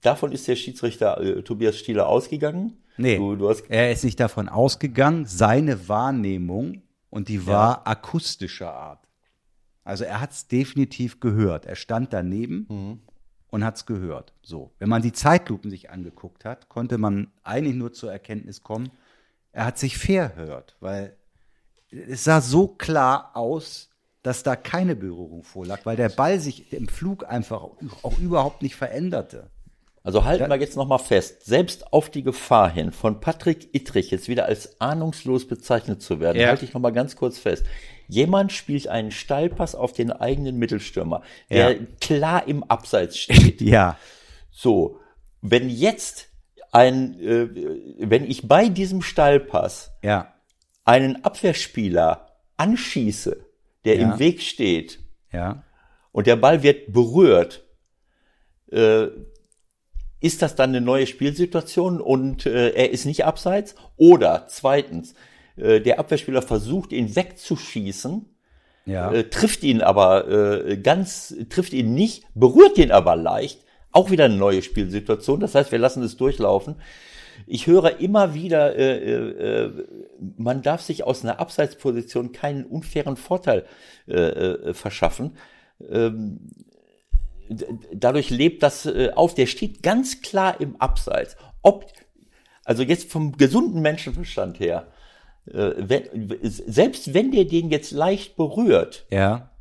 davon 0.01 0.31
ist 0.33 0.47
der 0.47 0.55
Schiedsrichter 0.57 1.19
äh, 1.21 1.41
Tobias 1.43 1.77
Stieler 1.77 2.07
ausgegangen. 2.09 2.83
Nee, 2.97 3.17
Du, 3.17 3.35
du 3.35 3.49
er 3.69 3.91
ist 3.91 4.03
nicht 4.03 4.19
davon 4.19 4.49
ausgegangen, 4.49 5.25
seine 5.25 5.87
Wahrnehmung, 5.87 6.81
und 7.09 7.29
die 7.29 7.47
war 7.47 7.87
akustischer 7.87 8.73
Art. 8.73 9.04
Also 9.85 10.03
er 10.03 10.19
hat 10.19 10.31
es 10.31 10.47
definitiv 10.47 11.21
gehört. 11.21 11.65
Er 11.65 11.75
stand 11.75 12.11
daneben 12.11 12.65
und 13.49 13.63
hat 13.63 13.77
es 13.77 13.85
gehört. 13.85 14.33
So, 14.41 14.73
wenn 14.79 14.89
man 14.89 15.01
die 15.01 15.13
Zeitlupen 15.13 15.69
sich 15.69 15.89
angeguckt 15.89 16.43
hat, 16.43 16.67
konnte 16.67 16.97
man 16.97 17.31
eigentlich 17.43 17.75
nur 17.75 17.93
zur 17.93 18.11
Erkenntnis 18.11 18.63
kommen, 18.63 18.91
er 19.53 19.65
hat 19.65 19.77
sich 19.77 19.97
verhört, 19.97 20.75
weil 20.81 21.15
es 21.89 22.25
sah 22.25 22.41
so 22.41 22.67
klar 22.67 23.37
aus, 23.37 23.89
dass 24.21 24.43
da 24.43 24.55
keine 24.55 24.95
Berührung 24.95 25.43
vorlag, 25.43 25.85
weil 25.85 25.95
der 25.95 26.09
Ball 26.09 26.39
sich 26.39 26.73
im 26.73 26.87
Flug 26.87 27.23
einfach 27.29 27.61
auch 28.01 28.19
überhaupt 28.19 28.63
nicht 28.63 28.75
veränderte. 28.75 29.51
Also 30.05 30.23
halten 30.23 30.49
wir 30.49 30.55
jetzt 30.57 30.77
nochmal 30.77 30.99
fest, 30.99 31.45
selbst 31.45 31.91
auf 31.91 32.09
die 32.09 32.23
Gefahr 32.23 32.69
hin, 32.69 32.91
von 32.91 33.19
Patrick 33.19 33.73
Ittrich 33.73 34.11
jetzt 34.11 34.29
wieder 34.29 34.45
als 34.45 34.79
ahnungslos 34.79 35.47
bezeichnet 35.47 36.01
zu 36.01 36.19
werden, 36.19 36.39
Ja. 36.39 36.47
halte 36.49 36.63
ich 36.63 36.73
nochmal 36.73 36.93
ganz 36.93 37.15
kurz 37.15 37.39
fest. 37.39 37.65
Jemand 38.07 38.51
spielt 38.53 38.87
einen 38.87 39.09
Steilpass 39.11 39.73
auf 39.73 39.91
den 39.93 40.11
eigenen 40.11 40.57
Mittelstürmer, 40.57 41.23
der 41.49 41.71
Ja. 41.71 41.79
klar 41.99 42.47
im 42.47 42.63
Abseits 42.63 43.17
steht. 43.17 43.59
Ja, 43.61 43.97
So, 44.51 44.99
wenn 45.41 45.69
jetzt 45.69 46.29
ein, 46.71 47.19
äh, 47.19 47.49
wenn 47.99 48.23
ich 48.29 48.47
bei 48.47 48.69
diesem 48.69 49.01
Steilpass 49.01 49.91
ja, 50.03 50.33
einen 50.83 51.23
Abwehrspieler 51.25 52.27
anschieße, 52.57 53.37
der 53.85 53.95
Ja. 53.97 54.13
im 54.13 54.19
Weg 54.19 54.41
steht 54.41 54.99
ja. 55.31 55.63
und 56.11 56.27
der 56.27 56.35
Ball 56.35 56.61
wird 56.63 56.93
berührt, 56.93 57.63
äh, 58.71 59.07
ist 60.19 60.41
das 60.41 60.55
dann 60.55 60.69
eine 60.69 60.81
neue 60.81 61.07
Spielsituation 61.07 62.01
und 62.01 62.45
äh, 62.45 62.69
er 62.69 62.91
ist 62.91 63.05
nicht 63.05 63.25
abseits? 63.25 63.75
Oder 63.97 64.45
zweitens, 64.47 65.13
äh, 65.57 65.81
der 65.81 65.99
Abwehrspieler 65.99 66.41
versucht 66.41 66.91
ihn 66.93 67.15
wegzuschießen, 67.15 68.25
Ja. 68.85 69.11
äh, 69.11 69.29
trifft 69.29 69.63
ihn 69.63 69.81
aber 69.81 70.27
äh, 70.27 70.77
ganz, 70.77 71.35
trifft 71.49 71.73
ihn 71.73 71.93
nicht, 71.93 72.25
berührt 72.33 72.77
ihn 72.77 72.91
aber 72.91 73.15
leicht. 73.15 73.63
Auch 73.91 74.11
wieder 74.11 74.25
eine 74.25 74.35
neue 74.35 74.61
Spielsituation. 74.61 75.39
Das 75.39 75.55
heißt, 75.55 75.71
wir 75.71 75.79
lassen 75.79 76.03
es 76.03 76.17
durchlaufen. 76.17 76.75
Ich 77.47 77.67
höre 77.67 77.99
immer 77.99 78.33
wieder, 78.33 78.75
äh, 78.75 78.97
äh, 78.97 79.65
äh, 79.65 79.85
man 80.37 80.61
darf 80.61 80.81
sich 80.81 81.03
aus 81.03 81.23
einer 81.23 81.39
Abseitsposition 81.39 82.31
keinen 82.31 82.65
unfairen 82.65 83.17
Vorteil 83.17 83.65
äh, 84.07 84.13
äh, 84.13 84.73
verschaffen. 84.73 85.37
Ähm, 85.89 86.39
dadurch 87.93 88.29
lebt 88.29 88.63
das 88.63 88.85
äh, 88.85 89.11
auf. 89.15 89.33
Der 89.35 89.45
steht 89.47 89.83
ganz 89.83 90.21
klar 90.21 90.59
im 90.61 90.75
Abseits. 90.77 91.35
Ob, 91.61 91.85
also 92.63 92.83
jetzt 92.83 93.11
vom 93.11 93.33
gesunden 93.37 93.81
Menschenverstand 93.81 94.59
her, 94.59 94.87
äh, 95.47 95.71
wenn, 95.77 96.29
selbst 96.41 97.13
wenn 97.13 97.31
der 97.31 97.45
den 97.45 97.69
jetzt 97.69 97.91
leicht 97.91 98.35
berührt, 98.35 99.05
Ja. 99.11 99.51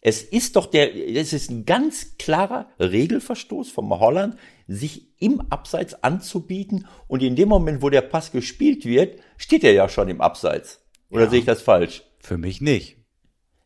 es 0.00 0.22
ist 0.22 0.56
doch 0.56 0.66
der, 0.66 0.94
es 0.94 1.32
ist 1.32 1.50
ein 1.50 1.64
ganz 1.64 2.16
klarer 2.18 2.68
Regelverstoß 2.78 3.70
vom 3.70 3.90
Holland, 3.98 4.36
sich 4.68 5.08
im 5.20 5.40
Abseits 5.50 6.02
anzubieten 6.02 6.86
und 7.08 7.22
in 7.22 7.36
dem 7.36 7.48
Moment, 7.48 7.82
wo 7.82 7.90
der 7.90 8.00
Pass 8.02 8.32
gespielt 8.32 8.84
wird, 8.84 9.20
steht 9.36 9.64
er 9.64 9.72
ja 9.72 9.88
schon 9.88 10.08
im 10.08 10.20
Abseits. 10.20 10.80
Oder 11.10 11.24
Ja. 11.24 11.30
sehe 11.30 11.38
ich 11.40 11.44
das 11.46 11.62
falsch? 11.62 12.02
Für 12.20 12.38
mich 12.38 12.60
nicht. 12.60 12.96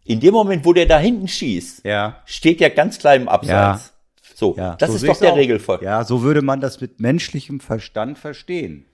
In 0.07 0.21
dem 0.21 0.33
Moment, 0.33 0.65
wo 0.65 0.73
der 0.73 0.87
da 0.87 0.99
hinten 0.99 1.29
schießt, 1.29 1.85
Ja. 1.85 2.23
steht 2.25 2.61
er 2.61 2.71
ganz 2.71 2.99
klar 2.99 3.15
im 3.17 3.29
Abseits. 3.29 3.93
So, 4.35 4.55
Ja, 4.57 4.77
das 4.77 4.91
so 4.91 4.97
ist 4.97 5.09
doch 5.09 5.19
der 5.19 5.33
auch. 5.33 5.37
Regelfall. 5.37 5.79
Ja, 5.83 6.05
so 6.05 6.23
würde 6.23 6.43
man 6.43 6.61
das 6.61 6.81
mit 6.81 7.01
menschlichem 7.01 7.59
Verstand 7.61 8.19
verstehen. 8.19 8.85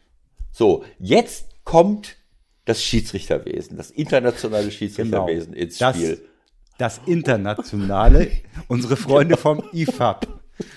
So, 0.52 0.84
jetzt 0.98 1.46
kommt 1.64 2.16
das 2.64 2.82
Schiedsrichterwesen, 2.82 3.76
das 3.76 3.90
internationale 3.90 4.70
Schiedsrichterwesen 4.70 5.52
ins 5.52 5.78
Genau. 5.78 5.90
Das, 5.90 5.96
Spiel. 6.00 6.22
das 6.78 7.00
internationale, 7.06 8.28
unsere 8.68 8.96
Freunde 8.96 9.36
vom 9.36 9.62
IFAB. 9.72 10.26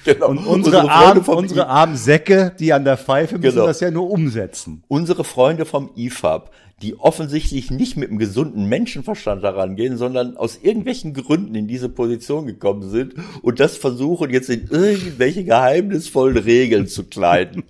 Genau. 0.04 0.30
Und 0.30 0.40
unsere, 0.48 0.90
armen, 0.90 1.24
vom 1.24 1.36
unsere 1.38 1.68
armen 1.68 1.96
Säcke, 1.96 2.56
die 2.60 2.74
an 2.74 2.86
der 2.86 2.98
Pfeife 2.98 3.38
müssen 3.38 3.56
Genau. 3.56 3.68
das 3.68 3.82
ja 3.82 3.92
nur 3.92 4.10
umsetzen. 4.10 4.84
unsere 4.88 5.24
Freunde 5.24 5.66
vom 5.66 5.92
IFAB, 5.96 6.50
die 6.82 7.00
offensichtlich 7.00 7.72
nicht 7.72 7.96
mit 7.96 8.10
einem 8.10 8.20
gesunden 8.20 8.66
Menschenverstand 8.66 9.44
daran 9.44 9.76
gehen, 9.76 9.98
sondern 9.98 10.36
aus 10.36 10.60
irgendwelchen 10.62 11.14
Gründen 11.14 11.56
in 11.56 11.68
diese 11.68 11.90
Position 11.90 12.46
gekommen 12.46 12.90
sind 12.90 13.16
und 13.42 13.60
das 13.60 13.78
versuchen 13.78 14.30
jetzt 14.30 14.50
in 14.50 14.68
irgendwelche 14.70 15.46
geheimnisvollen 15.46 16.38
Regeln 16.38 16.88
zu 16.88 17.06
kleiden. 17.06 17.64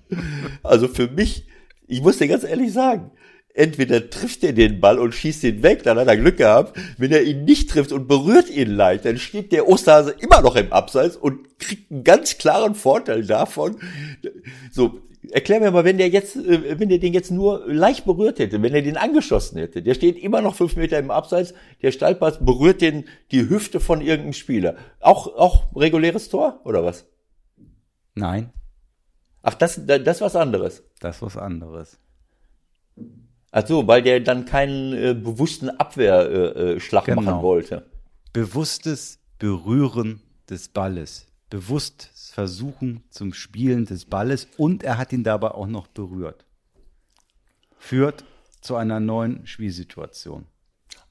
Also 0.64 0.88
für 0.88 1.08
mich, 1.08 1.45
ich 1.88 2.01
muss 2.01 2.18
dir 2.18 2.28
ganz 2.28 2.43
ehrlich 2.43 2.74
sagen, 2.74 3.12
entweder 3.56 4.10
trifft 4.10 4.43
er 4.43 4.53
den 4.53 4.80
Ball 4.80 4.99
und 4.99 5.14
schießt 5.14 5.43
ihn 5.45 5.64
weg, 5.64 5.84
dann 5.84 5.97
hat 5.97 6.08
er 6.08 6.18
Glück 6.18 6.38
gehabt. 6.38 6.78
Wenn 6.97 7.12
er 7.12 7.24
ihn 7.24 7.45
nicht 7.45 7.70
trifft 7.70 7.91
und 7.91 8.08
berührt 8.08 8.49
ihn 8.49 8.70
leicht, 8.70 9.06
dann 9.06 9.18
steht 9.18 9.51
der 9.51 9.68
Osterhase 9.68 10.16
immer 10.20 10.41
noch 10.41 10.56
im 10.56 10.72
Abseits 10.74 11.16
und 11.16 11.58
kriegt 11.58 11.91
einen 11.91 12.03
ganz 12.03 12.38
klaren 12.38 12.76
Vorteil 12.76 13.26
davon. 13.26 13.78
So, 14.72 14.99
erklär 15.32 15.60
mir 15.60 15.72
mal, 15.72 15.84
wenn 15.84 15.98
der 15.98 16.10
jetzt, 16.10 16.36
äh, 16.36 16.80
wenn 16.80 16.90
der 16.90 17.00
den 17.00 17.14
jetzt 17.14 17.32
nur 17.32 17.64
leicht 17.68 18.06
berührt 18.06 18.40
hätte, 18.40 18.62
wenn 18.62 18.74
er 18.74 18.82
den 18.82 18.98
angeschossen 18.98 19.58
hätte, 19.58 19.82
der 19.82 19.94
steht 19.94 20.18
immer 20.18 20.42
noch 20.42 20.56
fünf 20.56 20.76
Meter 20.76 20.98
im 21.00 21.12
Abseits, 21.12 21.54
der 21.82 21.92
Steilpass 21.92 22.44
berührt 22.44 22.82
den, 22.82 23.06
die 23.32 23.48
Hüfte 23.50 23.80
von 23.80 24.02
irgendeinem 24.02 24.34
Spieler. 24.34 24.76
Auch, 25.00 25.28
auch 25.36 25.76
reguläres 25.76 26.30
Tor, 26.30 26.62
oder 26.64 26.84
was? 26.84 27.06
Nein, 28.16 28.52
Ach, 29.48 29.54
das, 29.54 29.80
das 29.86 30.22
was 30.22 30.36
anderes. 30.36 30.82
das 31.00 31.22
was 31.22 31.38
anderes. 31.38 32.00
Ach 33.52 33.66
so, 33.68 33.88
weil 33.88 34.02
der 34.02 34.20
dann 34.20 34.46
keinen 34.46 34.94
äh, 34.94 35.14
bewussten 35.14 35.70
Abwehrschlag 35.70 37.08
äh, 37.08 37.12
äh, 37.12 37.16
Genau. 37.16 37.22
machen 37.32 37.44
wollte. 37.44 37.86
Bewusstes 38.34 39.20
Berühren 39.38 40.22
des 40.50 40.68
Balles. 40.70 41.28
Bewusstes 41.56 42.32
Versuchen 42.32 43.06
zum 43.12 43.32
Spielen 43.32 43.86
des 43.86 44.03
Balles 44.03 44.49
und 44.58 44.84
er 44.84 44.97
hat 44.97 45.14
ihn 45.14 45.24
dabei 45.24 45.51
auch 45.51 45.68
noch 45.68 45.88
berührt. 45.88 46.43
Führt 47.78 48.26
zu 48.60 48.76
einer 48.76 48.99
neuen 48.99 49.47
Spielsituation. 49.47 50.47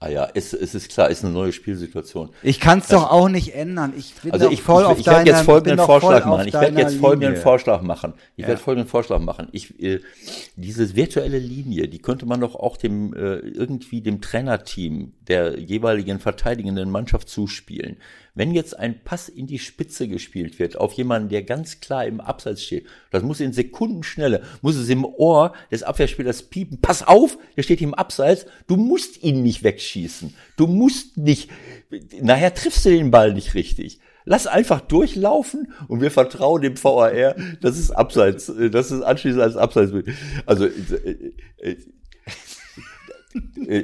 Ah 0.04 0.10
ja, 0.10 0.28
es, 0.34 0.52
es 0.52 0.74
ist 0.74 0.90
klar, 0.90 1.08
ist 1.08 1.24
eine 1.24 1.32
neue 1.32 1.50
Spielsituation. 1.50 2.28
Ich 2.42 2.60
kann 2.60 2.80
es 2.80 2.88
doch 2.88 3.10
auch 3.10 3.30
nicht 3.30 3.54
ändern. 3.54 3.94
Ich 3.96 4.12
bin 4.14 4.32
Also 4.32 4.50
ich, 4.50 4.60
voll 4.60 4.82
ich, 4.82 4.88
auf 4.88 4.98
ich 4.98 5.06
werde 5.06 5.24
deiner, 5.24 5.38
jetzt 5.38 5.46
folgenden 5.46 5.76
bin 5.76 5.76
doch 5.78 5.86
voll 5.86 6.00
Vorschlag 6.02 6.26
machen. 6.26 6.46
Ich 6.46 6.52
werde 6.52 6.78
jetzt 6.78 6.96
folgenden 6.96 7.30
Linie. 7.30 7.42
Vorschlag 7.42 7.80
machen. 7.80 8.12
Ich 8.36 8.42
Ja. 8.42 8.48
werde 8.48 8.60
folgenden 8.60 8.88
Vorschlag 8.90 9.18
machen. 9.20 9.48
Ich, 9.52 9.80
äh, 9.82 10.00
diese 10.56 10.94
virtuelle 10.94 11.38
Linie, 11.38 11.88
die 11.88 12.00
könnte 12.00 12.26
man 12.26 12.40
doch 12.42 12.54
auch 12.54 12.76
dem 12.76 13.14
äh, 13.14 13.36
irgendwie 13.36 14.02
dem 14.02 14.20
Trainerteam 14.20 15.14
der 15.26 15.58
jeweiligen 15.58 16.20
verteidigenden 16.20 16.90
Mannschaft 16.90 17.30
zuspielen. 17.30 17.96
Wenn 18.34 18.52
jetzt 18.52 18.76
ein 18.78 19.04
Pass 19.04 19.28
in 19.28 19.46
die 19.46 19.60
Spitze 19.60 20.08
gespielt 20.08 20.58
wird 20.58 20.76
auf 20.76 20.92
jemanden, 20.94 21.28
der 21.28 21.44
ganz 21.44 21.78
klar 21.80 22.04
im 22.04 22.20
Abseits 22.20 22.64
steht, 22.64 22.86
das 23.12 23.22
muss 23.22 23.38
in 23.38 23.52
Sekundenschnelle, 23.52 24.42
muss 24.60 24.74
es 24.74 24.88
im 24.88 25.04
Ohr 25.04 25.52
des 25.70 25.84
Abwehrspielers 25.84 26.42
piepen. 26.42 26.80
Pass 26.82 27.06
auf, 27.06 27.38
der 27.56 27.62
steht 27.62 27.80
im 27.80 27.94
Abseits. 27.94 28.46
Du 28.66 28.76
musst 28.76 29.22
ihn 29.22 29.44
nicht 29.44 29.62
wegschießen. 29.94 30.34
Du 30.56 30.66
musst 30.66 31.16
nicht. 31.16 31.50
Nachher 32.20 32.54
triffst 32.54 32.84
du 32.84 32.90
den 32.90 33.10
Ball 33.10 33.32
nicht 33.32 33.54
richtig. 33.54 34.00
Lass 34.26 34.46
einfach 34.46 34.80
durchlaufen 34.80 35.72
und 35.86 36.00
wir 36.00 36.10
vertrauen 36.10 36.62
dem 36.62 36.82
VAR, 36.82 37.34
dass 37.60 37.76
es 37.76 37.90
abseits, 37.90 38.48
äh, 38.48 38.70
dass 38.70 38.90
es 38.90 39.02
anschließend 39.02 39.42
als 39.42 39.56
abseits 39.56 39.92
wird. 39.92 40.08
Also, 40.46 40.64
äh, 40.66 41.34
äh, 41.58 41.76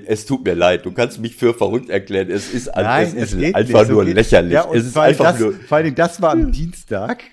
es 0.06 0.26
tut 0.26 0.44
mir 0.44 0.54
leid, 0.54 0.86
du 0.86 0.92
kannst 0.92 1.18
mich 1.18 1.34
für 1.36 1.52
verrückt 1.54 1.90
erklären. 1.90 2.30
Es 2.30 2.54
ist, 2.54 2.68
ein- 2.68 2.84
Nein, 2.84 3.06
es 3.08 3.14
es 3.14 3.32
ist 3.34 3.54
einfach 3.54 3.80
nicht, 3.80 3.86
so 3.88 3.92
nur 3.92 4.04
geht- 4.06 4.14
lächerlich. 4.14 4.52
Ja, 4.52 4.66
es 4.72 4.86
ist 4.86 4.92
vor, 4.92 5.02
allem 5.02 5.11
einfach 5.11 5.32
das, 5.32 5.40
nur, 5.40 5.52
vor 5.54 5.76
allem 5.78 5.94
das 5.94 6.22
war 6.22 6.30
am 6.32 6.52
Dienstag. 6.52 7.22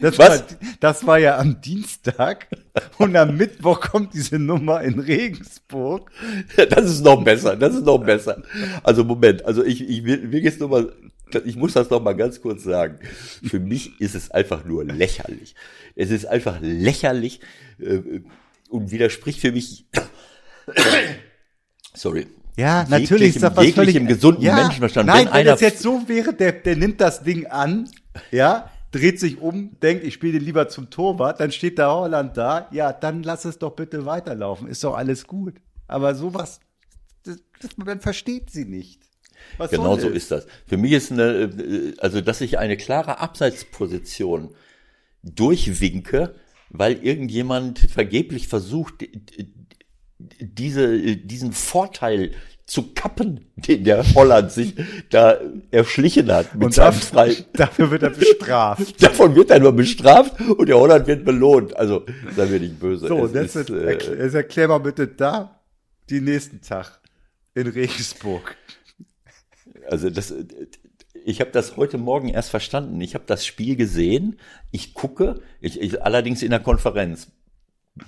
Das 0.00 0.18
Was? 0.18 0.28
War, 0.30 0.42
das 0.80 1.06
war 1.06 1.18
ja 1.18 1.36
am 1.38 1.60
Dienstag. 1.60 2.46
Und 2.98 3.16
am 3.16 3.36
Mittwoch 3.36 3.80
kommt 3.80 4.14
diese 4.14 4.38
Nummer 4.38 4.80
in 4.82 4.98
Regensburg. 5.00 6.10
das 6.70 6.86
ist 6.90 7.04
noch 7.04 7.22
besser, 7.24 7.56
das 7.56 7.74
ist 7.74 7.84
noch 7.84 7.98
besser. 7.98 8.42
Also 8.82 9.04
Moment, 9.04 9.44
also 9.44 9.64
ich, 9.64 9.88
ich 9.88 10.04
will, 10.04 10.30
will 10.30 10.44
jetzt 10.44 10.60
nur 10.60 10.68
mal, 10.68 10.92
ich 11.44 11.56
muss 11.56 11.72
das 11.72 11.90
noch 11.90 12.00
mal 12.02 12.12
ganz 12.14 12.40
kurz 12.40 12.62
sagen. 12.62 12.98
Für 13.44 13.58
mich 13.60 14.00
ist 14.00 14.14
es 14.14 14.30
einfach 14.30 14.64
nur 14.64 14.84
lächerlich. 14.84 15.54
Es 15.96 16.10
ist 16.10 16.26
einfach 16.26 16.58
lächerlich 16.60 17.40
äh, 17.80 18.00
und 18.68 18.90
widerspricht 18.92 19.40
für 19.40 19.50
mich, 19.52 19.86
sorry. 21.94 22.26
Ja, 22.56 22.84
natürlich 22.88 23.36
ist 23.36 23.42
das 23.42 23.56
was 23.56 23.64
völlig 23.70 23.94
jeglichem 23.94 24.06
gesunden 24.06 24.42
ja, 24.44 24.54
Menschenverstand. 24.54 25.06
Nein, 25.06 25.18
Wenn 25.18 25.26
wenn, 25.26 25.32
einer- 25.32 25.54
es 25.54 25.60
jetzt 25.60 25.80
so 25.82 26.02
wäre, 26.08 26.34
der, 26.34 26.52
der 26.52 26.76
nimmt 26.76 27.00
das 27.00 27.22
Ding 27.22 27.46
an, 27.46 27.88
ja, 28.30 28.70
dreht 28.90 29.20
sich 29.20 29.40
um, 29.40 29.78
denkt, 29.80 30.04
ich 30.04 30.14
spiele 30.14 30.38
lieber 30.38 30.68
zum 30.68 30.90
Torwart, 30.90 31.40
dann 31.40 31.52
steht 31.52 31.78
der 31.78 31.90
Holland 31.90 32.36
da, 32.36 32.68
ja, 32.72 32.92
dann 32.92 33.22
lass 33.22 33.44
es 33.44 33.58
doch 33.58 33.72
bitte 33.76 34.06
weiterlaufen, 34.06 34.68
ist 34.68 34.82
doch 34.84 34.94
alles 34.94 35.26
gut. 35.26 35.54
Aber 35.86 36.14
sowas, 36.14 36.60
das, 37.24 37.38
das, 37.60 37.76
man 37.76 38.00
versteht 38.00 38.50
sie 38.50 38.64
nicht. 38.64 39.02
Was 39.58 39.70
Genau 39.70 39.96
so 39.96 40.08
ist 40.08 40.30
das. 40.30 40.46
Für 40.66 40.76
mich 40.76 40.92
ist 40.92 41.12
eine, 41.12 41.22
äh, 41.22 41.94
also 41.98 42.20
dass 42.20 42.40
ich 42.40 42.58
eine 42.58 42.76
klare 42.76 43.20
Abseitsposition 43.20 44.54
durchwinke, 45.22 46.34
weil 46.70 47.04
irgendjemand 47.04 47.78
vergeblich 47.78 48.48
versucht, 48.48 49.06
diese, 50.40 51.16
diesen 51.16 51.52
Vorteil 51.52 52.32
zu 52.70 52.92
kappen, 52.94 53.46
den 53.56 53.82
der 53.82 54.14
Holland 54.14 54.52
sich 54.52 54.76
da 55.10 55.38
erschlichen 55.72 56.30
hat 56.30 56.54
mit 56.54 56.66
Und 56.66 56.78
dafür, 56.78 57.00
Frei. 57.02 57.36
dafür 57.52 57.90
wird 57.90 58.04
er 58.04 58.10
bestraft. 58.10 59.02
Davon 59.02 59.34
wird 59.34 59.50
er 59.50 59.58
nur 59.58 59.72
bestraft 59.72 60.40
und 60.40 60.68
der 60.68 60.78
Holland 60.78 61.08
wird 61.08 61.24
belohnt. 61.24 61.76
Also, 61.76 62.06
sei 62.36 62.46
mir 62.46 62.60
nicht 62.60 62.78
böse. 62.78 63.08
So, 63.08 63.26
das 63.26 63.56
ist, 63.56 63.70
äh, 63.70 63.86
erklär, 63.86 64.24
jetzt 64.24 64.34
erklär 64.34 64.68
mal 64.68 64.78
bitte 64.78 65.08
da 65.08 65.60
die 66.10 66.20
nächsten 66.20 66.60
Tag 66.60 67.00
in 67.54 67.66
Regensburg. 67.66 68.54
Also 69.88 70.08
das, 70.08 70.32
ich 71.24 71.40
habe 71.40 71.50
das 71.50 71.76
heute 71.76 71.98
Morgen 71.98 72.28
erst 72.28 72.50
verstanden. 72.50 73.00
Ich 73.00 73.14
habe 73.14 73.24
das 73.26 73.44
Spiel 73.44 73.74
gesehen. 73.74 74.38
Ich 74.70 74.94
gucke, 74.94 75.42
ich, 75.60 75.80
ich, 75.80 76.04
allerdings 76.04 76.40
in 76.44 76.50
der 76.50 76.60
Konferenz, 76.60 77.32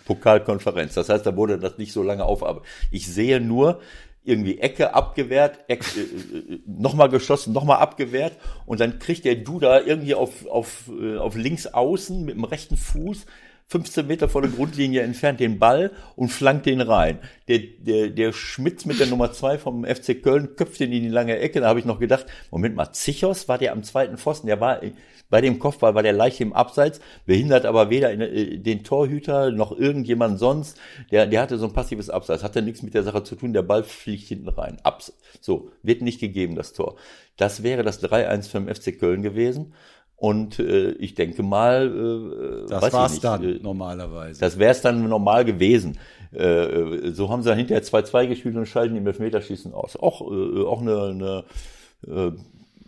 Pokalkonferenz. 0.04 0.94
Das 0.94 1.08
heißt, 1.08 1.26
da 1.26 1.36
wurde 1.36 1.58
das 1.58 1.78
nicht 1.78 1.92
so 1.92 2.04
lange 2.04 2.24
auf. 2.24 2.44
Aber 2.44 2.62
ich 2.92 3.08
sehe 3.08 3.40
nur 3.40 3.80
irgendwie 4.24 4.58
Ecke 4.58 4.94
abgewehrt, 4.94 5.58
Eck, 5.68 5.84
äh, 5.96 6.00
äh, 6.00 6.60
nochmal 6.66 7.08
geschossen, 7.08 7.52
nochmal 7.52 7.78
abgewehrt 7.78 8.36
und 8.66 8.80
dann 8.80 8.98
kriegt 8.98 9.24
der 9.24 9.36
Duda 9.36 9.80
irgendwie 9.80 10.14
auf, 10.14 10.46
auf, 10.46 10.90
äh, 11.00 11.16
auf 11.16 11.34
links 11.34 11.66
außen 11.66 12.24
mit 12.24 12.36
dem 12.36 12.44
rechten 12.44 12.76
Fuß 12.76 13.26
15 13.72 14.06
Meter 14.06 14.28
vor 14.28 14.42
der 14.42 14.50
Grundlinie 14.50 15.00
entfernt 15.00 15.40
den 15.40 15.58
Ball 15.58 15.92
und 16.14 16.28
flankt 16.28 16.66
den 16.66 16.82
rein. 16.82 17.18
Der, 17.48 17.58
der, 17.58 18.10
der 18.10 18.32
Schmitz 18.32 18.84
mit 18.84 19.00
der 19.00 19.06
Nummer 19.06 19.32
zwei 19.32 19.56
vom 19.56 19.84
FC 19.84 20.22
Köln 20.22 20.56
köpft 20.56 20.80
den 20.80 20.92
in 20.92 21.04
die 21.04 21.08
lange 21.08 21.38
Ecke. 21.38 21.60
Da 21.60 21.68
habe 21.68 21.78
ich 21.78 21.86
noch 21.86 21.98
gedacht, 21.98 22.26
Moment 22.50 22.76
mal, 22.76 22.92
Zichos 22.92 23.48
war 23.48 23.56
der 23.56 23.72
am 23.72 23.82
zweiten 23.82 24.18
Pfosten, 24.18 24.46
der 24.46 24.60
war 24.60 24.82
bei 25.32 25.40
dem 25.40 25.58
Kopfball 25.58 25.94
war 25.94 26.02
der 26.02 26.12
leicht 26.12 26.42
im 26.42 26.52
Abseits, 26.52 27.00
behindert 27.24 27.64
aber 27.64 27.88
weder 27.88 28.12
äh, 28.12 28.58
den 28.58 28.84
Torhüter 28.84 29.50
noch 29.50 29.72
irgendjemand 29.72 30.38
sonst. 30.38 30.78
Der, 31.10 31.26
der 31.26 31.40
hatte 31.40 31.56
so 31.56 31.64
ein 31.64 31.72
passives 31.72 32.10
Abseits, 32.10 32.44
hatte 32.44 32.60
nichts 32.60 32.82
mit 32.82 32.92
der 32.92 33.02
Sache 33.02 33.24
zu 33.24 33.34
tun, 33.34 33.54
der 33.54 33.62
Ball 33.62 33.82
fliegt 33.82 34.28
hinten 34.28 34.50
rein. 34.50 34.76
Abs 34.82 35.14
so, 35.40 35.70
wird 35.82 36.02
nicht 36.02 36.20
gegeben, 36.20 36.54
das 36.54 36.74
Tor. 36.74 36.96
Das 37.38 37.62
wäre 37.62 37.82
das 37.82 38.04
3-1 38.04 38.50
für 38.50 38.60
den 38.60 38.74
FC 38.74 38.98
Köln 39.00 39.22
gewesen. 39.22 39.72
Und 40.16 40.58
äh, 40.58 40.90
ich 40.92 41.14
denke 41.14 41.42
mal, 41.42 41.86
äh, 41.88 42.68
Das 42.68 42.82
weiß 42.82 42.88
ich 42.88 42.92
war's 42.92 43.12
nicht, 43.12 43.24
dann 43.24 43.42
äh, 43.42 43.58
normalerweise. 43.62 44.38
das 44.38 44.58
wäre 44.58 44.72
es 44.72 44.82
dann 44.82 45.08
normal 45.08 45.46
gewesen. 45.46 45.98
Äh, 46.32 47.10
so 47.12 47.30
haben 47.30 47.42
sie 47.42 47.48
dann 47.48 47.56
hinterher 47.56 47.82
2-2 47.82 48.26
gespielt 48.26 48.56
und 48.56 48.66
schalten 48.66 48.96
im 48.96 49.06
Elfmeterschießen 49.06 49.72
aus. 49.72 49.96
Auch, 49.96 50.20
äh, 50.30 50.62
auch 50.62 50.82
eine, 50.82 51.44
eine, 52.06 52.24
äh, 52.28 52.32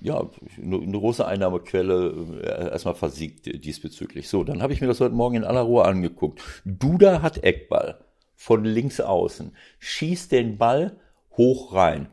ja, 0.05 0.29
eine, 0.63 0.99
große 0.99 1.27
Einnahmequelle 1.27 2.43
äh, 2.43 2.71
erstmal 2.71 2.95
versiegt 2.95 3.65
diesbezüglich. 3.65 4.29
So, 4.29 4.45
dann 4.45 4.61
habe 4.61 4.75
ich 4.75 4.83
mir 4.83 4.87
das 4.87 5.01
heute 5.01 5.15
Morgen 5.15 5.37
in 5.37 5.45
aller 5.45 5.63
Ruhe 5.63 5.87
angeguckt. 5.87 6.43
Duda 6.67 7.23
hat 7.23 7.43
Eckball. 7.43 7.99
von 8.37 8.67
links 8.67 9.01
außen, 9.01 9.57
schießt 9.79 10.31
den 10.31 10.59
Ball 10.59 11.01
hoch 11.39 11.73
rein. 11.73 12.09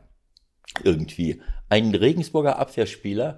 Irgendwie. 0.82 1.42
Ein 1.68 1.94
Regensburger 1.94 2.58
Abwehrspieler 2.58 3.36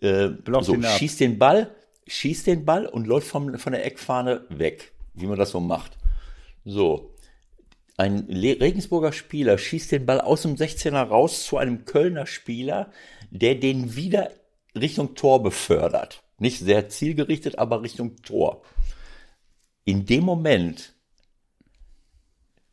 äh, 0.00 0.30
so, 0.62 0.74
ab. 0.74 0.86
schießt 0.96 1.20
den 1.20 1.38
Ball, 1.38 1.70
schießt 2.06 2.46
den 2.46 2.64
Ball 2.64 2.86
und 2.86 3.06
läuft 3.06 3.28
vom, 3.28 3.58
von 3.58 3.74
der 3.74 3.84
Eckfahne 3.84 4.46
weg, 4.48 4.92
wie 5.12 5.26
man 5.26 5.38
das 5.38 5.50
so 5.50 5.60
macht. 5.60 5.98
So. 6.64 7.12
Ein 7.98 8.20
Regensburger 8.30 9.12
Spieler 9.12 9.58
schießt 9.58 9.92
den 9.92 10.06
Ball 10.06 10.22
aus 10.22 10.42
dem 10.42 10.54
16er 10.54 11.02
raus 11.02 11.44
zu 11.44 11.58
einem 11.58 11.84
Kölner 11.84 12.24
Spieler, 12.24 12.90
der 13.30 13.54
den 13.56 13.96
wieder 13.96 14.30
Richtung 14.74 15.14
Tor 15.14 15.42
befördert. 15.42 16.22
Nicht 16.38 16.60
sehr 16.60 16.88
zielgerichtet, 16.88 17.58
aber 17.58 17.82
Richtung 17.82 18.16
Tor. 18.22 18.62
In 19.84 20.04
dem 20.04 20.24
Moment, 20.24 20.94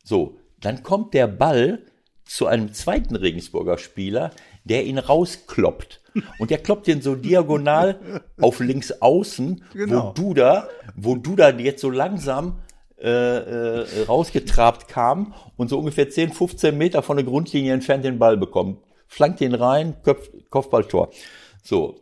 so, 0.02 0.36
dann 0.60 0.82
kommt 0.82 1.14
der 1.14 1.26
Ball 1.26 1.80
zu 2.24 2.46
einem 2.46 2.72
zweiten 2.72 3.16
Regensburger 3.16 3.78
Spieler, 3.78 4.30
der 4.64 4.84
ihn 4.84 4.98
rauskloppt. 4.98 6.00
Und 6.38 6.50
der 6.50 6.58
kloppt 6.58 6.86
den 6.86 7.02
so 7.02 7.14
diagonal 7.14 8.22
auf 8.40 8.60
links 8.60 8.92
außen, 8.92 9.62
Genau. 9.72 10.08
wo 10.08 10.12
Duda, 10.12 10.68
wo 10.96 11.16
Duda 11.16 11.50
jetzt 11.50 11.80
so 11.82 11.90
langsam 11.90 12.60
äh, 12.98 13.08
äh, 13.10 14.02
rausgetrabt 14.06 14.88
kam 14.88 15.34
und 15.56 15.68
so 15.68 15.78
ungefähr 15.78 16.08
10, 16.08 16.32
15 16.32 16.76
Meter 16.76 17.02
von 17.02 17.16
der 17.16 17.26
Grundlinie 17.26 17.74
entfernt 17.74 18.04
den 18.04 18.18
Ball 18.18 18.36
bekommt. 18.36 18.78
Flankt 19.06 19.40
ihn 19.40 19.54
rein, 19.54 19.96
Köpf, 20.02 20.30
Kopfballtor. 20.50 21.10
So, 21.62 22.00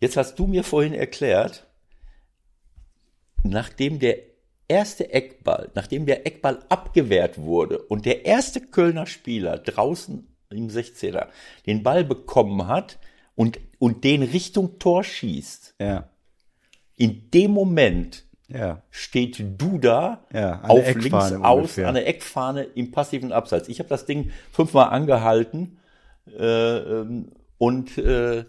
jetzt 0.00 0.16
hast 0.16 0.38
du 0.38 0.46
mir 0.46 0.64
vorhin 0.64 0.94
erklärt, 0.94 1.66
nachdem 3.42 3.98
der 3.98 4.18
erste 4.68 5.12
Eckball, 5.12 5.70
nachdem 5.74 6.06
der 6.06 6.26
Eckball 6.26 6.60
abgewehrt 6.68 7.38
wurde 7.38 7.78
und 7.78 8.06
der 8.06 8.26
erste 8.26 8.60
Kölner 8.60 9.06
Spieler 9.06 9.58
draußen 9.58 10.26
im 10.50 10.68
16er 10.68 11.28
den 11.66 11.82
Ball 11.82 12.04
bekommen 12.04 12.66
hat 12.66 12.98
und, 13.34 13.58
und 13.78 14.04
den 14.04 14.22
Richtung 14.22 14.78
Tor 14.78 15.04
schießt, 15.04 15.74
Ja, 15.80 16.08
in 16.96 17.30
dem 17.30 17.52
Moment 17.52 18.24
ja. 18.48 18.82
steht 18.90 19.60
Duda 19.60 20.26
Ja, 20.32 20.60
an 20.60 20.76
der 20.76 20.90
auf 20.90 20.94
links 20.94 21.32
aus 21.32 21.78
an 21.78 21.94
der 21.94 22.08
Eckfahne 22.08 22.62
im 22.62 22.90
passiven 22.90 23.32
Abseits. 23.32 23.68
Ich 23.68 23.78
habe 23.78 23.88
das 23.88 24.06
Ding 24.06 24.32
fünfmal 24.50 24.90
angehalten 24.90 25.78
äh, 26.38 26.78
ähm, 26.78 27.32
und 27.58 27.98
äh, 27.98 28.44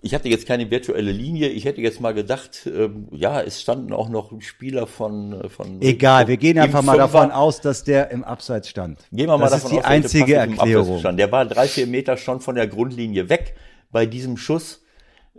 ich 0.00 0.14
hatte 0.14 0.28
jetzt 0.28 0.46
keine 0.46 0.70
virtuelle 0.70 1.10
Linie. 1.10 1.48
Ich 1.48 1.64
hätte 1.64 1.80
jetzt 1.80 2.00
mal 2.00 2.14
gedacht, 2.14 2.66
ähm, 2.66 3.08
ja, 3.10 3.40
es 3.40 3.60
standen 3.60 3.92
auch 3.92 4.08
noch 4.08 4.40
Spieler 4.40 4.86
von 4.86 5.32
äh, 5.32 5.48
von 5.48 5.82
Egal, 5.82 6.28
wir 6.28 6.36
gehen 6.36 6.58
einfach 6.58 6.82
mal 6.82 6.92
Fünfer. 6.92 7.06
davon 7.06 7.30
aus, 7.32 7.60
dass 7.60 7.84
der 7.84 8.10
im 8.10 8.24
Abseits 8.24 8.68
stand. 8.68 9.00
Gehen 9.10 9.26
wir 9.28 9.36
mal 9.38 9.50
das 9.50 9.62
davon 9.62 9.70
ist 9.70 9.72
die 9.72 9.78
aus, 9.78 9.82
dass 9.82 10.12
der 10.12 10.20
einzige 10.20 10.34
Erklärung. 10.34 10.82
Abseits 10.84 11.00
stand. 11.00 11.18
Der 11.18 11.32
war 11.32 11.44
drei, 11.46 11.66
vier 11.66 11.86
Meter 11.86 12.16
schon 12.16 12.40
von 12.40 12.54
der 12.54 12.68
Grundlinie 12.68 13.28
weg 13.28 13.54
bei 13.90 14.06
diesem 14.06 14.36
Schuss. 14.36 14.82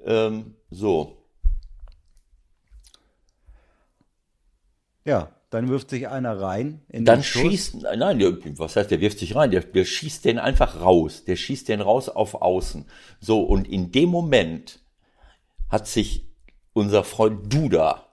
Ähm, 0.06 0.56
so, 0.70 1.20
Ja, 5.10 5.30
dann 5.50 5.68
wirft 5.68 5.89
sich 5.89 6.08
einer 6.08 6.39
rein. 6.39 6.82
In 6.89 7.06
Dann 7.06 7.24
schießt, 7.24 7.82
nein, 7.82 8.20
was 8.58 8.76
heißt, 8.76 8.91
der 8.91 9.02
wirft 9.02 9.20
sich 9.20 9.36
rein, 9.36 9.52
der, 9.52 9.62
der 9.62 9.86
schießt 9.86 10.26
den 10.26 10.38
einfach 10.38 10.82
raus, 10.82 11.26
der 11.26 11.36
schießt 11.36 11.70
den 11.70 11.82
raus 11.82 12.08
auf 12.08 12.36
Außen. 12.36 12.86
So, 13.20 13.41
und 13.41 13.68
in 13.68 13.91
dem 13.91 14.10
Moment 14.10 14.80
hat 15.70 15.88
sich 15.88 16.28
unser 16.74 17.04
Freund 17.04 17.52
Duda 17.52 18.06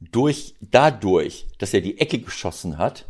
durch, 0.00 0.54
dadurch, 0.60 1.46
dass 1.58 1.74
er 1.74 1.80
die 1.82 1.98
Ecke 1.98 2.18
geschossen 2.18 2.78
hat, 2.78 3.06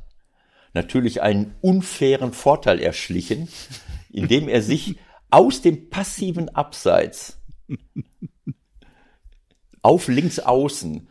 natürlich 0.72 1.22
einen 1.22 1.54
unfairen 1.60 2.32
Vorteil 2.32 2.80
erschlichen, 2.80 3.48
indem 4.10 4.48
er 4.48 4.62
sich 4.62 4.96
aus 5.30 5.62
dem 5.62 5.88
passiven 5.88 6.48
Abseits 6.48 7.40
auf 9.82 10.08
links 10.08 10.40
außen 10.40 11.08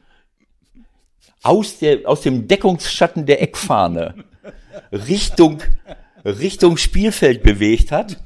aus, 1.43 1.79
der, 1.79 2.07
aus 2.09 2.21
dem 2.21 2.47
Deckungsschatten 2.47 3.25
der 3.25 3.41
Eckfahne 3.41 4.15
Richtung, 4.91 5.61
Richtung 6.25 6.77
Spielfeld 6.77 7.43
bewegt 7.43 7.91
hat 7.91 8.17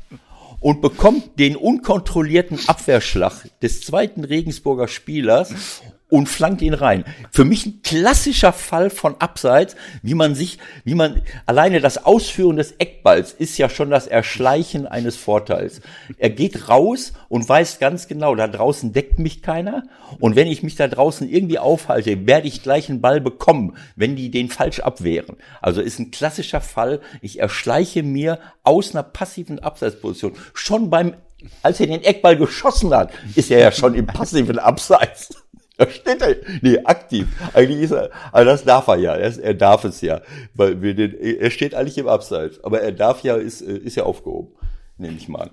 und 0.59 0.81
bekommt 0.81 1.37
den 1.39 1.55
unkontrollierten 1.55 2.59
Abwehrschlag 2.67 3.45
des 3.61 3.81
zweiten 3.81 4.23
Regensburger 4.23 4.87
Spielers 4.87 5.81
und 6.09 6.29
flankt 6.29 6.61
ihn 6.61 6.73
rein. 6.73 7.03
Für 7.31 7.43
mich 7.43 7.65
ein 7.65 7.81
klassischer 7.83 8.53
Fall 8.53 8.89
von 8.89 9.15
Abseits, 9.19 9.75
wie 10.01 10.13
man 10.13 10.35
sich, 10.35 10.57
wie 10.85 10.95
man, 10.95 11.21
alleine 11.45 11.81
das 11.81 12.05
Ausführen 12.05 12.55
des 12.55 12.73
Eckballs 12.73 13.33
ist 13.33 13.57
ja 13.57 13.69
schon 13.69 13.89
das 13.89 14.07
Erschleichen 14.07 14.87
eines 14.87 15.17
Vorteils. 15.17 15.81
Er 16.17 16.29
geht 16.29 16.69
raus 16.69 17.13
und 17.27 17.47
weiß 17.47 17.79
ganz 17.79 18.07
genau, 18.07 18.35
da 18.35 18.47
draußen 18.47 18.93
deckt 18.93 19.19
mich 19.19 19.41
keiner 19.41 19.83
und 20.19 20.35
wenn 20.35 20.47
ich 20.47 20.63
mich 20.63 20.75
da 20.75 20.87
draußen 20.87 21.29
irgendwie 21.29 21.59
aufhalte, 21.59 22.25
werde 22.25 22.47
ich 22.47 22.63
gleich 22.63 22.89
einen 22.89 23.01
Ball 23.01 23.19
bekommen, 23.19 23.75
wenn 23.95 24.15
die 24.15 24.31
den 24.31 24.49
falsch 24.49 24.79
abwehren. 24.79 25.35
Also 25.61 25.81
ist 25.81 25.99
ein 25.99 26.11
klassischer 26.11 26.61
Fall, 26.61 27.01
ich 27.21 27.39
erschleiche 27.39 28.03
mir 28.03 28.39
aus 28.63 28.91
einer 28.93 29.03
passiven 29.03 29.59
Abseitsposition. 29.59 30.33
Schon 30.53 30.89
beim, 30.89 31.15
als 31.63 31.79
er 31.81 31.87
den 31.87 32.03
Eckball 32.03 32.37
geschossen 32.37 32.93
hat, 32.93 33.11
ist 33.35 33.51
er 33.51 33.59
ja 33.59 33.71
schon 33.71 33.93
im 33.93 34.07
passiven 34.07 34.59
Abseits. 34.59 35.46
Da 35.79 35.89
steht 35.91 36.21
er, 36.23 36.35
nee, 36.61 36.79
aktiv. 36.79 37.27
Eigentlich 37.53 37.81
ist 37.81 37.91
er, 37.91 38.09
also 38.31 38.49
das 38.49 38.63
darf 38.63 38.87
er 38.87 38.97
ja, 38.97 39.15
er, 39.15 39.37
er 39.37 39.53
darf 39.53 39.83
es 39.83 40.01
ja, 40.01 40.21
weil 40.55 40.81
wir 40.81 40.95
den, 40.95 41.13
er 41.13 41.51
steht 41.51 41.75
eigentlich 41.75 41.99
im 41.99 42.07
Abseits, 42.07 42.63
aber 42.63 42.81
er 42.81 42.91
darf 42.91 43.23
ja, 43.23 43.35
ist, 43.35 43.61
ist 43.61 43.95
ja 43.95 44.03
aufgehoben, 44.03 44.55
nehme 44.97 45.17
ich 45.17 45.27
mal. 45.27 45.51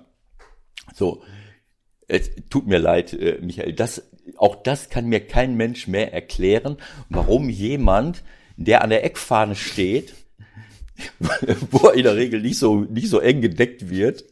So, 0.95 1.21
es 2.07 2.31
tut 2.49 2.65
mir 2.65 2.79
leid, 2.79 3.13
äh, 3.13 3.39
Michael, 3.39 3.73
das, 3.73 4.03
auch 4.37 4.55
das 4.55 4.89
kann 4.89 5.05
mir 5.05 5.19
kein 5.19 5.55
Mensch 5.57 5.87
mehr 5.87 6.11
erklären, 6.11 6.77
warum 7.09 7.49
jemand, 7.49 8.23
der 8.57 8.83
an 8.83 8.89
der 8.89 9.03
Eckfahne 9.05 9.55
steht, 9.55 10.15
wo 11.69 11.89
er 11.89 11.93
in 11.93 12.03
der 12.03 12.15
Regel 12.15 12.41
nicht 12.41 12.57
so, 12.57 12.77
nicht 12.77 13.09
so 13.09 13.19
eng 13.19 13.41
gedeckt 13.41 13.91
wird, 13.91 14.23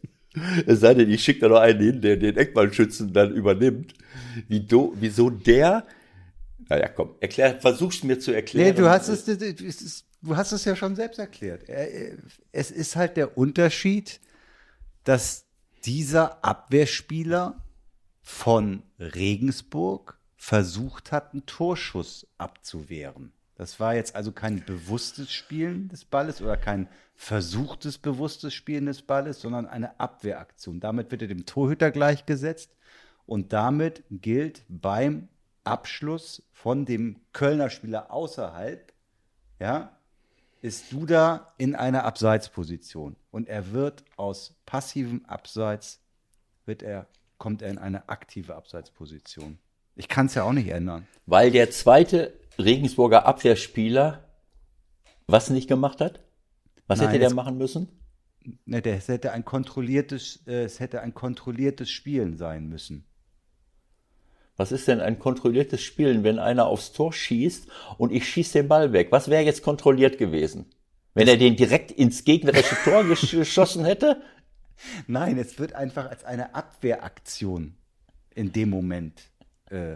es 0.65 0.79
sei 0.79 0.95
denn, 0.95 1.11
ich 1.11 1.23
schicke 1.23 1.41
da 1.41 1.49
noch 1.49 1.59
einen 1.59 1.79
hin, 1.79 2.01
der 2.01 2.17
den 2.17 2.35
Eckballschützen 2.35 3.13
dann 3.13 3.33
übernimmt, 3.33 3.93
wie 4.47 4.61
do, 4.61 4.93
wieso 4.97 5.29
der, 5.29 5.85
naja, 6.69 6.87
komm, 6.89 7.15
erklär, 7.19 7.59
versuch's 7.59 8.03
mir 8.03 8.19
zu 8.19 8.31
erklären. 8.31 8.69
Nee, 8.69 8.73
du 8.81 8.89
hast 8.89 9.07
es, 9.09 9.25
du 10.21 10.35
hast 10.35 10.51
es 10.51 10.65
ja 10.65 10.75
schon 10.75 10.95
selbst 10.95 11.19
erklärt. 11.19 11.67
Er- 11.69 12.17
Es 12.51 12.71
ist 12.71 12.95
halt 12.95 13.17
der 13.17 13.37
Unterschied, 13.37 14.19
dass 15.03 15.45
dieser 15.85 16.43
Abwehrspieler 16.45 17.61
von 18.21 18.83
Regensburg 18.99 20.17
versucht 20.37 21.11
hat, 21.11 21.33
einen 21.33 21.45
Torschuss 21.45 22.27
abzuwehren. 22.37 23.33
Das 23.55 23.79
war 23.79 23.95
jetzt 23.95 24.15
also 24.15 24.31
kein 24.31 24.63
bewusstes 24.65 25.31
Spielen 25.31 25.89
des 25.89 26.05
Balles 26.05 26.41
oder 26.41 26.57
kein 26.57 26.87
versuchtes 27.15 27.97
bewusstes 27.97 28.53
Spielen 28.53 28.85
des 28.87 29.01
Balles, 29.03 29.41
sondern 29.41 29.67
eine 29.67 29.99
Abwehraktion. 29.99 30.79
Damit 30.79 31.11
wird 31.11 31.21
er 31.21 31.27
dem 31.27 31.45
Torhüter 31.45 31.91
gleichgesetzt 31.91 32.71
und 33.25 33.53
damit 33.53 34.03
gilt 34.09 34.63
beim 34.67 35.29
Abschluss 35.63 36.43
von 36.51 36.85
dem 36.85 37.21
Kölner 37.31 37.69
Spieler 37.69 38.11
außerhalb, 38.11 38.91
ja, 39.59 39.97
ist 40.61 40.91
Duda 40.91 41.53
in 41.57 41.75
einer 41.75 42.05
Abseitsposition 42.05 43.15
und 43.31 43.47
er 43.47 43.71
wird 43.71 44.03
aus 44.17 44.55
passivem 44.65 45.25
Abseits 45.25 45.99
wird 46.65 46.83
er 46.83 47.07
kommt 47.37 47.61
er 47.61 47.71
in 47.71 47.77
eine 47.77 48.07
aktive 48.07 48.55
Abseitsposition. 48.55 49.59
Ich 49.95 50.07
kann 50.07 50.27
es 50.27 50.35
ja 50.35 50.43
auch 50.43 50.53
nicht 50.53 50.69
ändern. 50.69 51.05
Weil 51.25 51.51
der 51.51 51.71
zweite 51.71 52.33
Regensburger 52.57 53.25
Abwehrspieler 53.25 54.23
was 55.27 55.49
nicht 55.49 55.67
gemacht 55.67 55.99
hat? 55.99 56.21
Was 56.87 56.99
Nein, 56.99 57.09
hätte 57.09 57.19
der 57.19 57.33
machen 57.33 57.57
müssen? 57.57 57.89
Ne, 58.65 58.81
der, 58.81 58.97
es 58.97 59.07
hätte 59.07 59.31
ein 59.31 59.45
kontrolliertes, 59.45 60.45
äh, 60.47 60.63
es 60.63 60.79
hätte 60.79 61.01
ein 61.01 61.13
kontrolliertes 61.13 61.89
Spielen 61.89 62.37
sein 62.37 62.67
müssen. 62.67 63.05
Was 64.55 64.71
ist 64.71 64.87
denn 64.87 64.99
ein 65.01 65.17
kontrolliertes 65.17 65.81
Spielen, 65.81 66.23
wenn 66.23 66.37
einer 66.39 66.67
aufs 66.67 66.91
Tor 66.91 67.11
schießt 67.11 67.67
und 67.97 68.11
ich 68.11 68.27
schieße 68.29 68.59
den 68.59 68.67
Ball 68.67 68.93
weg? 68.93 69.07
Was 69.11 69.27
wäre 69.29 69.43
jetzt 69.43 69.63
kontrolliert 69.63 70.17
gewesen? 70.17 70.65
Wenn 71.15 71.27
er 71.27 71.37
den 71.37 71.55
direkt 71.55 71.91
ins 71.91 72.23
gegnerische 72.23 72.75
Tor 72.83 73.01
gesch- 73.03 73.35
geschossen 73.35 73.83
hätte? 73.85 74.21
Nein, 75.07 75.37
es 75.37 75.57
wird 75.59 75.73
einfach 75.73 76.09
als 76.09 76.23
eine 76.23 76.53
Abwehraktion 76.55 77.75
in 78.35 78.51
dem 78.51 78.69
Moment 78.69 79.21
äh, 79.69 79.95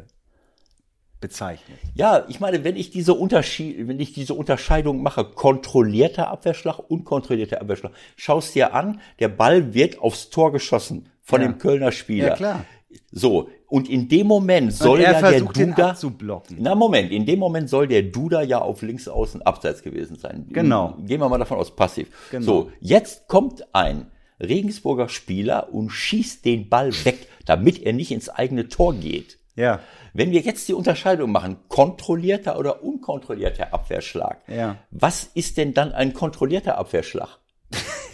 bezeichnet. 1.20 1.78
Ja, 1.96 2.26
ich 2.28 2.40
meine, 2.40 2.64
wenn 2.64 2.76
ich 2.76 2.92
diese 2.92 3.14
Unterschied, 3.16 3.88
wenn 3.88 4.00
ich 4.00 4.14
diese 4.14 4.34
Unterscheidung 4.36 5.02
mache, 5.02 5.26
kontrollierter 5.26 6.28
Abwehrschlag, 6.30 6.78
unkontrollierter 6.80 7.60
Abwehrschlag, 7.62 7.92
schaust 8.16 8.54
dir 8.56 8.74
an, 8.74 9.02
der 9.20 9.30
Ball 9.30 9.74
wird 9.74 10.00
aufs 10.00 10.30
Tor 10.30 10.52
geschossen 10.52 11.10
von 11.22 11.42
Ja. 11.42 11.48
dem 11.48 11.58
Kölner 11.58 11.92
Spieler. 11.92 12.28
Ja, 12.30 12.36
klar. 12.36 12.66
So, 13.12 13.50
Und 13.70 13.90
in 13.90 14.08
dem 14.08 14.28
Moment 14.28 14.74
soll 14.74 15.02
ja 15.02 15.20
der 15.22 15.42
Duda, 15.42 15.90
abzublocken. 15.90 16.58
na 16.60 16.74
Moment, 16.74 17.12
in 17.12 17.26
dem 17.26 17.40
Moment 17.40 17.70
soll 17.70 17.88
der 17.88 18.02
Duda 18.04 18.42
ja 18.42 18.60
auf 18.62 18.82
links 18.82 19.08
außen 19.10 19.42
abseits 19.42 19.82
gewesen 19.84 20.16
sein. 20.18 20.46
Genau. 20.50 20.96
Gehen 21.06 21.20
wir 21.20 21.28
mal 21.28 21.38
davon 21.38 21.58
aus, 21.58 21.76
passiv. 21.76 22.08
Genau. 22.32 22.46
So, 22.46 22.72
jetzt 22.80 23.28
kommt 23.28 23.66
ein 23.76 24.08
Regensburger 24.40 25.10
Spieler 25.10 25.74
und 25.74 25.90
schießt 25.90 26.46
den 26.46 26.70
Ball 26.70 26.94
weg, 27.06 27.28
damit 27.46 27.84
er 27.84 27.92
nicht 27.94 28.12
ins 28.12 28.30
eigene 28.30 28.70
Tor 28.70 28.94
geht. 28.94 29.38
Ja, 29.56 29.80
Wenn 30.14 30.32
wir 30.32 30.42
jetzt 30.42 30.68
die 30.68 30.74
Unterscheidung 30.74 31.32
machen, 31.32 31.58
kontrollierter 31.68 32.58
oder 32.60 32.84
unkontrollierter 32.84 33.74
Abwehrschlag, 33.74 34.42
Ja. 34.48 34.78
was 34.92 35.24
ist 35.34 35.58
denn 35.58 35.74
dann 35.74 35.92
ein 35.92 36.14
kontrollierter 36.14 36.78
Abwehrschlag? 36.78 37.40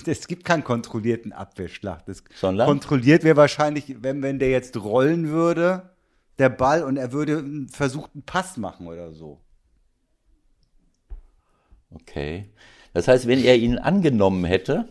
es 0.11 0.27
gibt 0.27 0.43
keinen 0.45 0.63
kontrollierten 0.63 1.31
Abwehrschlag. 1.33 2.05
Das 2.05 2.23
Sondern? 2.35 2.67
kontrolliert 2.67 3.23
wäre 3.23 3.37
wahrscheinlich, 3.37 3.95
wenn, 4.03 4.21
wenn 4.21 4.39
der 4.39 4.49
jetzt 4.49 4.77
rollen 4.77 5.29
würde, 5.29 5.91
der 6.39 6.49
Ball, 6.49 6.83
und 6.83 6.97
er 6.97 7.11
würde 7.11 7.37
einen 7.39 7.69
versuchten 7.69 8.23
Pass 8.23 8.57
machen 8.57 8.87
oder 8.87 9.11
so. 9.13 9.39
Okay. 11.93 12.49
Das 12.93 13.07
heißt, 13.07 13.27
wenn 13.27 13.39
er 13.43 13.55
ihn 13.57 13.77
angenommen 13.77 14.45
hätte, 14.45 14.89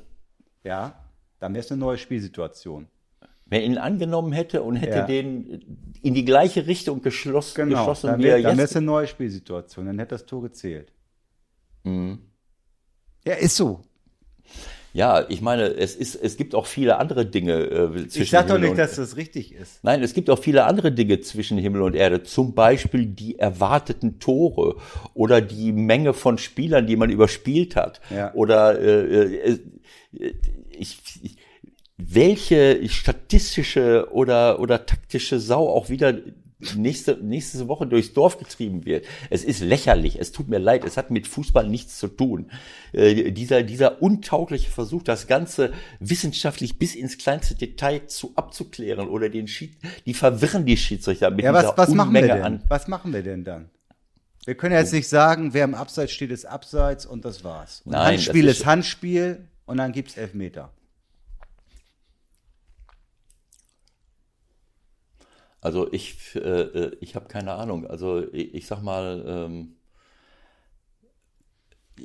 Ja, 0.65 0.95
dann 1.41 1.55
wäre 1.55 1.65
es 1.65 1.71
eine 1.73 1.81
neue 1.81 1.99
Spielsituation. 1.99 2.87
wenn 3.47 3.61
er 3.61 3.67
ihn 3.67 3.79
angenommen 3.79 4.33
hätte 4.33 4.63
und 4.63 4.77
hätte 4.77 4.99
Ja. 4.99 5.07
den 5.07 5.93
in 6.03 6.15
die 6.15 6.25
gleiche 6.25 6.67
Richtung 6.67 7.03
geschloss, 7.03 7.55
Genau, 7.55 7.81
geschossen, 7.81 8.07
dann 8.09 8.21
wie 8.21 8.27
er 8.29 8.37
dann 8.37 8.57
wäre 8.57 8.65
es 8.65 8.71
jetzt. 8.71 8.77
eine 8.77 8.87
neue 8.87 9.07
Spielsituation, 9.07 9.87
dann 9.87 9.99
hätte 9.99 10.15
das 10.15 10.25
Tor 10.27 10.43
gezählt. 10.43 10.93
Mhm. 11.85 12.21
Ja, 13.27 13.35
ist 13.35 13.57
so. 13.57 13.83
Ja, 14.95 15.24
ich 15.28 15.40
meine, 15.40 15.68
es 15.68 15.97
ist, 15.97 16.16
es 16.16 16.36
gibt 16.36 16.55
auch 16.55 16.66
viele 16.66 16.99
andere 16.99 17.24
Dinge 17.24 17.53
äh, 17.53 18.09
zwischen 18.09 18.22
Ich 18.22 18.30
sag 18.30 18.49
doch 18.49 18.59
nicht, 18.59 18.70
und, 18.70 18.78
dass 18.78 18.97
das 18.97 19.16
richtig 19.16 19.53
ist. 19.55 19.82
Nein, 19.82 20.03
es 20.03 20.12
gibt 20.12 20.28
auch 20.28 20.38
viele 20.38 20.64
andere 20.64 20.93
Dinge 20.93 21.20
zwischen 21.20 21.57
Himmel 21.57 21.82
und 21.82 21.95
Erde. 21.95 22.22
Zum 22.22 22.55
Beispiel 22.55 23.07
die 23.07 23.38
erwarteten 23.38 24.18
Tore 24.18 24.76
oder 25.14 25.40
die 25.40 25.72
Menge 25.72 26.12
von 26.12 26.36
Spielern, 26.36 26.86
die 26.86 26.97
man 26.97 27.09
überspielt 27.09 27.74
hat. 27.74 28.01
Ja. 28.14 28.34
Oder 28.34 28.78
äh, 28.78 29.53
äh, 29.53 29.59
ich, 30.70 30.99
ich, 31.22 31.36
welche 31.97 32.86
statistische 32.88 34.09
oder, 34.11 34.61
oder 34.61 34.84
taktische 34.84 35.40
Sau 35.40 35.68
auch 35.68 35.88
wieder 35.88 36.14
nächste, 36.77 37.17
nächste 37.23 37.69
Woche 37.69 37.87
durchs 37.87 38.13
Dorf 38.13 38.39
getrieben 38.39 38.85
wird. 38.85 39.05
Es 39.31 39.45
ist 39.45 39.61
lächerlich. 39.61 40.19
Es 40.21 40.33
tut 40.33 40.49
mir 40.49 40.59
leid. 40.59 40.85
Es 40.85 40.97
hat 40.97 41.11
mit 41.11 41.27
Fußball 41.27 41.69
nichts 41.69 41.99
zu 41.99 42.09
tun. 42.09 42.51
Äh, 42.93 43.33
dieser, 43.33 43.63
dieser 43.63 44.03
untaugliche 44.03 44.71
Versuch, 44.71 45.03
das 45.03 45.27
Ganze 45.27 45.73
wissenschaftlich 46.01 46.79
bis 46.79 46.95
ins 46.95 47.19
kleinste 47.19 47.55
Detail 47.55 48.07
zu 48.07 48.33
abzuklären 48.37 49.09
oder 49.09 49.29
den 49.29 49.49
Schied, 49.49 49.77
die 50.07 50.15
verwirren 50.15 50.67
die 50.67 50.77
Schiedsrichter 50.77 51.31
mit 51.31 51.45
Ja, 51.45 51.53
dieser 51.53 51.69
was, 51.69 51.79
was 51.79 51.89
machen 51.95 52.13
wir 52.15 52.21
Unmenge 52.23 52.35
denn? 52.35 52.43
an. 52.45 52.63
Was 52.69 52.89
machen 52.89 53.13
wir 53.13 53.23
denn 53.23 53.45
dann? 53.45 53.71
Wir 54.45 54.57
können 54.57 54.73
ja 54.75 54.81
jetzt 54.81 54.93
nicht 54.93 55.09
sagen, 55.09 55.55
wer 55.55 55.65
im 55.65 55.75
Abseits 55.75 56.13
steht, 56.13 56.31
ist 56.33 56.45
Abseits 56.47 57.07
und 57.07 57.25
das 57.25 57.45
war's. 57.45 57.83
Und 57.85 57.93
Nein, 57.93 58.15
Handspiel 58.15 58.49
ist, 58.49 58.61
ist- 58.61 58.67
Handspiel 58.67 59.49
und 59.67 59.77
dann 59.77 59.93
gibt's 59.93 60.17
Elfmeter. 60.17 60.73
Also 65.63 65.91
ich, 65.93 66.35
äh, 66.35 66.39
äh, 66.41 66.97
ich 67.01 67.15
habe 67.15 67.29
keine 67.29 67.53
Ahnung. 67.55 67.87
Also 67.87 68.31
ich, 68.33 68.53
ich 68.55 68.67
sag 68.67 68.83
mal, 68.83 69.25
ähm, 69.27 69.77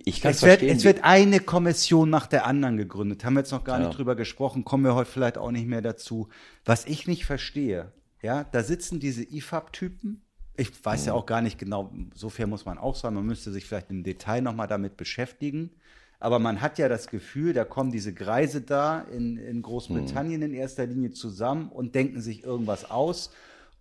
ich 0.06 0.22
kann 0.22 0.32
Es 0.32 0.42
wird, 0.44 0.60
verstehen. 0.60 0.78
es 0.78 0.84
wird 0.84 1.04
eine 1.04 1.40
Kommission 1.40 2.10
nach 2.10 2.28
der 2.28 2.46
anderen 2.46 2.78
gegründet. 2.78 3.26
Haben 3.26 3.34
wir 3.34 3.40
jetzt 3.40 3.52
noch 3.52 3.64
gar 3.64 3.80
Ja. 3.80 3.88
nicht 3.88 3.98
drüber 3.98 4.16
gesprochen, 4.16 4.64
kommen 4.64 4.84
wir 4.84 4.94
heute 4.96 5.10
vielleicht 5.10 5.38
auch 5.38 5.52
nicht 5.52 5.66
mehr 5.68 5.82
dazu. 5.82 6.30
Was 6.66 6.86
ich 6.86 7.08
nicht 7.08 7.26
verstehe, 7.26 7.92
ja, 8.22 8.44
da 8.44 8.64
sitzen 8.64 9.00
diese 9.00 9.24
IFAB-Typen. 9.24 10.22
Ich 10.56 10.84
weiß 10.86 11.02
Mhm. 11.02 11.08
ja 11.08 11.14
auch 11.14 11.26
gar 11.26 11.42
nicht 11.42 11.58
genau, 11.58 11.92
so 12.14 12.30
fair 12.30 12.48
muss 12.48 12.66
man 12.66 12.78
auch 12.78 12.96
sein, 12.96 13.14
man 13.14 13.26
müsste 13.26 13.52
sich 13.52 13.66
vielleicht 13.66 13.90
im 13.90 14.04
Detail 14.04 14.42
nochmal 14.42 14.68
damit 14.68 14.98
beschäftigen. 14.98 15.72
Aber 16.20 16.40
man 16.40 16.62
hat 16.62 16.80
ja 16.80 16.90
das 16.90 17.08
Gefühl, 17.08 17.54
da 17.54 17.64
kommen 17.64 17.92
diese 17.92 18.14
Greise 18.14 18.62
da 18.62 19.02
in, 19.02 19.38
in 19.38 19.62
Großbritannien 19.62 20.42
in 20.42 20.54
erster 20.54 20.86
Linie 20.88 21.12
zusammen 21.12 21.70
und 21.70 21.94
denken 21.94 22.22
sich 22.22 22.44
irgendwas 22.44 22.90
aus. 22.90 23.32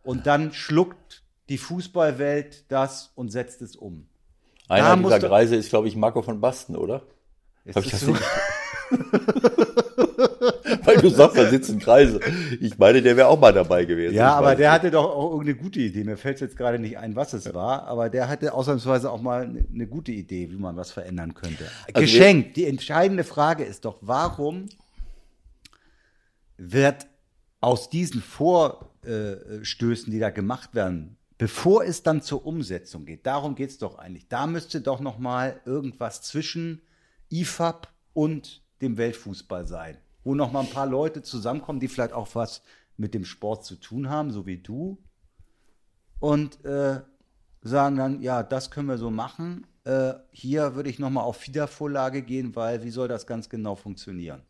Und 0.02 0.26
dann 0.26 0.52
schluckt 0.52 1.22
die 1.48 1.58
Fußballwelt 1.58 2.64
das 2.68 3.12
und 3.14 3.30
setzt 3.30 3.62
es 3.62 3.74
um. 3.74 4.06
Einer 4.68 4.96
da 4.96 4.96
dieser 4.96 5.20
Greise 5.20 5.56
ist, 5.56 5.70
glaube 5.70 5.88
ich, 5.88 5.96
Marco 5.96 6.22
von 6.22 6.40
Basten, 6.40 6.76
oder? 6.76 7.02
Ist 7.64 7.76
Hab 7.76 7.84
ich 7.84 7.90
das 7.90 8.00
so? 8.00 8.14
Weil 10.84 10.96
du 10.96 11.08
sagst, 11.08 11.38
da 11.38 11.48
sitzen 11.48 11.78
Kreise. 11.78 12.20
Ich 12.60 12.78
meine, 12.78 13.02
der 13.02 13.16
wäre 13.16 13.28
auch 13.28 13.38
mal 13.38 13.52
dabei 13.52 13.84
gewesen. 13.84 14.14
Ja, 14.14 14.34
aber 14.34 14.54
der 14.54 14.70
nicht. 14.70 14.74
hatte 14.74 14.90
doch 14.90 15.04
auch 15.04 15.30
irgendeine 15.32 15.56
gute 15.56 15.80
Idee. 15.80 16.04
Mir 16.04 16.16
fällt 16.16 16.40
jetzt 16.40 16.56
gerade 16.56 16.78
nicht 16.78 16.98
ein, 16.98 17.14
was 17.16 17.32
es 17.32 17.52
war, 17.54 17.84
aber 17.86 18.10
der 18.10 18.28
hatte 18.28 18.52
ausnahmsweise 18.52 19.10
auch 19.10 19.22
mal 19.22 19.42
eine 19.42 19.66
eine 19.76 19.86
gute 19.86 20.12
Idee, 20.12 20.50
wie 20.50 20.56
man 20.56 20.76
was 20.76 20.90
verändern 20.90 21.34
könnte. 21.34 21.64
Also 21.86 22.00
Geschenkt. 22.00 22.56
Die 22.56 22.64
entscheidende 22.64 23.24
Frage 23.24 23.64
ist 23.64 23.84
doch, 23.84 23.98
warum 24.00 24.66
wird 26.56 27.06
aus 27.60 27.90
diesen 27.90 28.20
Vorstößen, 28.22 30.10
die 30.10 30.18
da 30.18 30.30
gemacht 30.30 30.74
werden, 30.74 31.16
bevor 31.38 31.84
es 31.84 32.02
dann 32.02 32.22
zur 32.22 32.46
Umsetzung 32.46 33.04
geht, 33.04 33.26
darum 33.26 33.54
geht 33.54 33.70
es 33.70 33.78
doch 33.78 33.98
eigentlich. 33.98 34.28
Da 34.28 34.46
müsste 34.46 34.80
doch 34.80 35.00
noch 35.00 35.18
mal 35.18 35.60
irgendwas 35.64 36.22
zwischen 36.22 36.82
IFAB 37.30 37.88
und 38.14 38.62
dem 38.80 38.96
Weltfußball 38.96 39.66
sein, 39.66 39.98
wo 40.24 40.34
noch 40.34 40.52
mal 40.52 40.60
ein 40.60 40.70
paar 40.70 40.86
Leute 40.86 41.22
zusammenkommen, 41.22 41.80
die 41.80 41.88
vielleicht 41.88 42.12
auch 42.12 42.34
was 42.34 42.62
mit 42.96 43.14
dem 43.14 43.24
Sport 43.24 43.64
zu 43.64 43.76
tun 43.76 44.08
haben, 44.08 44.30
so 44.30 44.46
wie 44.46 44.58
du, 44.58 44.98
und 46.20 46.64
äh, 46.64 47.00
sagen 47.62 47.96
dann, 47.96 48.22
ja, 48.22 48.42
das 48.42 48.70
können 48.70 48.88
wir 48.88 48.98
so 48.98 49.10
machen. 49.10 49.66
Äh, 49.84 50.14
hier 50.30 50.74
würde 50.74 50.88
ich 50.88 50.98
noch 50.98 51.10
mal 51.10 51.22
auf 51.22 51.46
Wiedervorlage 51.46 52.22
gehen, 52.22 52.56
weil 52.56 52.82
wie 52.82 52.90
soll 52.90 53.08
das 53.08 53.26
ganz 53.26 53.48
genau 53.48 53.74
funktionieren? 53.76 54.42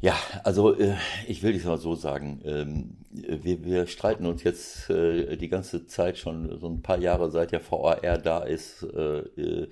Ja, 0.00 0.14
also 0.44 0.74
äh, 0.78 0.94
ich 1.26 1.42
will 1.42 1.56
es 1.56 1.64
mal 1.64 1.78
so 1.78 1.94
sagen. 1.94 2.40
Ähm, 2.44 2.98
wir, 3.10 3.64
wir 3.64 3.86
streiten 3.86 4.26
uns 4.26 4.42
jetzt 4.42 4.90
äh, 4.90 5.36
die 5.36 5.48
ganze 5.48 5.86
Zeit 5.86 6.18
schon 6.18 6.58
so 6.60 6.68
ein 6.68 6.82
paar 6.82 6.98
Jahre, 6.98 7.30
seit 7.30 7.52
der 7.52 7.62
VAR 7.62 8.18
da 8.18 8.42
ist, 8.42 8.82
äh, 8.82 9.68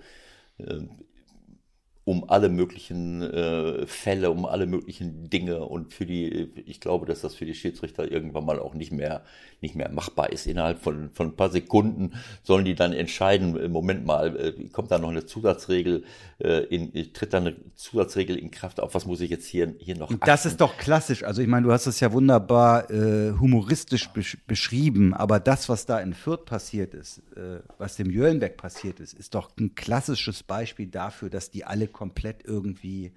um 2.05 2.29
alle 2.29 2.51
möglichen 2.51 3.23
äh, 3.23 3.87
Fälle, 3.87 4.31
um 4.31 4.45
alle 4.45 4.67
möglichen 4.67 5.31
Dinge 5.31 5.65
und 5.65 5.95
für 5.95 6.05
die, 6.05 6.51
ich 6.67 6.81
glaube, 6.81 7.07
dass 7.07 7.23
das 7.23 7.35
für 7.35 7.47
die 7.47 7.55
Schiedsrichter 7.55 8.11
irgendwann 8.11 8.45
mal 8.45 8.59
auch 8.59 8.75
nicht 8.75 8.93
mehr, 8.93 9.23
nicht 9.63 9.75
mehr 9.75 9.91
machbar 9.91 10.31
ist. 10.31 10.47
Innerhalb 10.47 10.81
von, 10.81 11.11
von 11.15 11.29
ein 11.29 11.37
paar 11.37 11.51
Sekunden 11.51 12.13
sollen 12.43 12.67
die 12.67 12.75
dann 12.75 12.93
entscheiden, 12.93 13.59
äh, 13.59 13.69
Moment 13.69 14.05
mal, 14.05 14.37
äh, 14.37 14.69
kommt 14.69 14.91
da 14.91 14.99
noch 14.99 15.09
eine 15.09 15.25
Zusatzregel, 15.25 16.05
äh, 16.39 16.65
in, 16.65 16.93
tritt 17.15 17.33
da 17.33 17.39
eine 17.39 17.57
Zusatzregel 17.75 18.37
in 18.37 18.51
Kraft 18.51 18.81
auf, 18.81 18.95
was 18.95 19.07
muss 19.07 19.23
ich 19.23 19.31
jetzt 19.31 19.47
hier, 19.47 19.75
hier 19.79 19.97
noch 19.97 20.11
Und 20.11 20.23
das 20.27 20.41
achten? 20.41 20.49
ist 20.49 20.61
doch 20.61 20.77
klassisch. 20.77 21.25
Also 21.25 21.41
ich 21.41 21.49
meine, 21.49 21.67
du 21.67 21.73
hast 21.73 21.87
es 21.87 22.01
ja 22.01 22.13
wunderbar 22.13 22.91
äh, 22.91 23.33
humoristisch 23.33 24.11
besch 24.11 24.37
beschrieben, 24.47 25.15
aber 25.15 25.41
das, 25.41 25.71
was 25.71 25.87
da 25.87 26.01
in 26.01 26.13
Fürth 26.13 26.45
passiert 26.45 26.93
ist, 26.93 27.23
äh, 27.35 27.61
was 27.79 27.97
dem 27.97 28.11
Jöllenberg 28.11 28.59
passiert 28.59 29.01
ist, 29.01 29.15
ist 29.15 29.35
doch 29.35 29.51
ein 29.59 29.75
klassisches 29.75 30.43
Beispiel 30.43 30.89
dafür, 30.89 31.31
dass 31.31 31.51
die 31.51 31.65
alle 31.65 31.89
komplett 31.95 32.45
irgendwie 32.45 33.15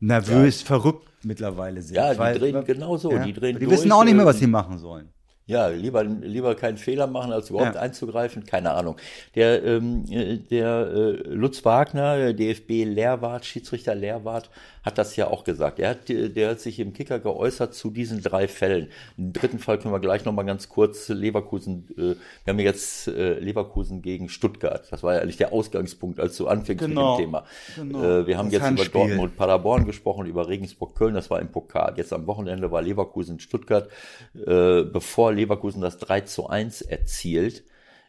nervös, 0.00 0.62
verrückt 0.62 1.06
mittlerweile 1.22 1.82
sind. 1.82 1.96
Ja, 1.96 2.12
die 2.32 2.38
drehen 2.38 2.64
genauso, 2.64 3.16
die 3.18 3.32
drehen 3.32 3.58
Die 3.58 3.64
durch, 3.66 3.78
wissen 3.78 3.92
auch 3.92 4.04
nicht 4.04 4.14
mehr, 4.14 4.24
äh, 4.24 4.28
was 4.28 4.38
sie 4.38 4.46
machen 4.46 4.78
sollen. 4.78 5.10
Ja, 5.46 5.68
lieber, 5.68 6.04
lieber 6.04 6.54
keinen 6.54 6.78
Fehler 6.78 7.06
machen, 7.08 7.32
als 7.32 7.50
überhaupt 7.50 7.74
Ja. 7.74 7.80
einzugreifen. 7.80 8.44
Keine 8.44 8.70
Ahnung. 8.70 8.96
Der, 9.34 9.62
ähm, 9.64 10.04
äh, 10.08 10.38
der 10.38 10.86
äh, 10.94 11.10
Lutz 11.34 11.64
Wagner, 11.64 12.32
DFB-Lehrwart, 12.32 13.44
Schiedsrichter 13.44 13.94
Lehrwart, 13.94 14.50
hat 14.82 14.98
das 14.98 15.16
ja 15.16 15.28
auch 15.28 15.44
gesagt. 15.44 15.78
Er 15.78 15.90
hat, 15.90 16.08
der 16.08 16.50
hat 16.50 16.60
sich 16.60 16.80
im 16.80 16.92
Kicker 16.92 17.18
geäußert 17.20 17.74
zu 17.74 17.90
diesen 17.90 18.22
drei 18.22 18.48
Fällen. 18.48 18.88
Im 19.16 19.32
dritten 19.32 19.58
Fall 19.58 19.78
können 19.78 19.94
wir 19.94 20.00
gleich 20.00 20.24
nochmal 20.24 20.44
ganz 20.44 20.68
kurz 20.68 21.08
Leverkusen, 21.08 21.86
äh, 21.96 22.00
wir 22.44 22.52
haben 22.52 22.58
jetzt 22.58 23.08
äh, 23.08 23.38
Leverkusen 23.38 24.02
gegen 24.02 24.28
Stuttgart. 24.28 24.86
Das 24.90 25.02
war 25.02 25.14
ja 25.14 25.20
eigentlich 25.20 25.36
der 25.36 25.52
Ausgangspunkt, 25.52 26.18
als 26.20 26.36
du 26.36 26.48
anfängst 26.48 26.84
Genau, 26.84 27.12
mit 27.16 27.20
dem 27.20 27.26
Thema. 27.26 27.44
genau. 27.76 28.02
Äh, 28.02 28.26
wir 28.26 28.38
haben 28.38 28.46
Das 28.46 28.54
jetzt 28.54 28.62
Handspiel. 28.62 28.90
über 28.90 29.08
Dortmund 29.08 29.36
Paderborn 29.36 29.84
gesprochen, 29.86 30.26
über 30.26 30.48
Regensburg 30.48 30.94
Köln, 30.96 31.14
das 31.14 31.30
war 31.30 31.40
im 31.40 31.48
Pokal. 31.52 31.94
Jetzt 31.96 32.12
am 32.12 32.26
Wochenende 32.26 32.70
war 32.70 32.82
Leverkusen 32.82 33.38
Stuttgart. 33.40 33.88
Äh, 34.34 34.82
bevor 34.82 35.32
Leverkusen 35.32 35.80
das 35.80 35.98
3 35.98 36.22
zu 36.22 36.48
1 36.48 36.82
erzielt, 36.82 37.64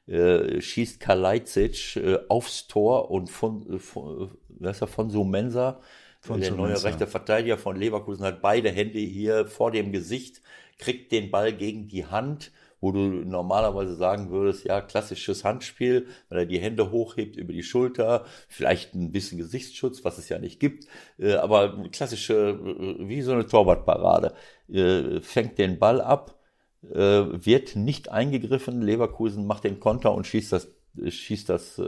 äh, 0.08 0.60
schießt 0.60 1.00
Kalajdzic 1.00 1.96
äh, 1.98 2.20
aufs 2.28 2.68
Tor 2.68 3.10
und 3.12 3.30
von, 3.30 3.76
äh, 3.76 3.80
von, 3.80 4.32
äh, 4.60 4.70
ist 4.70 4.82
er, 4.82 5.80
von 6.24 6.40
der 6.40 6.52
neue 6.52 6.82
rechte 6.84 7.08
Verteidiger 7.08 7.58
von 7.58 7.76
Leverkusen, 7.76 8.26
hat 8.26 8.42
beide 8.42 8.72
Hände 8.72 9.00
hier 9.00 9.46
vor 9.46 9.72
dem 9.72 9.92
Gesicht, 9.92 10.42
kriegt 10.80 11.12
den 11.12 11.32
Ball 11.32 11.54
gegen 11.54 11.88
die 11.88 12.06
Hand 12.06 12.52
wo 12.84 12.92
du 12.92 13.00
normalerweise 13.00 13.96
sagen 13.96 14.30
würdest, 14.30 14.66
ja, 14.66 14.82
klassisches 14.82 15.46
Handspiel, 15.46 16.06
wenn 16.28 16.38
er 16.38 16.46
die 16.46 16.60
Hände 16.60 16.92
hochhebt 16.92 17.38
über 17.38 17.54
die 17.54 17.64
Schulter, 17.64 18.26
vielleicht 18.50 18.94
ein 18.94 19.14
bisschen 19.14 19.38
Gesichtsschutz, 19.38 20.04
was 20.04 20.18
es 20.18 20.28
ja 20.28 20.38
nicht 20.38 20.60
gibt, 20.60 20.88
äh, 21.18 21.36
aber 21.36 21.82
klassische, 21.94 22.34
äh, 22.34 23.08
wie 23.08 23.22
so 23.22 23.32
eine 23.32 23.48
Torwartparade, 23.48 24.34
äh, 24.68 25.22
fängt 25.22 25.58
den 25.60 25.80
Ball 25.80 26.02
ab, 26.02 26.38
wird 26.82 27.78
nicht 27.78 28.10
eingegriffen, 28.10 28.82
Leverkusen 28.82 29.48
macht 29.48 29.64
den 29.64 29.80
Konter 29.80 30.14
und 30.14 30.28
schießt 30.28 30.52
das, 30.52 30.68
schießt 31.08 31.48
das 31.48 31.82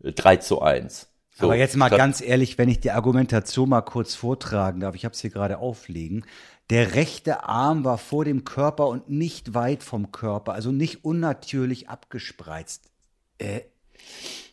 3 0.00 0.36
zu 0.36 0.62
1. 0.62 1.08
So, 1.38 1.46
aber 1.46 1.56
jetzt 1.56 1.76
mal 1.76 1.90
ganz 1.90 2.22
ehrlich, 2.22 2.56
wenn 2.56 2.70
ich 2.70 2.80
die 2.80 2.92
Argumentation 2.92 3.68
mal 3.68 3.82
kurz 3.82 4.14
vortragen 4.14 4.80
darf, 4.80 4.94
ich 4.94 5.04
habe 5.04 5.12
es 5.12 5.20
hier 5.20 5.28
gerade 5.28 5.58
auflegen. 5.58 6.24
Der 6.70 6.94
rechte 6.94 7.44
Arm 7.44 7.84
war 7.84 7.98
vor 7.98 8.24
dem 8.24 8.44
Körper 8.44 8.88
und 8.88 9.10
nicht 9.10 9.52
weit 9.52 9.82
vom 9.82 10.12
Körper, 10.12 10.54
also 10.54 10.72
nicht 10.72 11.04
unnatürlich 11.04 11.90
abgespreizt. 11.90 12.90
Äh, 13.36 13.60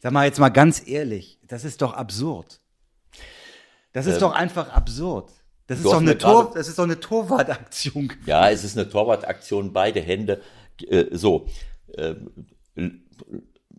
sag 0.01 0.11
mal 0.11 0.25
jetzt 0.25 0.39
mal 0.39 0.49
ganz 0.49 0.85
ehrlich, 0.85 1.39
das 1.47 1.63
ist 1.63 1.81
doch 1.81 1.93
absurd. 1.93 2.59
Das 3.93 4.05
ist 4.05 4.15
ähm, 4.15 4.19
doch 4.19 4.33
einfach 4.33 4.69
absurd. 4.73 5.31
Das 5.67 5.77
ist 5.77 5.85
doch 5.85 6.01
eine 6.01 6.17
Tor, 6.17 6.51
das 6.53 6.67
ist 6.67 6.77
doch 6.77 6.83
eine 6.83 6.99
Torwartaktion. 6.99 8.11
Ja, 8.25 8.49
es 8.49 8.65
ist 8.65 8.77
eine 8.77 8.89
Torwartaktion, 8.89 9.71
beide 9.71 10.01
Hände. 10.01 10.41
Äh, 10.85 11.05
so, 11.11 11.47
äh, 11.93 12.15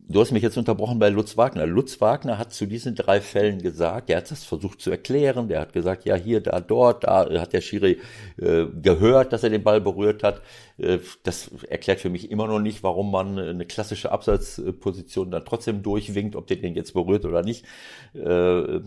Du 0.07 0.21
hast 0.21 0.33
mich 0.33 0.43
jetzt 0.43 0.59
unterbrochen 0.59 0.99
bei 0.99 1.09
Lutz 1.09 1.39
Wagner. 1.39 1.67
Lutz 1.67 1.99
Wagner 1.99 2.37
hat 2.37 2.53
zu 2.53 2.67
diesen 2.67 2.95
drei 2.95 3.23
Fällen 3.23 3.63
gesagt, 3.63 4.11
der 4.11 4.19
hat 4.19 4.31
das 4.31 4.45
versucht 4.45 4.83
zu 4.83 4.91
erklären, 4.91 5.49
der 5.49 5.61
hat 5.61 5.73
gesagt, 5.73 6.05
ja 6.05 6.15
hier, 6.15 6.43
da, 6.43 6.61
dort, 6.61 7.05
da 7.05 7.27
hat 7.41 7.55
der 7.55 7.63
Schiri 7.63 7.99
äh, 8.37 8.67
gehört, 8.83 9.33
dass 9.33 9.45
er 9.45 9.49
den 9.49 9.63
Ball 9.63 9.81
berührt 9.81 10.23
hat. 10.23 10.43
Äh, 10.77 10.99
das 11.23 11.51
erklärt 11.71 12.01
für 12.01 12.11
mich 12.11 12.31
immer 12.31 12.47
noch 12.47 12.59
nicht, 12.59 12.83
warum 12.83 13.11
man 13.11 13.39
eine 13.39 13.65
klassische 13.65 14.13
Absatzposition 14.13 15.31
dann 15.31 15.47
trotzdem 15.47 15.83
durchwinkt, 15.83 16.37
ob 16.37 16.49
der 16.49 16.59
den 16.59 16.75
jetzt 16.75 16.93
berührt 16.93 17.25
oder 17.25 17.43
nicht. 17.43 17.65
Äh, 18.13 18.81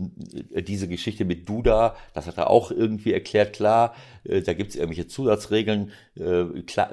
diese 0.61 0.88
Geschichte 0.88 1.26
mit 1.26 1.49
Duda, 1.49 1.95
das 2.13 2.28
hat 2.28 2.38
er 2.38 2.51
auch 2.51 2.70
irgendwie 2.70 3.13
erklärt, 3.13 3.53
klar, 3.53 3.95
äh, 4.24 4.41
da 4.41 4.53
gibt 4.53 4.70
es 4.70 4.76
irgendwelche 4.76 5.07
Zusatzregeln, 5.07 5.91
klar, 6.65 6.89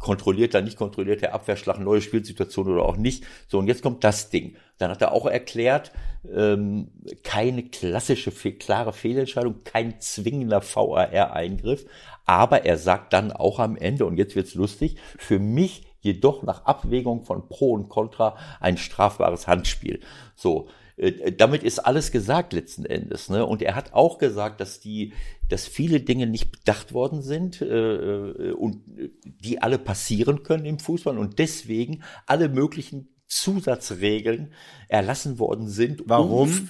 kontrolliert 0.00 0.52
er, 0.52 0.60
nicht 0.60 0.76
kontrolliert 0.76 1.22
der 1.22 1.32
Abwehrschlag, 1.32 1.78
neue 1.78 2.00
Spielsituation 2.00 2.66
oder 2.68 2.82
auch 2.82 2.96
nicht. 2.96 3.24
So, 3.46 3.62
und 3.64 3.68
jetzt 3.68 3.82
kommt 3.82 4.04
das 4.04 4.28
Ding. 4.28 4.56
Dann 4.76 4.90
hat 4.90 5.00
er 5.00 5.12
auch 5.12 5.24
erklärt, 5.24 5.90
ähm, 6.30 6.90
keine 7.22 7.62
klassische, 7.62 8.30
klare 8.30 8.92
Fehlentscheidung, 8.92 9.64
kein 9.64 9.98
zwingender 10.02 10.62
VAR-Eingriff, 10.62 11.86
aber 12.26 12.66
er 12.66 12.76
sagt 12.76 13.14
dann 13.14 13.32
auch 13.32 13.58
am 13.60 13.76
Ende, 13.76 14.04
und 14.04 14.18
jetzt 14.18 14.36
wird's 14.36 14.54
lustig, 14.54 14.96
für 15.16 15.38
mich 15.38 15.86
jedoch 16.00 16.42
nach 16.42 16.66
Abwägung 16.66 17.24
von 17.24 17.48
Pro 17.48 17.72
und 17.72 17.88
Contra 17.88 18.36
ein 18.60 18.76
strafbares 18.76 19.46
Handspiel. 19.46 20.00
So, 20.34 20.68
äh, 20.98 21.32
damit 21.32 21.62
ist 21.62 21.78
alles 21.78 22.12
gesagt 22.12 22.52
letzten 22.52 22.84
Endes. 22.84 23.30
Ne? 23.30 23.46
Und 23.46 23.62
er 23.62 23.76
hat 23.76 23.94
auch 23.94 24.18
gesagt, 24.18 24.60
dass 24.60 24.78
die, 24.80 25.14
dass 25.48 25.66
viele 25.66 26.00
Dinge 26.00 26.26
nicht 26.26 26.52
bedacht 26.52 26.92
worden 26.92 27.22
sind 27.22 27.62
äh, 27.62 27.94
äh 27.96 28.52
und 28.52 28.82
die 29.24 29.62
alle 29.62 29.78
passieren 29.78 30.42
können 30.42 30.66
im 30.66 30.78
Fußball 30.78 31.16
und 31.16 31.38
deswegen 31.38 32.02
alle 32.26 32.50
möglichen 32.50 33.08
Zusatzregeln 33.34 34.52
erlassen 34.88 35.38
worden 35.38 35.68
sind. 35.68 36.02
Warum? 36.06 36.50
Um, 36.50 36.68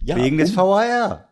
ja, 0.00 0.16
Wegen 0.16 0.36
um, 0.36 0.38
des 0.38 0.56
VAR. 0.56 1.28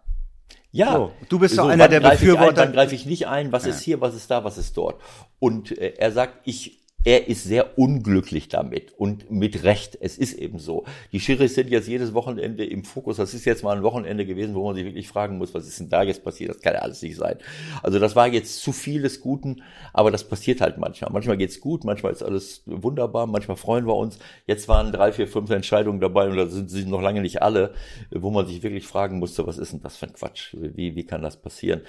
Ja, 0.70 0.93
so, 0.93 1.12
du 1.29 1.39
bist 1.39 1.55
so, 1.55 1.62
doch 1.62 1.68
einer 1.70 1.89
der 1.89 2.01
Befürworter. 2.01 2.49
Ein, 2.49 2.55
dann 2.55 2.72
greife 2.72 2.95
ich 2.95 3.07
nicht 3.07 3.27
ein, 3.27 3.53
was 3.53 3.64
ja. 3.64 3.70
ist 3.70 3.81
hier, 3.81 4.01
was 4.03 4.14
ist 4.14 4.31
da, 4.31 4.45
was 4.45 4.59
ist 4.59 4.77
dort. 4.77 5.01
Und 5.39 5.77
äh, 5.77 5.95
er 5.97 6.12
sagt, 6.12 6.41
ich 6.45 6.86
er 7.07 7.29
ist 7.29 7.45
sehr 7.45 7.79
unglücklich 7.79 8.49
damit 8.49 8.93
und 8.99 9.31
mit 9.31 9.63
Recht. 9.63 9.97
Es 10.01 10.19
ist 10.19 10.35
eben 10.35 10.59
so. 10.59 10.85
Die 11.13 11.21
Schiris 11.21 11.55
sind 11.55 11.71
jetzt 11.71 11.87
jedes 11.87 12.15
Wochenende 12.15 12.65
im 12.65 12.83
Fokus. 12.83 13.19
Das 13.19 13.33
ist 13.33 13.45
jetzt 13.45 13.63
mal 13.63 13.77
ein 13.77 13.85
Wochenende 13.85 14.27
gewesen, 14.27 14.57
wo 14.57 14.65
man 14.65 14.75
sich 14.75 14.85
wirklich 14.85 15.07
fragen 15.07 15.39
muss, 15.39 15.55
was 15.55 15.69
ist 15.69 15.79
denn 15.79 15.89
da 15.89 16.03
jetzt 16.03 16.25
passiert? 16.25 16.51
Das 16.51 16.61
kann 16.61 16.75
ja 16.75 16.81
alles 16.81 17.03
nicht 17.03 17.15
sein. 17.17 17.37
Also 17.81 18.01
das 18.01 18.17
war 18.17 18.27
jetzt 18.27 18.59
zu 18.59 18.73
viel 18.73 19.03
des 19.03 19.21
Guten, 19.21 19.63
aber 19.93 20.11
das 20.11 20.25
passiert 20.25 20.61
halt 20.61 20.79
manchmal. 20.79 21.13
Manchmal 21.13 21.37
geht's 21.37 21.61
gut, 21.61 21.85
manchmal 21.85 22.11
ist 22.11 22.25
alles 22.25 22.65
wunderbar, 22.67 23.29
manchmal 23.29 23.57
freuen 23.57 23.87
wir 23.87 23.95
uns. 23.95 24.19
Jetzt 24.49 24.67
waren 24.67 24.91
drei, 24.91 25.13
vier, 25.13 25.29
fünf 25.29 25.49
Entscheidungen 25.51 26.01
dabei 26.01 26.29
und 26.29 26.37
da 26.37 26.49
sind 26.49 26.73
sie 26.73 26.87
noch 26.87 27.03
lange 27.03 27.21
nicht 27.21 27.41
alle, 27.41 27.73
wo 28.11 28.33
man 28.33 28.49
sich 28.49 28.65
wirklich 28.65 28.85
fragen 28.85 29.21
musste, 29.21 29.47
was 29.47 29.59
ist 29.59 29.73
denn 29.73 29.81
das 29.81 29.97
für 29.97 30.07
ein 30.07 30.13
Quatsch? 30.13 30.57
Wie, 30.59 30.97
wie 30.97 31.05
kann 31.05 31.23
das 31.23 31.37
passieren? 31.37 31.83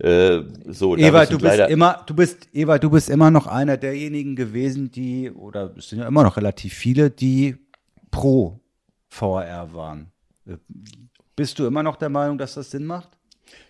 Äh, 0.00 0.40
so, 0.66 0.96
Ewald, 0.96 1.30
du 1.30 1.38
bist 1.38 1.60
immer, 1.68 2.02
du 2.04 2.16
bist, 2.16 2.48
Ewald, 2.52 2.82
du 2.82 2.90
bist 2.90 3.08
immer 3.08 3.30
noch 3.30 3.46
einer 3.46 3.76
derjenigen 3.76 4.34
gewesen, 4.34 4.55
gewesen, 4.56 4.90
die, 4.90 5.30
oder 5.30 5.74
es 5.76 5.90
sind 5.90 5.98
ja 5.98 6.08
immer 6.08 6.22
noch 6.22 6.36
relativ 6.36 6.72
viele, 6.72 7.10
die 7.10 7.56
pro 8.10 8.58
VR 9.08 9.72
waren. 9.74 10.10
Bist 11.34 11.58
du 11.58 11.66
immer 11.66 11.82
noch 11.82 11.96
der 11.96 12.08
Meinung, 12.08 12.38
dass 12.38 12.54
das 12.54 12.70
Sinn 12.70 12.86
macht? 12.86 13.10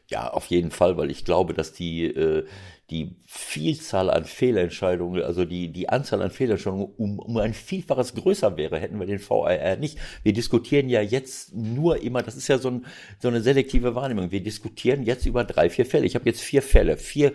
Ja, 0.09 0.31
auf 0.31 0.47
jeden 0.47 0.71
Fall, 0.71 0.97
weil 0.97 1.11
ich 1.11 1.25
glaube, 1.25 1.53
dass 1.53 1.73
die, 1.73 2.05
äh, 2.05 2.47
die 2.91 3.17
Vielzahl 3.27 4.09
an 4.09 4.25
Fehlentscheidungen, 4.25 5.25
also 5.25 5.45
die, 5.45 5.73
die 5.73 5.89
Anzahl 5.89 6.23
an 6.23 6.31
Fehlentscheidungen 6.31 6.95
um, 6.97 7.19
um 7.19 7.37
ein 7.39 7.53
Vielfaches 7.53 8.15
größer 8.15 8.57
wäre, 8.57 8.79
hätten 8.79 9.01
wir 9.01 9.07
den 9.07 9.19
VAR 9.19 9.77
nicht. 9.77 9.99
Wir 10.23 10.33
diskutieren 10.33 10.89
ja 10.89 11.03
jetzt 11.03 11.53
nur 11.53 12.01
immer, 12.01 12.23
das 12.23 12.37
ist 12.37 12.47
ja 12.47 12.59
so, 12.59 12.71
ein, 12.71 12.87
so 13.19 13.27
eine 13.27 13.41
selektive 13.43 13.97
Wahrnehmung, 13.97 14.31
wir 14.31 14.43
diskutieren 14.43 15.03
jetzt 15.03 15.27
über 15.27 15.43
drei, 15.43 15.69
vier 15.69 15.85
Fälle. 15.85 16.07
Ich 16.07 16.15
habe 16.15 16.27
jetzt 16.27 16.41
vier 16.41 16.63
Fälle, 16.63 16.97
vier 16.97 17.33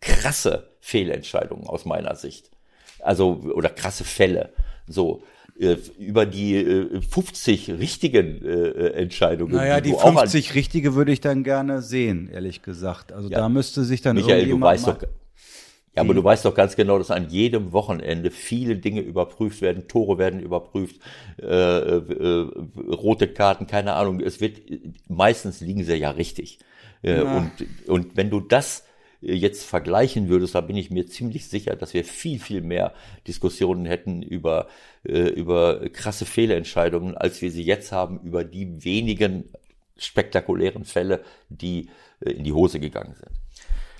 krasse 0.00 0.70
Fehlentscheidungen 0.80 1.66
aus 1.66 1.84
meiner 1.84 2.14
Sicht 2.14 2.52
also 3.00 3.40
oder 3.54 3.68
krasse 3.68 4.04
Fälle. 4.04 4.50
So 4.86 5.22
äh, 5.58 5.76
über 5.98 6.24
die 6.24 6.54
äh, 6.54 7.00
50 7.00 7.70
richtigen 7.72 8.44
äh, 8.44 8.90
Entscheidungen. 8.90 9.54
Naja, 9.54 9.80
die, 9.80 9.90
die 9.90 9.98
50 9.98 10.54
richtige 10.54 10.94
würde 10.94 11.12
ich 11.12 11.20
dann 11.20 11.42
gerne 11.42 11.82
sehen, 11.82 12.28
ehrlich 12.32 12.62
gesagt. 12.62 13.12
Also 13.12 13.28
ja. 13.28 13.38
da 13.38 13.48
müsste 13.48 13.84
sich 13.84 14.00
dann 14.00 14.16
Michael, 14.16 14.48
du 14.48 14.60
weißt 14.60 14.86
doch, 14.86 14.98
ja, 15.02 16.02
aber 16.02 16.14
du 16.14 16.22
weißt 16.22 16.44
doch 16.44 16.54
ganz 16.54 16.76
genau, 16.76 16.96
dass 16.98 17.10
an 17.10 17.28
jedem 17.28 17.72
Wochenende 17.72 18.30
viele 18.30 18.76
Dinge 18.76 19.00
überprüft 19.00 19.60
werden, 19.60 19.88
Tore 19.88 20.16
werden 20.16 20.38
überprüft, 20.38 21.00
äh, 21.42 21.46
äh, 21.46 22.50
rote 22.92 23.26
Karten, 23.26 23.66
keine 23.66 23.94
Ahnung. 23.94 24.20
Es 24.20 24.40
wird 24.40 24.60
meistens 25.08 25.60
liegen 25.60 25.82
sie 25.82 25.96
ja 25.96 26.10
richtig. 26.10 26.60
Äh, 27.02 27.22
und 27.22 27.50
und 27.88 28.16
wenn 28.16 28.30
du 28.30 28.38
das 28.38 28.84
jetzt 29.20 29.64
vergleichen 29.64 30.28
würdest, 30.28 30.54
da 30.54 30.60
bin 30.60 30.76
ich 30.76 30.90
mir 30.90 31.06
ziemlich 31.06 31.48
sicher, 31.48 31.76
dass 31.76 31.94
wir 31.94 32.04
viel, 32.04 32.38
viel 32.38 32.62
mehr 32.62 32.94
Diskussionen 33.26 33.84
hätten 33.86 34.22
über, 34.22 34.68
äh, 35.04 35.28
über 35.28 35.88
krasse 35.90 36.24
Fehlentscheidungen, 36.24 37.16
als 37.16 37.42
wir 37.42 37.50
sie 37.50 37.64
jetzt 37.64 37.92
haben 37.92 38.20
über 38.20 38.44
die 38.44 38.84
wenigen 38.84 39.50
spektakulären 39.96 40.84
Fälle, 40.84 41.24
die 41.48 41.90
äh, 42.20 42.30
in 42.30 42.44
die 42.44 42.52
Hose 42.52 42.78
gegangen 42.78 43.14
sind. 43.14 43.32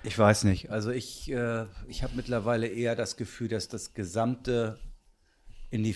Ich 0.04 0.16
weiß 0.16 0.44
nicht. 0.44 0.70
Also 0.70 0.90
ich, 0.90 1.30
äh, 1.30 1.66
ich 1.88 2.02
habe 2.02 2.14
mittlerweile 2.14 2.68
eher 2.68 2.94
das 2.94 3.16
Gefühl, 3.16 3.48
dass 3.48 3.68
das 3.68 3.94
gesamte 3.94 4.78
in 5.70 5.82
die, 5.82 5.94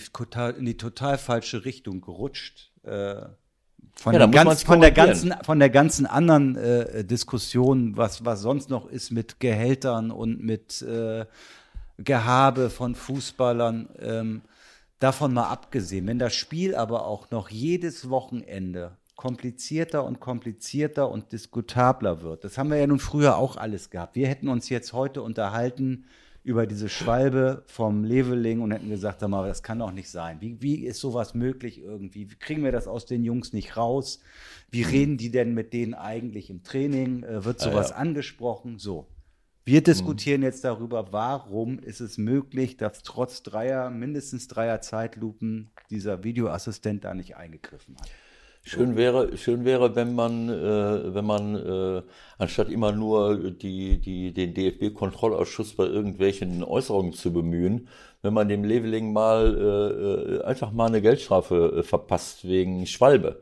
in 0.57 0.65
die 0.65 0.77
total 0.77 1.17
falsche 1.17 1.65
Richtung 1.65 2.01
gerutscht. 2.01 2.71
Äh, 2.83 3.25
von, 3.95 4.13
ja, 4.13 4.25
ganz, 4.27 4.63
von, 4.63 4.81
der 4.81 4.91
ganzen, 4.91 5.33
von 5.43 5.59
der 5.59 5.69
ganzen 5.69 6.05
anderen 6.05 6.55
äh, 6.55 7.03
Diskussion, 7.03 7.95
was, 7.95 8.25
was 8.25 8.41
sonst 8.41 8.69
noch 8.69 8.87
ist 8.89 9.11
mit 9.11 9.39
Gehältern 9.39 10.11
und 10.11 10.43
mit 10.43 10.81
äh, 10.81 11.25
Gehabe 11.97 12.69
von 12.69 12.95
Fußballern, 12.95 13.89
ähm, 13.99 14.41
davon 14.99 15.33
mal 15.33 15.49
abgesehen. 15.49 16.07
Wenn 16.07 16.19
das 16.19 16.33
Spiel 16.33 16.75
aber 16.75 17.05
auch 17.05 17.29
noch 17.29 17.49
jedes 17.49 18.09
Wochenende 18.09 18.97
komplizierter 19.15 20.03
und 20.03 20.19
komplizierter 20.19 21.09
und 21.09 21.31
diskutabler 21.31 22.21
wird, 22.21 22.43
das 22.43 22.57
haben 22.57 22.69
wir 22.69 22.77
ja 22.77 22.87
nun 22.87 22.99
früher 22.99 23.37
auch 23.37 23.57
alles 23.57 23.89
gehabt. 23.89 24.15
Wir 24.15 24.27
hätten 24.27 24.47
uns 24.47 24.69
jetzt 24.69 24.93
heute 24.93 25.21
unterhalten, 25.21 26.05
über 26.43 26.67
diese 26.67 26.89
Schwalbe 26.89 27.63
vom 27.67 28.03
Leveling 28.03 28.61
und 28.61 28.71
hätten 28.71 28.89
gesagt, 28.89 29.21
sag 29.21 29.29
mal, 29.29 29.47
das 29.47 29.63
kann 29.63 29.79
doch 29.79 29.91
nicht 29.91 30.09
sein. 30.09 30.41
Wie, 30.41 30.61
wie 30.61 30.85
ist 30.85 30.99
sowas 30.99 31.33
möglich 31.33 31.79
irgendwie? 31.79 32.29
Wie 32.29 32.35
kriegen 32.35 32.63
wir 32.63 32.73
das 32.73 32.87
aus 32.87 33.05
den 33.05 33.23
Jungs 33.23 33.53
nicht 33.53 33.77
raus? 33.77 34.19
Wie 34.69 34.83
mhm. 34.83 34.89
reden 34.89 35.17
die 35.17 35.31
denn 35.31 35.53
mit 35.53 35.71
denen 35.71 35.93
eigentlich 35.93 36.49
im 36.49 36.61
Training? 36.63 37.23
Äh, 37.23 37.45
wird 37.45 37.61
sowas 37.61 37.89
ja, 37.89 37.95
ja. 37.95 38.01
angesprochen? 38.01 38.77
So. 38.77 39.07
Wir 39.63 39.79
mhm. 39.79 39.85
diskutieren 39.85 40.41
mhm. 40.41 40.47
jetzt 40.47 40.65
darüber, 40.65 41.13
warum 41.13 41.79
ist 41.79 42.01
es 42.01 42.17
möglich, 42.17 42.75
dass 42.75 43.03
trotz 43.03 43.41
dreier, 43.43 43.89
mindestens 43.89 44.49
dreier 44.49 44.81
Zeitlupen 44.81 45.71
dieser 45.89 46.25
Videoassistent 46.25 47.05
da 47.05 47.13
nicht 47.13 47.37
eingegriffen 47.37 47.95
hat. 47.99 48.09
Schön 48.65 48.95
wäre, 48.95 49.35
schön 49.37 49.65
wäre, 49.65 49.93
wenn 49.95 50.15
man, 50.15 50.47
äh, 50.47 51.13
wenn 51.13 51.25
man 51.25 51.55
äh, 51.55 52.01
anstatt 52.37 52.69
immer 52.69 52.93
nur 52.93 53.51
die, 53.51 53.99
die, 53.99 54.33
den 54.33 54.53
DFB-Kontrollausschuss 54.53 55.75
bei 55.75 55.85
irgendwelchen 55.85 56.63
Äußerungen 56.63 57.11
zu 57.11 57.33
bemühen, 57.33 57.89
wenn 58.21 58.33
man 58.33 58.47
dem 58.47 58.63
Leveling 58.63 59.11
mal 59.11 59.57
äh, 59.57 60.35
äh, 60.37 60.43
einfach 60.45 60.71
mal 60.71 60.85
eine 60.87 61.01
Geldstrafe 61.01 61.79
äh, 61.79 61.83
verpasst 61.83 62.47
wegen 62.47 62.87
Schwalbe. 62.87 63.41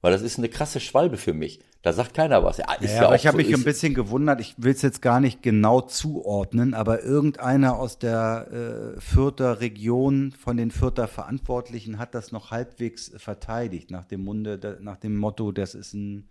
Weil 0.00 0.12
das 0.12 0.22
ist 0.22 0.38
eine 0.38 0.48
krasse 0.48 0.80
Schwalbe 0.80 1.16
für 1.16 1.32
mich. 1.32 1.60
Da 1.86 1.92
sagt 1.92 2.14
keiner 2.14 2.42
was. 2.42 2.56
Ja, 2.56 2.72
ist 2.72 2.94
Ja, 2.94 3.02
ja, 3.02 3.08
auch 3.08 3.14
ich 3.14 3.28
habe 3.28 3.40
so, 3.40 3.48
mich 3.48 3.54
ein 3.54 3.62
bisschen 3.62 3.94
gewundert, 3.94 4.40
ich 4.40 4.56
will 4.58 4.72
es 4.72 4.82
jetzt 4.82 5.02
gar 5.02 5.20
nicht 5.20 5.40
genau 5.40 5.80
zuordnen, 5.80 6.74
aber 6.74 7.04
irgendeiner 7.04 7.78
aus 7.78 8.00
der 8.00 8.96
äh, 8.96 9.00
Fürther 9.00 9.60
Region 9.60 10.32
von 10.32 10.56
den 10.56 10.72
Fürther 10.72 11.06
Verantwortlichen 11.06 12.00
hat 12.00 12.16
das 12.16 12.32
noch 12.32 12.50
halbwegs 12.50 13.12
verteidigt, 13.16 13.92
nach 13.92 14.04
dem 14.04 14.24
Munde, 14.24 14.78
nach 14.80 14.96
dem 14.96 15.16
Motto, 15.16 15.52
das 15.52 15.76
ist 15.76 15.94
ein, 15.94 16.28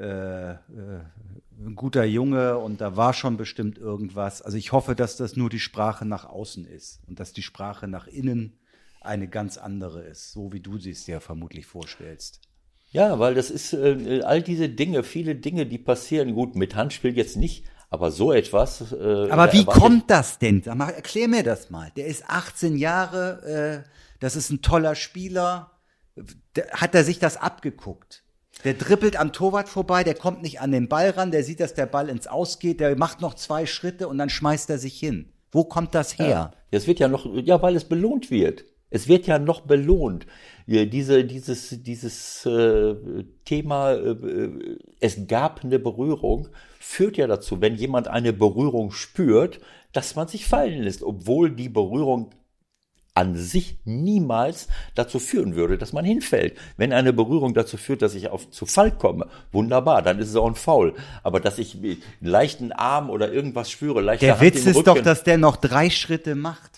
äh, 0.00 0.50
äh, 0.50 0.56
ein 1.64 1.76
guter 1.76 2.02
Junge 2.02 2.58
und 2.58 2.80
da 2.80 2.96
war 2.96 3.12
schon 3.12 3.36
bestimmt 3.36 3.78
irgendwas. 3.78 4.42
Also 4.42 4.58
ich 4.58 4.72
hoffe, 4.72 4.96
dass 4.96 5.16
das 5.16 5.36
nur 5.36 5.48
die 5.48 5.60
Sprache 5.60 6.04
nach 6.04 6.24
außen 6.24 6.66
ist 6.66 6.98
und 7.06 7.20
dass 7.20 7.32
die 7.32 7.42
Sprache 7.42 7.86
nach 7.86 8.08
innen 8.08 8.58
eine 9.00 9.28
ganz 9.28 9.58
andere 9.58 10.02
ist, 10.02 10.32
so 10.32 10.52
wie 10.52 10.58
du 10.58 10.76
sie 10.76 10.90
es 10.90 11.04
dir 11.04 11.20
vermutlich 11.20 11.66
vorstellst. 11.66 12.40
Ja, 12.92 13.18
weil 13.18 13.34
das 13.34 13.50
ist 13.50 13.72
äh, 13.72 14.20
all 14.22 14.42
diese 14.42 14.68
Dinge, 14.68 15.02
viele 15.02 15.34
Dinge, 15.34 15.66
die 15.66 15.78
passieren. 15.78 16.34
Gut, 16.34 16.54
mit 16.54 16.76
Handspiel 16.76 17.16
jetzt 17.16 17.36
nicht, 17.38 17.64
aber 17.88 18.10
so 18.10 18.32
etwas. 18.32 18.92
Äh, 18.92 19.28
Aber 19.30 19.52
wie 19.52 19.64
kommt 19.64 20.10
das 20.10 20.38
denn? 20.38 20.62
Erklär 20.62 21.28
mir 21.28 21.42
das 21.42 21.70
mal. 21.70 21.90
Der 21.96 22.06
ist 22.06 22.24
18 22.28 22.76
Jahre, 22.76 23.84
äh, 23.84 23.88
das 24.20 24.36
ist 24.36 24.50
ein 24.50 24.60
toller 24.60 24.94
Spieler. 24.94 25.70
Der, 26.54 26.68
hat 26.72 26.94
er 26.94 27.02
sich 27.04 27.18
das 27.18 27.38
abgeguckt? 27.38 28.22
Der 28.64 28.74
dribbelt 28.74 29.18
am 29.18 29.32
Torwart 29.32 29.70
vorbei, 29.70 30.04
der 30.04 30.14
kommt 30.14 30.42
nicht 30.42 30.60
an 30.60 30.70
den 30.70 30.88
Ball 30.88 31.10
ran, 31.10 31.30
der 31.30 31.42
sieht, 31.42 31.60
dass 31.60 31.72
der 31.72 31.86
Ball 31.86 32.10
ins 32.10 32.26
Aus 32.26 32.58
geht, 32.58 32.80
der 32.80 32.96
macht 32.96 33.22
noch 33.22 33.34
zwei 33.34 33.64
Schritte 33.64 34.06
und 34.06 34.18
dann 34.18 34.28
schmeißt 34.28 34.68
er 34.68 34.78
sich 34.78 34.98
hin. 35.00 35.32
Wo 35.50 35.64
kommt 35.64 35.94
das 35.94 36.18
her? 36.18 36.52
Es 36.70 36.86
wird 36.86 37.00
ja 37.00 37.08
noch, 37.08 37.26
ja, 37.34 37.60
weil 37.60 37.74
es 37.74 37.84
belohnt 37.84 38.30
wird. 38.30 38.64
Es 38.92 39.08
wird 39.08 39.26
ja 39.26 39.38
noch 39.38 39.62
belohnt. 39.62 40.26
Ja, 40.66 40.84
Diese, 40.84 41.24
dieses, 41.24 41.82
dieses 41.82 42.46
äh, 42.46 42.94
Thema, 43.44 43.92
äh, 43.92 44.48
es 45.00 45.26
gab 45.26 45.64
eine 45.64 45.78
Berührung, 45.78 46.48
führt 46.78 47.16
ja 47.16 47.26
dazu, 47.26 47.60
wenn 47.60 47.74
jemand 47.74 48.08
eine 48.08 48.32
Berührung 48.32 48.92
spürt, 48.92 49.60
dass 49.92 50.14
man 50.14 50.28
sich 50.28 50.46
fallen 50.46 50.82
lässt, 50.82 51.02
obwohl 51.02 51.50
die 51.50 51.68
Berührung 51.68 52.30
an 53.14 53.36
sich 53.36 53.78
niemals 53.84 54.68
dazu 54.94 55.18
führen 55.18 55.54
würde, 55.54 55.76
dass 55.76 55.92
man 55.92 56.04
hinfällt. 56.04 56.56
Wenn 56.76 56.92
eine 56.92 57.12
Berührung 57.12 57.52
dazu 57.52 57.76
führt, 57.76 58.00
dass 58.00 58.14
ich 58.14 58.28
auf 58.28 58.50
zu 58.50 58.64
Fall 58.64 58.90
komme, 58.90 59.26
wunderbar, 59.50 60.00
dann 60.00 60.18
ist 60.18 60.28
es 60.28 60.36
auch 60.36 60.46
ein 60.46 60.54
Foul. 60.54 60.94
Aber 61.22 61.40
dass 61.40 61.58
ich 61.58 61.74
einen 61.74 61.98
leichten 62.20 62.72
Arm 62.72 63.10
oder 63.10 63.30
irgendwas 63.30 63.70
spüre, 63.70 64.00
leichte 64.00 64.26
Der 64.26 64.38
Hand 64.38 64.42
Witz 64.42 64.64
ist 64.64 64.86
doch, 64.86 64.94
Rücken, 64.94 65.04
dass 65.04 65.24
der 65.24 65.36
noch 65.36 65.56
drei 65.56 65.90
Schritte 65.90 66.34
macht. 66.34 66.71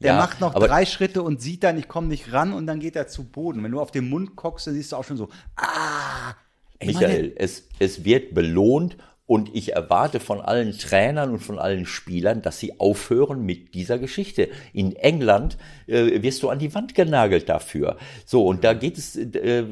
Der 0.00 0.12
Ja, 0.12 0.18
macht 0.18 0.40
noch 0.40 0.54
drei 0.54 0.86
Schritte 0.86 1.22
und 1.22 1.40
sieht 1.40 1.64
dann, 1.64 1.78
ich 1.78 1.88
komme 1.88 2.06
nicht 2.06 2.32
ran 2.32 2.52
und 2.52 2.66
dann 2.66 2.78
geht 2.78 2.94
er 2.94 3.08
zu 3.08 3.24
Boden. 3.24 3.62
Wenn 3.64 3.72
du 3.72 3.80
auf 3.80 3.90
den 3.90 4.08
Mund 4.08 4.36
guckst, 4.36 4.66
dann 4.66 4.74
siehst 4.74 4.92
du 4.92 4.96
auch 4.96 5.04
schon 5.04 5.16
so, 5.16 5.28
ah, 5.56 6.34
Michael, 6.80 7.32
es, 7.36 7.68
es 7.80 8.04
wird 8.04 8.34
belohnt 8.34 8.96
und 9.28 9.54
ich 9.54 9.74
erwarte 9.74 10.20
von 10.20 10.40
allen 10.40 10.76
Trainern 10.76 11.30
und 11.32 11.40
von 11.40 11.58
allen 11.58 11.84
Spielern, 11.84 12.40
dass 12.40 12.58
sie 12.58 12.80
aufhören 12.80 13.44
mit 13.44 13.74
dieser 13.74 13.98
Geschichte. 13.98 14.48
In 14.72 14.96
England 14.96 15.58
äh, 15.86 16.22
wirst 16.22 16.42
du 16.42 16.48
an 16.48 16.58
die 16.58 16.74
Wand 16.74 16.94
genagelt 16.94 17.46
dafür. 17.50 17.98
So, 18.24 18.46
und 18.46 18.64
da 18.64 18.72
geht 18.72 18.96
es, 18.96 19.16
äh, 19.16 19.64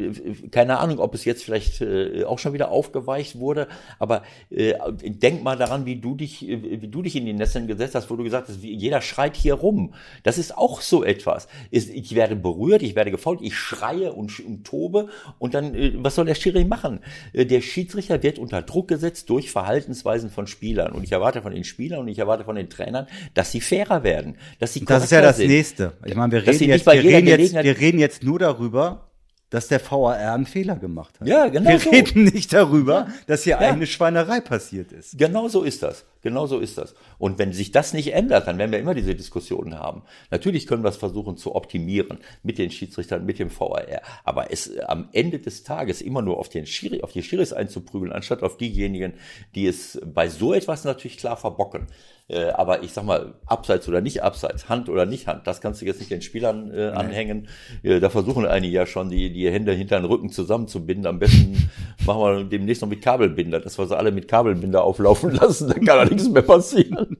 keine 0.50 0.78
Ahnung, 0.78 0.98
ob 0.98 1.14
es 1.14 1.24
jetzt 1.24 1.42
vielleicht 1.42 1.80
äh, 1.80 2.24
auch 2.24 2.38
schon 2.38 2.52
wieder 2.52 2.70
aufgeweicht 2.70 3.38
wurde, 3.38 3.66
aber 3.98 4.24
äh, 4.50 4.74
denk 4.92 5.42
mal 5.42 5.56
daran, 5.56 5.86
wie 5.86 5.96
du 5.96 6.16
dich, 6.16 6.46
äh, 6.46 6.82
wie 6.82 6.88
du 6.88 7.00
dich 7.00 7.16
in 7.16 7.24
die 7.24 7.32
Nesseln 7.32 7.66
gesetzt 7.66 7.94
hast, 7.94 8.10
wo 8.10 8.16
du 8.16 8.24
gesagt 8.24 8.50
hast, 8.50 8.62
jeder 8.62 9.00
schreit 9.00 9.36
hier 9.36 9.54
rum. 9.54 9.94
Das 10.22 10.36
ist 10.36 10.54
auch 10.58 10.82
so 10.82 11.02
etwas. 11.02 11.48
Ich 11.70 12.14
werde 12.14 12.36
berührt, 12.36 12.82
ich 12.82 12.94
werde 12.94 13.10
gefault, 13.10 13.40
ich 13.40 13.56
schreie 13.56 14.12
und, 14.12 14.38
und 14.40 14.64
tobe 14.64 15.08
und 15.38 15.54
dann, 15.54 15.74
äh, 15.74 15.92
was 15.96 16.14
soll 16.14 16.26
der 16.26 16.34
Schiri 16.34 16.66
machen? 16.66 17.00
Der 17.32 17.62
Schiedsrichter 17.62 18.22
wird 18.22 18.38
unter 18.38 18.60
Druck 18.60 18.88
gesetzt 18.88 19.30
durch 19.30 19.45
Verhaltensweisen 19.50 20.30
von 20.30 20.46
Spielern. 20.46 20.92
Und 20.92 21.02
ich 21.04 21.12
erwarte 21.12 21.42
von 21.42 21.52
den 21.54 21.64
Spielern 21.64 22.00
und 22.00 22.08
ich 22.08 22.18
erwarte 22.18 22.44
von 22.44 22.56
den 22.56 22.68
Trainern, 22.70 23.06
dass 23.34 23.52
sie 23.52 23.60
fairer 23.60 24.02
werden, 24.02 24.36
dass 24.58 24.72
sie 24.74 24.84
Das 24.84 25.04
ist 25.04 25.10
ja 25.12 25.20
das 25.20 25.36
sind. 25.38 25.48
Nächste. 25.48 25.92
Ich 26.04 26.14
meine, 26.14 26.32
wir 26.32 26.46
reden, 26.46 26.64
jetzt, 26.68 26.86
wir, 26.86 26.92
reden 27.02 27.26
jetzt, 27.26 27.54
wir 27.54 27.78
reden 27.78 27.98
jetzt 27.98 28.22
nur 28.22 28.38
darüber, 28.38 29.02
dass 29.50 29.68
der 29.68 29.80
VAR 29.80 30.16
einen 30.34 30.44
Fehler 30.46 30.74
gemacht 30.76 31.20
hat. 31.20 31.28
Ja, 31.28 31.46
genau 31.48 31.70
Wir 31.70 31.78
so. 31.78 31.90
reden 31.90 32.24
nicht 32.24 32.52
darüber, 32.52 33.06
dass 33.28 33.44
hier 33.44 33.52
Ja. 33.60 33.70
eine 33.70 33.86
Schweinerei 33.86 34.40
passiert 34.40 34.90
ist. 34.92 35.16
Genau 35.16 35.46
so 35.48 35.62
ist 35.62 35.82
das. 35.84 36.04
Genau 36.26 36.48
so 36.48 36.58
ist 36.58 36.76
das. 36.76 36.96
Und 37.18 37.38
wenn 37.38 37.52
sich 37.52 37.70
das 37.70 37.92
nicht 37.92 38.12
ändert, 38.12 38.48
dann 38.48 38.58
werden 38.58 38.72
wir 38.72 38.80
immer 38.80 38.94
diese 38.94 39.14
Diskussionen 39.14 39.78
haben. 39.78 40.02
Natürlich 40.32 40.66
können 40.66 40.82
wir 40.82 40.88
es 40.88 40.96
versuchen 40.96 41.36
zu 41.36 41.54
optimieren 41.54 42.18
mit 42.42 42.58
den 42.58 42.72
Schiedsrichtern, 42.72 43.24
mit 43.24 43.38
dem 43.38 43.48
VAR. 43.48 44.02
Aber 44.24 44.50
es 44.50 44.76
am 44.80 45.08
Ende 45.12 45.38
des 45.38 45.62
Tages 45.62 46.02
immer 46.02 46.22
nur 46.22 46.38
auf 46.38 46.48
den 46.48 46.66
Schiri, 46.66 47.02
auf 47.02 47.12
die 47.12 47.22
Schiris 47.22 47.52
einzuprügeln, 47.52 48.10
anstatt 48.10 48.42
auf 48.42 48.56
diejenigen, 48.56 49.12
die 49.54 49.68
es 49.68 50.00
bei 50.04 50.28
so 50.28 50.52
etwas 50.52 50.82
natürlich 50.82 51.16
klar 51.16 51.36
verbocken. 51.36 51.86
Äh, 52.28 52.48
aber 52.50 52.82
ich 52.82 52.92
sag 52.92 53.04
mal, 53.04 53.34
abseits 53.46 53.88
oder 53.88 54.00
nicht 54.00 54.24
abseits, 54.24 54.68
Hand 54.68 54.88
oder 54.88 55.06
nicht 55.06 55.28
Hand, 55.28 55.46
das 55.46 55.60
kannst 55.60 55.80
du 55.80 55.86
jetzt 55.86 56.00
nicht 56.00 56.10
den 56.10 56.22
Spielern 56.22 56.72
äh, 56.74 56.88
anhängen. 56.88 57.46
Äh, 57.84 58.00
da 58.00 58.10
versuchen 58.10 58.44
einige 58.46 58.74
ja 58.74 58.84
schon, 58.84 59.10
die, 59.10 59.32
die 59.32 59.48
Hände 59.48 59.72
hinter 59.72 60.00
den 60.00 60.06
Rücken 60.06 60.30
zusammenzubinden. 60.30 61.06
Am 61.06 61.20
besten 61.20 61.70
machen 62.04 62.20
wir 62.20 62.44
demnächst 62.44 62.82
noch 62.82 62.88
mit 62.88 63.00
Kabelbinder, 63.00 63.60
dass 63.60 63.78
wir 63.78 63.86
sie 63.86 63.96
alle 63.96 64.10
mit 64.10 64.26
Kabelbinder 64.26 64.82
auflaufen 64.82 65.30
lassen, 65.34 65.68
dann 65.68 65.84
kann 65.84 65.98
da 65.98 66.04
nichts 66.16 66.28
mehr 66.30 66.42
passieren. 66.42 67.16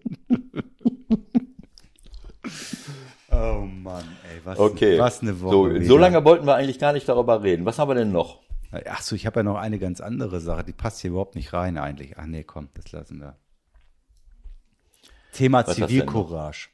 Oh 3.30 3.66
Mann, 3.66 4.04
ey, 4.32 4.40
was, 4.44 4.58
Okay. 4.58 4.98
was 4.98 5.20
eine 5.20 5.40
Woche. 5.40 5.80
So, 5.82 5.86
so 5.88 5.98
lange 5.98 6.24
wollten 6.24 6.46
wir 6.46 6.54
eigentlich 6.54 6.78
gar 6.78 6.92
nicht 6.92 7.08
darüber 7.08 7.42
reden. 7.42 7.64
Was 7.66 7.78
haben 7.78 7.90
wir 7.90 7.94
denn 7.94 8.12
noch? 8.12 8.40
Ach 8.88 9.00
so, 9.02 9.14
ich 9.16 9.26
habe 9.26 9.40
ja 9.40 9.42
noch 9.44 9.56
eine 9.56 9.78
ganz 9.78 10.00
andere 10.00 10.40
Sache, 10.40 10.64
die 10.64 10.72
passt 10.72 11.00
hier 11.00 11.10
überhaupt 11.10 11.34
nicht 11.34 11.52
rein 11.52 11.78
eigentlich. 11.78 12.18
Ach 12.18 12.26
nee, 12.26 12.44
komm, 12.44 12.68
das 12.74 12.92
lassen 12.92 13.20
wir. 13.20 13.36
Thema 15.32 15.66
Was? 15.66 15.76
Zivilcourage. 15.76 16.68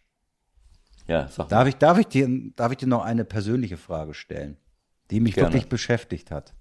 Ja, 1.07 1.29
sag 1.29 1.39
mal. 1.39 1.49
Darf 1.49 1.69
ich, 1.69 1.77
darf, 1.77 1.99
ich 1.99 2.07
dir, 2.07 2.29
darf 2.57 2.73
ich 2.73 2.79
dir 2.79 2.87
noch 2.87 3.03
eine 3.03 3.25
persönliche 3.25 3.77
Frage 3.77 4.15
stellen, 4.15 4.57
die 5.11 5.21
mich 5.21 5.35
Gerne. 5.35 5.49
wirklich 5.49 5.69
beschäftigt 5.69 6.31
hat? 6.31 6.55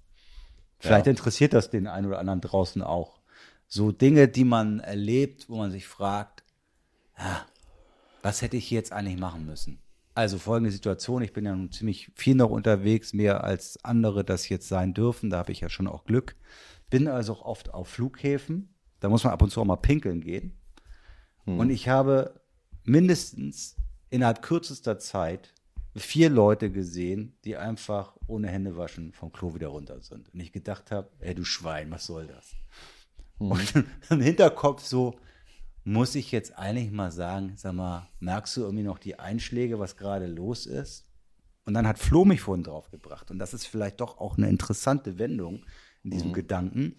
Vielleicht 0.78 1.06
Ja. 1.06 1.10
interessiert 1.10 1.52
das 1.52 1.70
den 1.70 1.86
einen 1.86 2.06
oder 2.08 2.18
anderen 2.18 2.40
draußen 2.40 2.82
auch. 2.82 3.20
So 3.74 3.90
Dinge, 3.90 4.28
die 4.28 4.44
man 4.44 4.80
erlebt, 4.80 5.48
wo 5.48 5.56
man 5.56 5.70
sich 5.70 5.86
fragt, 5.86 6.44
ah, 7.14 7.40
was 8.20 8.42
hätte 8.42 8.58
ich 8.58 8.70
jetzt 8.70 8.92
eigentlich 8.92 9.18
machen 9.18 9.46
müssen? 9.46 9.78
Also 10.12 10.36
folgende 10.36 10.70
Situation, 10.70 11.22
ich 11.22 11.32
bin 11.32 11.46
ja 11.46 11.56
nun 11.56 11.72
ziemlich 11.72 12.10
viel 12.14 12.34
noch 12.34 12.50
unterwegs, 12.50 13.14
mehr 13.14 13.44
als 13.44 13.82
andere 13.82 14.24
das 14.24 14.50
jetzt 14.50 14.68
sein 14.68 14.92
dürfen, 14.92 15.30
da 15.30 15.38
habe 15.38 15.52
ich 15.52 15.60
ja 15.60 15.70
schon 15.70 15.86
auch 15.86 16.04
Glück. 16.04 16.36
Bin 16.90 17.08
also 17.08 17.32
auch 17.32 17.46
oft 17.46 17.72
auf 17.72 17.88
Flughäfen, 17.88 18.74
da 19.00 19.08
muss 19.08 19.24
man 19.24 19.32
ab 19.32 19.40
und 19.40 19.48
zu 19.48 19.62
auch 19.62 19.64
mal 19.64 19.76
pinkeln 19.76 20.20
gehen. 20.20 20.52
Und 21.46 21.70
ich 21.70 21.88
habe 21.88 22.42
mindestens 22.84 23.76
innerhalb 24.10 24.42
kürzester 24.42 24.98
Zeit 24.98 25.54
vier 25.96 26.28
Leute 26.28 26.70
gesehen, 26.70 27.38
die 27.46 27.56
einfach 27.56 28.18
ohne 28.26 28.48
Hände 28.48 28.76
waschen 28.76 29.14
vom 29.14 29.32
Klo 29.32 29.54
wieder 29.54 29.68
runter 29.68 30.02
sind. 30.02 30.28
Und 30.34 30.40
ich 30.40 30.52
gedacht 30.52 30.90
habe, 30.90 31.08
ey 31.20 31.34
du 31.34 31.46
Schwein, 31.46 31.90
was 31.90 32.04
soll 32.04 32.26
das? 32.26 32.54
Und 33.38 33.72
im 34.10 34.20
Hinterkopf 34.20 34.84
so, 34.84 35.18
muss 35.84 36.14
ich 36.14 36.30
jetzt 36.30 36.56
eigentlich 36.58 36.90
mal 36.90 37.10
sagen, 37.10 37.54
sag 37.56 37.74
mal, 37.74 38.08
merkst 38.20 38.56
du 38.56 38.62
irgendwie 38.62 38.84
noch 38.84 38.98
die 38.98 39.18
Einschläge, 39.18 39.78
was 39.78 39.96
gerade 39.96 40.26
los 40.26 40.66
ist? 40.66 41.06
Und 41.64 41.74
dann 41.74 41.86
hat 41.86 41.98
Flo 41.98 42.24
mich 42.24 42.40
vorhin 42.40 42.64
drauf 42.64 42.90
gebracht. 42.90 43.30
Und 43.30 43.38
das 43.38 43.54
ist 43.54 43.66
vielleicht 43.66 44.00
doch 44.00 44.18
auch 44.18 44.36
eine 44.36 44.48
interessante 44.48 45.18
Wendung 45.18 45.64
in 46.02 46.10
diesem 46.10 46.32
Gedanken. 46.32 46.96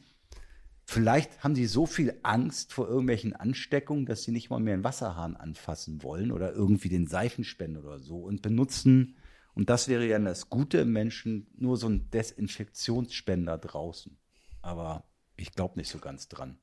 Vielleicht 0.86 1.44
haben 1.44 1.56
sie 1.56 1.66
so 1.66 1.86
viel 1.86 2.20
Angst 2.24 2.74
vor 2.74 2.88
irgendwelchen 2.88 3.34
Ansteckungen, 3.34 4.06
dass 4.06 4.24
sie 4.24 4.32
nicht 4.32 4.50
mal 4.50 4.60
mehr 4.60 4.74
einen 4.74 4.84
Wasserhahn 4.84 5.38
anfassen 5.38 6.04
wollen 6.04 6.32
oder 6.32 6.54
irgendwie 6.54 6.90
den 6.90 7.08
Seifenspender 7.08 7.84
oder 7.84 8.00
so 8.00 8.18
und 8.18 8.42
benutzen, 8.42 9.16
und 9.56 9.70
das 9.70 9.88
wäre 9.88 10.06
ja 10.06 10.18
das 10.20 10.50
Gute 10.50 10.80
im 10.80 10.94
Menschen, 10.94 11.48
nur 11.56 11.78
so 11.78 11.88
einen 11.88 12.10
Desinfektionsspender 12.10 13.58
draußen. 13.58 14.18
Aber 14.62 15.06
ich 15.36 15.54
glaube 15.54 15.78
nicht 15.78 15.90
so 15.90 16.00
ganz 16.00 16.28
dran. 16.28 16.58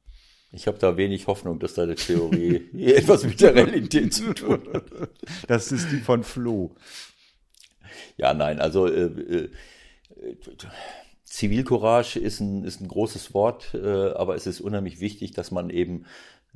Ich 0.52 0.66
habe 0.66 0.78
da 0.78 0.96
wenig 0.96 1.26
Hoffnung, 1.28 1.60
dass 1.60 1.74
deine 1.74 1.94
Theorie 1.94 2.70
etwas 2.92 3.24
mit 3.24 3.40
der 3.40 3.54
Realität 3.54 4.12
zu 4.12 4.32
tun 4.34 4.68
hat. 4.72 4.84
Das 5.46 5.70
ist 5.70 5.90
die 5.92 5.98
von 5.98 6.24
Flo. 6.24 6.74
Ja, 8.16 8.34
nein, 8.34 8.60
also 8.60 8.86
äh, 8.86 9.04
äh, 9.04 9.50
Zivilcourage 11.24 12.18
ist 12.18 12.40
ein, 12.40 12.64
ist 12.64 12.80
ein 12.80 12.88
großes 12.88 13.34
Wort, 13.34 13.74
äh, 13.74 14.10
aber 14.12 14.34
es 14.34 14.46
ist 14.46 14.60
unheimlich 14.60 15.00
wichtig, 15.00 15.32
dass 15.32 15.52
man 15.52 15.70
eben 15.70 16.06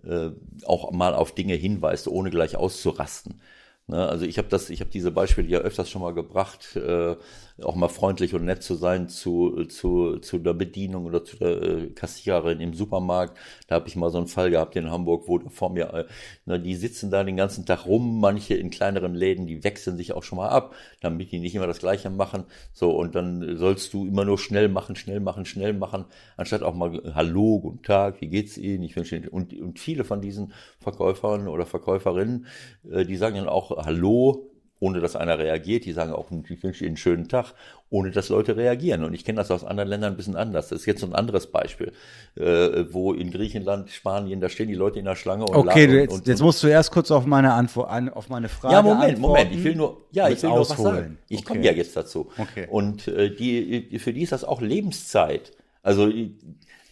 äh, 0.03 0.31
auch 0.65 0.91
mal 0.91 1.15
auf 1.15 1.33
Dinge 1.33 1.55
hinweist, 1.55 2.09
ohne 2.09 2.31
gleich 2.31 2.57
auszurasten. 2.57 3.41
Ne? 3.87 4.09
Also 4.09 4.25
ich 4.25 4.39
habe 4.39 4.49
das, 4.49 4.71
ich 4.71 4.81
habe 4.81 4.91
diese 4.91 5.11
Beispiele 5.11 5.49
ja 5.49 5.59
öfters 5.59 5.91
schon 5.91 6.03
mal 6.03 6.15
gebracht, 6.15 6.77
äh, 6.77 7.17
auch 7.63 7.77
mal 7.77 7.89
freundlich 7.89 8.35
und 8.35 8.45
nett 8.47 8.63
zu 8.63 8.75
sein 8.75 9.09
zu, 9.09 9.65
zu, 9.67 10.19
zu 10.19 10.39
der 10.39 10.55
Bedienung 10.55 11.05
oder 11.05 11.23
zu 11.23 11.37
der 11.37 11.63
äh, 11.63 11.87
Kassiererin 11.91 12.61
im 12.61 12.75
Supermarkt. 12.75 13.39
Da 13.69 13.77
habe 13.77 13.87
ich 13.89 13.95
mal 13.95 14.11
so 14.11 14.19
einen 14.19 14.27
Fall 14.27 14.51
gehabt 14.51 14.75
in 14.77 14.91
Hamburg, 14.91 15.29
wo 15.29 15.39
vor 15.51 15.71
mir, 15.71 15.93
äh, 15.93 16.05
na, 16.47 16.59
die 16.59 16.75
sitzen 16.75 17.11
da 17.11 17.23
den 17.23 17.37
ganzen 17.37 17.67
Tag 17.67 17.87
rum, 17.87 18.21
manche 18.21 18.55
in 18.55 18.71
kleineren 18.71 19.15
Läden, 19.15 19.47
die 19.47 19.63
wechseln 19.63 19.97
sich 19.97 20.15
auch 20.15 20.23
schon 20.23 20.39
mal 20.39 20.49
ab, 20.49 20.75
damit 21.01 21.31
die 21.31 21.39
nicht 21.39 21.55
immer 21.55 21.67
das 21.67 21.79
Gleiche 21.79 22.11
machen. 22.11 22.45
So, 22.73 22.91
und 22.91 23.15
dann 23.15 23.57
sollst 23.59 23.93
du 23.93 24.07
immer 24.07 24.25
nur 24.25 24.39
schnell 24.39 24.69
machen, 24.69 24.97
schnell 24.97 25.21
machen, 25.21 25.45
schnell 25.45 25.75
machen, 25.75 26.07
anstatt 26.37 26.63
auch 26.63 26.75
mal 26.75 27.13
Hallo, 27.15 27.61
guten 27.61 27.83
Tag, 27.83 28.21
wie 28.21 28.29
geht's 28.29 28.57
Ihnen? 28.57 28.83
Ich 28.83 28.97
wünsche 28.97 29.17
Ihnen. 29.17 29.29
Und, 29.29 29.53
und 29.55 29.79
viele 29.79 30.05
von 30.05 30.21
diesen 30.21 30.53
Verkäufern 30.81 31.49
oder 31.49 31.67
Verkäuferinnen, 31.67 32.47
äh, 32.91 33.05
die 33.05 33.17
sagen 33.17 33.37
dann 33.37 33.49
auch 33.49 33.74
Hallo, 33.85 34.51
ohne 34.81 35.01
dass 35.01 35.17
einer 35.17 35.39
reagiert. 35.39 35.85
Die 35.85 35.93
sagen 35.93 36.13
auch, 36.13 36.27
ich 36.49 36.63
wünsche 36.63 36.85
Ihnen 36.85 36.91
einen 36.91 36.97
schönen 36.97 37.29
Tag, 37.29 37.55
ohne 37.91 38.11
dass 38.11 38.29
Leute 38.29 38.57
reagieren. 38.57 39.05
Und 39.05 39.15
ich 39.15 39.25
kenne 39.25 39.37
das 39.37 39.51
aus 39.51 39.65
anderen 39.65 39.89
Ländern 39.89 40.13
ein 40.13 40.17
bisschen 40.17 40.37
anders. 40.37 40.69
Das 40.69 40.81
ist 40.81 40.87
jetzt 40.87 41.01
so 41.01 41.07
ein 41.07 41.15
anderes 41.15 41.47
Beispiel, 41.51 41.93
äh, 42.37 42.85
wo 42.91 43.13
in 43.15 43.31
Griechenland, 43.31 43.91
Spanien, 43.91 44.41
da 44.41 44.49
stehen 44.49 44.69
die 44.69 44.75
Leute 44.75 44.99
in 44.99 45.05
der 45.07 45.17
Schlange 45.17 45.45
und 45.47 45.55
Okay, 45.57 45.87
du, 45.87 45.93
und, 45.93 45.99
jetzt, 46.01 46.13
und, 46.13 46.27
jetzt 46.27 46.43
musst 46.43 46.63
du 46.63 46.67
erst 46.67 46.91
kurz 46.91 47.11
auf 47.11 47.25
meine 47.25 47.53
Antwort, 47.55 47.89
an, 47.91 48.09
auf 48.11 48.29
meine 48.29 48.49
Frage 48.49 48.75
ja, 48.75 48.83
Moment. 48.83 49.19
Moment. 49.19 49.53
Ich 49.53 49.65
will 49.65 49.75
nur, 49.77 50.03
ja, 50.11 50.29
ich 50.29 50.43
will 50.43 50.51
nur 50.51 50.61
was 50.61 50.69
sagen. 50.77 51.19
Ich 51.29 51.39
Okay. 51.39 51.47
komme 51.47 51.65
ja 51.65 51.73
jetzt 51.73 51.97
dazu. 51.97 52.31
Okay. 52.37 52.67
Und 52.71 53.09
äh, 53.09 53.31
die, 53.35 53.99
für 53.99 54.13
die 54.13 54.23
ist 54.23 54.33
das 54.33 54.45
auch 54.45 54.61
Lebenszeit. 54.61 55.53
Also 55.83 56.09
die- 56.09 56.37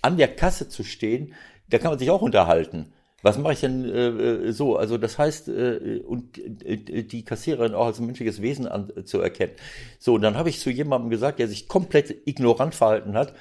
an 0.03 0.17
der 0.17 0.29
Kasse 0.35 0.69
zu 0.69 0.83
stehen, 0.83 1.35
da 1.69 1.79
kann 1.79 1.91
man 1.91 1.99
sich 1.99 2.11
auch 2.11 2.23
unterhalten. 2.23 2.93
Was 3.23 3.39
mache 3.39 3.53
ich 3.53 3.61
denn 3.61 3.85
äh, 3.85 4.09
äh, 4.09 4.53
so? 4.53 4.77
Also 4.77 4.99
das 4.99 5.17
heißt, 5.17 5.49
äh, 5.49 6.03
und 6.05 6.39
äh, 6.65 7.05
die 7.05 7.25
Kassiererin 7.25 7.75
auch 7.75 7.87
als 7.87 8.01
menschliches 8.01 8.43
Wesen 8.43 8.67
an, 8.67 8.93
zu 9.05 9.21
erkennen. 9.21 9.53
So, 9.99 10.15
und 10.15 10.23
dann 10.23 10.37
habe 10.37 10.49
ich 10.49 10.59
zu 10.59 10.71
jemandem 10.71 11.09
gesagt, 11.09 11.39
der 11.39 11.47
sich 11.47 11.69
komplett 11.69 12.27
ignorant 12.27 12.75
verhalten 12.75 13.15
hat, 13.15 13.35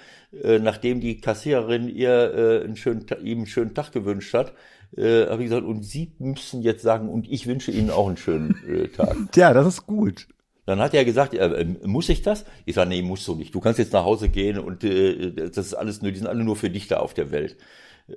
äh, 0.43 0.59
nachdem 0.59 1.01
die 1.01 1.19
Kassiererin 1.19 1.89
ihr 1.89 2.33
äh, 2.33 2.63
einen 2.63 2.77
schönen, 2.77 3.05
ihm 3.23 3.39
einen 3.39 3.47
schönen 3.47 3.73
Tag 3.73 3.91
gewünscht 3.91 4.33
hat, 4.35 4.53
äh, 4.95 5.25
habe 5.27 5.43
ich 5.43 5.49
gesagt, 5.49 5.65
und 5.65 5.83
Sie 5.83 6.11
müssen 6.19 6.61
jetzt 6.61 6.83
sagen, 6.83 7.09
und 7.09 7.27
ich 7.29 7.47
wünsche 7.47 7.71
Ihnen 7.71 7.89
auch 7.89 8.07
einen 8.07 8.17
schönen 8.17 8.55
äh, 8.67 8.87
Tag. 8.87 9.15
Ja, 9.35 9.53
das 9.53 9.65
ist 9.67 9.87
gut. 9.87 10.27
Dann 10.65 10.79
hat 10.79 10.93
er 10.93 11.05
gesagt, 11.05 11.33
äh, 11.33 11.37
äh, 11.37 11.65
muss 11.87 12.07
ich 12.09 12.21
das? 12.21 12.45
Ich 12.65 12.75
sage, 12.75 12.89
nee, 12.89 13.01
musst 13.01 13.27
du 13.27 13.35
nicht. 13.35 13.55
Du 13.55 13.59
kannst 13.59 13.79
jetzt 13.79 13.93
nach 13.93 14.03
Hause 14.03 14.29
gehen 14.29 14.59
und 14.59 14.83
äh, 14.83 15.31
das 15.31 15.57
ist 15.57 15.73
alles 15.73 16.01
nur, 16.01 16.11
die 16.11 16.19
sind 16.19 16.27
alle 16.27 16.43
nur 16.43 16.55
für 16.55 16.69
dich 16.69 16.87
da 16.87 16.97
auf 16.97 17.13
der 17.13 17.31
Welt. 17.31 17.57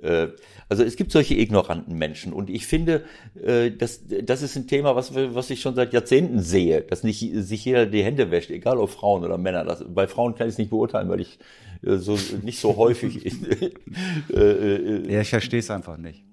Äh, 0.01 0.27
also 0.69 0.83
es 0.83 0.95
gibt 0.95 1.11
solche 1.11 1.35
ignoranten 1.35 1.97
Menschen 1.97 2.33
und 2.33 2.49
ich 2.49 2.67
finde, 2.67 3.05
äh, 3.41 3.71
das, 3.71 4.01
das 4.23 4.41
ist 4.41 4.55
ein 4.55 4.67
Thema, 4.67 4.95
was, 4.95 5.13
was 5.13 5.49
ich 5.49 5.61
schon 5.61 5.75
seit 5.75 5.93
Jahrzehnten 5.93 6.41
sehe, 6.41 6.81
dass 6.81 7.03
nicht 7.03 7.19
sich 7.19 7.65
jeder 7.65 7.85
die 7.85 8.03
Hände 8.03 8.31
wäscht, 8.31 8.49
egal 8.49 8.77
ob 8.77 8.89
Frauen 8.89 9.23
oder 9.23 9.37
Männer. 9.37 9.63
Das, 9.63 9.83
bei 9.87 10.07
Frauen 10.07 10.35
kann 10.35 10.47
ich 10.47 10.53
es 10.53 10.57
nicht 10.57 10.69
beurteilen, 10.69 11.09
weil 11.09 11.21
ich 11.21 11.39
äh, 11.83 11.97
so 11.97 12.17
nicht 12.41 12.59
so 12.59 12.75
häufig. 12.75 13.25
Ja, 14.35 15.21
ich 15.21 15.29
verstehe 15.29 15.59
es 15.59 15.69
einfach 15.69 15.97
nicht. 15.97 16.23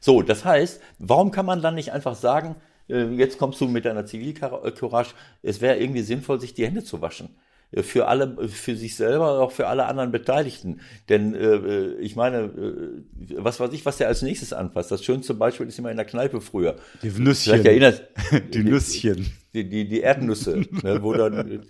so, 0.00 0.22
das 0.22 0.44
heißt, 0.44 0.80
warum 0.98 1.30
kann 1.30 1.46
man 1.46 1.62
dann 1.62 1.74
nicht 1.74 1.92
einfach 1.92 2.14
sagen, 2.14 2.56
jetzt 2.88 3.38
kommst 3.38 3.60
du 3.60 3.68
mit 3.68 3.84
deiner 3.84 4.04
Zivilcourage, 4.04 5.14
es 5.42 5.60
wäre 5.60 5.78
irgendwie 5.78 6.02
sinnvoll, 6.02 6.40
sich 6.40 6.54
die 6.54 6.66
Hände 6.66 6.82
zu 6.82 7.00
waschen. 7.00 7.36
Äh, 7.72 7.82
Für 7.82 8.08
alle, 8.08 8.48
für 8.48 8.76
sich 8.76 8.96
selber, 8.96 9.40
auch 9.40 9.52
für 9.52 9.68
alle 9.68 9.86
anderen 9.86 10.10
Beteiligten. 10.12 10.80
Denn 11.08 11.34
äh, 11.34 11.54
äh, 11.56 11.94
ich 12.00 12.16
meine, 12.16 12.38
äh, 12.44 13.02
was 13.36 13.60
weiß 13.60 13.72
ich, 13.72 13.84
was 13.86 13.96
der 13.98 14.08
als 14.08 14.22
nächstes 14.22 14.52
anfasst. 14.52 14.90
Das 14.90 15.04
schönste 15.04 15.34
Beispiel 15.34 15.66
ist 15.66 15.78
immer 15.78 15.90
in 15.90 15.96
der 15.96 16.06
Kneipe 16.06 16.40
früher. 16.40 16.76
Die 17.02 17.10
Vielleicht 17.10 17.64
erinnert 17.66 18.08
Die 18.54 18.62
Nüsschen. 18.64 19.32
die, 19.54 19.68
die, 19.68 19.88
die 19.88 20.00
Erdnüsse, 20.00 20.64
ne, 20.82 21.02
wo 21.02 21.12
dann 21.14 21.62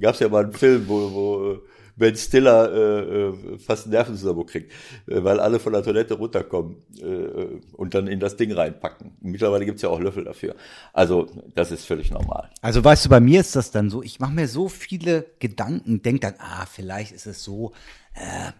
gab 0.00 0.14
es 0.14 0.20
ja 0.20 0.28
mal 0.28 0.44
einen 0.44 0.52
Film, 0.52 0.84
wo, 0.88 1.12
wo 1.12 1.52
äh, 1.52 1.58
Ben 1.96 2.14
Stiller 2.14 2.72
äh, 2.72 3.54
äh, 3.54 3.58
fast 3.58 3.84
einen 3.84 3.92
Nervenzusammenbruch 3.92 4.46
kriegt, 4.46 4.72
äh, 5.06 5.24
weil 5.24 5.40
alle 5.40 5.58
von 5.58 5.72
der 5.72 5.82
Toilette 5.82 6.14
runterkommen 6.14 6.76
äh, 7.00 7.60
und 7.72 7.94
dann 7.94 8.06
in 8.06 8.20
das 8.20 8.36
Ding 8.36 8.52
reinpacken. 8.52 9.16
Mittlerweile 9.20 9.64
gibt's 9.64 9.82
ja 9.82 9.88
auch 9.88 10.00
Löffel 10.00 10.24
dafür. 10.24 10.54
Also 10.92 11.26
das 11.54 11.72
ist 11.72 11.86
völlig 11.86 12.10
normal. 12.10 12.50
Also 12.60 12.84
weißt 12.84 13.06
du, 13.06 13.08
bei 13.08 13.20
mir 13.20 13.40
ist 13.40 13.56
das 13.56 13.70
dann 13.70 13.88
so, 13.88 14.02
ich 14.02 14.20
mache 14.20 14.32
mir 14.32 14.46
so 14.46 14.68
viele 14.68 15.26
Gedanken, 15.38 16.02
denk 16.02 16.20
dann, 16.20 16.34
ah, 16.38 16.66
vielleicht 16.66 17.12
ist 17.12 17.26
es 17.26 17.42
so, 17.42 17.72
äh, 18.14 18.52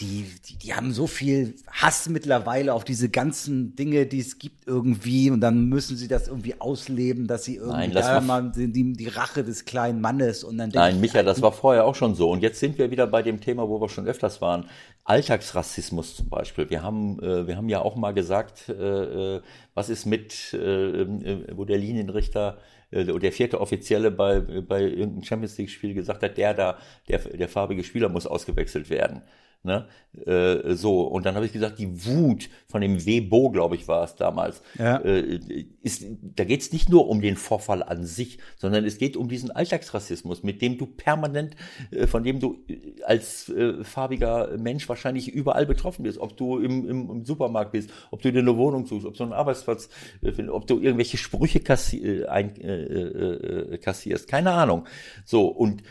die, 0.00 0.26
die, 0.48 0.56
die 0.56 0.74
haben 0.74 0.92
so 0.92 1.06
viel 1.06 1.54
Hass 1.70 2.08
mittlerweile 2.08 2.72
auf 2.72 2.84
diese 2.84 3.10
ganzen 3.10 3.76
Dinge, 3.76 4.06
die 4.06 4.20
es 4.20 4.38
gibt 4.38 4.66
irgendwie 4.66 5.30
und 5.30 5.40
dann 5.40 5.66
müssen 5.66 5.96
sie 5.96 6.08
das 6.08 6.28
irgendwie 6.28 6.60
ausleben, 6.60 7.26
dass 7.26 7.44
sie 7.44 7.56
irgendwie 7.56 7.88
Nein, 7.88 7.92
da 7.92 8.20
mal- 8.20 8.52
die, 8.54 8.92
die, 8.94 9.08
Rache 9.08 9.44
des 9.44 9.64
kleinen 9.64 10.00
Mannes 10.00 10.44
und 10.44 10.56
dann 10.58 10.70
Nein, 10.70 10.96
ich, 10.96 11.00
Micha, 11.00 11.22
das 11.22 11.42
war 11.42 11.52
vorher 11.52 11.84
auch 11.84 11.94
schon 11.94 12.14
so. 12.14 12.30
Und 12.30 12.42
jetzt 12.42 12.58
sind 12.58 12.78
wir 12.78 12.90
wieder 12.90 13.06
bei 13.06 13.22
dem 13.22 13.40
Thema, 13.40 13.68
wo 13.68 13.80
wir 13.80 13.88
schon 13.88 14.06
öfters 14.06 14.40
waren. 14.40 14.66
Alltagsrassismus 15.04 16.16
zum 16.16 16.28
Beispiel. 16.28 16.70
Wir 16.70 16.82
haben, 16.82 17.20
äh, 17.22 17.46
wir 17.46 17.56
haben 17.56 17.68
ja 17.68 17.80
auch 17.82 17.96
mal 17.96 18.12
gesagt, 18.12 18.68
äh, 18.68 19.36
äh, 19.36 19.42
was 19.74 19.88
ist 19.88 20.06
mit, 20.06 20.54
äh, 20.54 21.02
äh, 21.02 21.46
wo 21.54 21.64
der 21.64 21.78
Linienrichter 21.78 22.58
äh, 22.90 23.02
oder 23.10 23.18
der 23.20 23.32
vierte 23.32 23.60
Offizielle 23.60 24.10
bei, 24.10 24.40
bei 24.40 24.82
irgendeinem 24.82 25.24
Champions 25.24 25.58
League-Spiel 25.58 25.94
gesagt 25.94 26.22
hat, 26.22 26.38
der 26.38 26.54
da, 26.54 26.78
der, 27.08 27.18
der 27.18 27.48
farbige 27.48 27.84
Spieler 27.84 28.08
muss 28.08 28.26
ausgewechselt 28.26 28.88
werden. 28.88 29.22
Ne? 29.64 29.86
Äh, 30.26 30.74
so, 30.74 31.02
und 31.02 31.24
dann 31.24 31.36
habe 31.36 31.46
ich 31.46 31.52
gesagt, 31.52 31.78
die 31.78 32.04
Wut 32.04 32.50
von 32.66 32.80
dem 32.80 33.06
Webo, 33.06 33.50
glaube 33.50 33.76
ich, 33.76 33.86
war 33.86 34.02
es 34.02 34.16
damals, 34.16 34.60
Ja. 34.76 34.96
äh, 34.96 35.38
ist, 35.82 36.04
da 36.20 36.42
geht 36.44 36.62
es 36.62 36.72
nicht 36.72 36.88
nur 36.88 37.08
um 37.08 37.20
den 37.20 37.36
Vorfall 37.36 37.84
an 37.84 38.04
sich, 38.04 38.38
sondern 38.56 38.84
es 38.84 38.98
geht 38.98 39.16
um 39.16 39.28
diesen 39.28 39.52
Alltagsrassismus, 39.52 40.42
mit 40.42 40.62
dem 40.62 40.78
du 40.78 40.86
permanent, 40.86 41.54
äh, 41.92 42.08
von 42.08 42.24
dem 42.24 42.40
du 42.40 42.58
äh, 42.66 43.02
als 43.04 43.48
äh, 43.50 43.84
farbiger 43.84 44.56
Mensch 44.58 44.88
wahrscheinlich 44.88 45.28
überall 45.28 45.64
betroffen 45.64 46.02
bist. 46.02 46.18
Ob 46.18 46.36
du 46.36 46.58
im, 46.58 46.88
im, 46.88 47.10
im 47.10 47.24
Supermarkt 47.24 47.70
bist, 47.70 47.90
ob 48.10 48.20
du 48.20 48.32
dir 48.32 48.40
eine 48.40 48.56
Wohnung 48.56 48.86
suchst, 48.86 49.06
ob 49.06 49.14
du 49.14 49.22
einen 49.22 49.32
Arbeitsplatz 49.32 49.88
äh, 50.22 50.32
findest, 50.32 50.50
ob 50.56 50.66
du 50.66 50.80
irgendwelche 50.80 51.18
Sprüche 51.18 51.60
kassi 51.60 52.24
ein, 52.28 53.78
kassierst. 53.80 54.26
Keine 54.26 54.50
Ahnung. 54.50 54.86
So, 55.24 55.46
und 55.46 55.82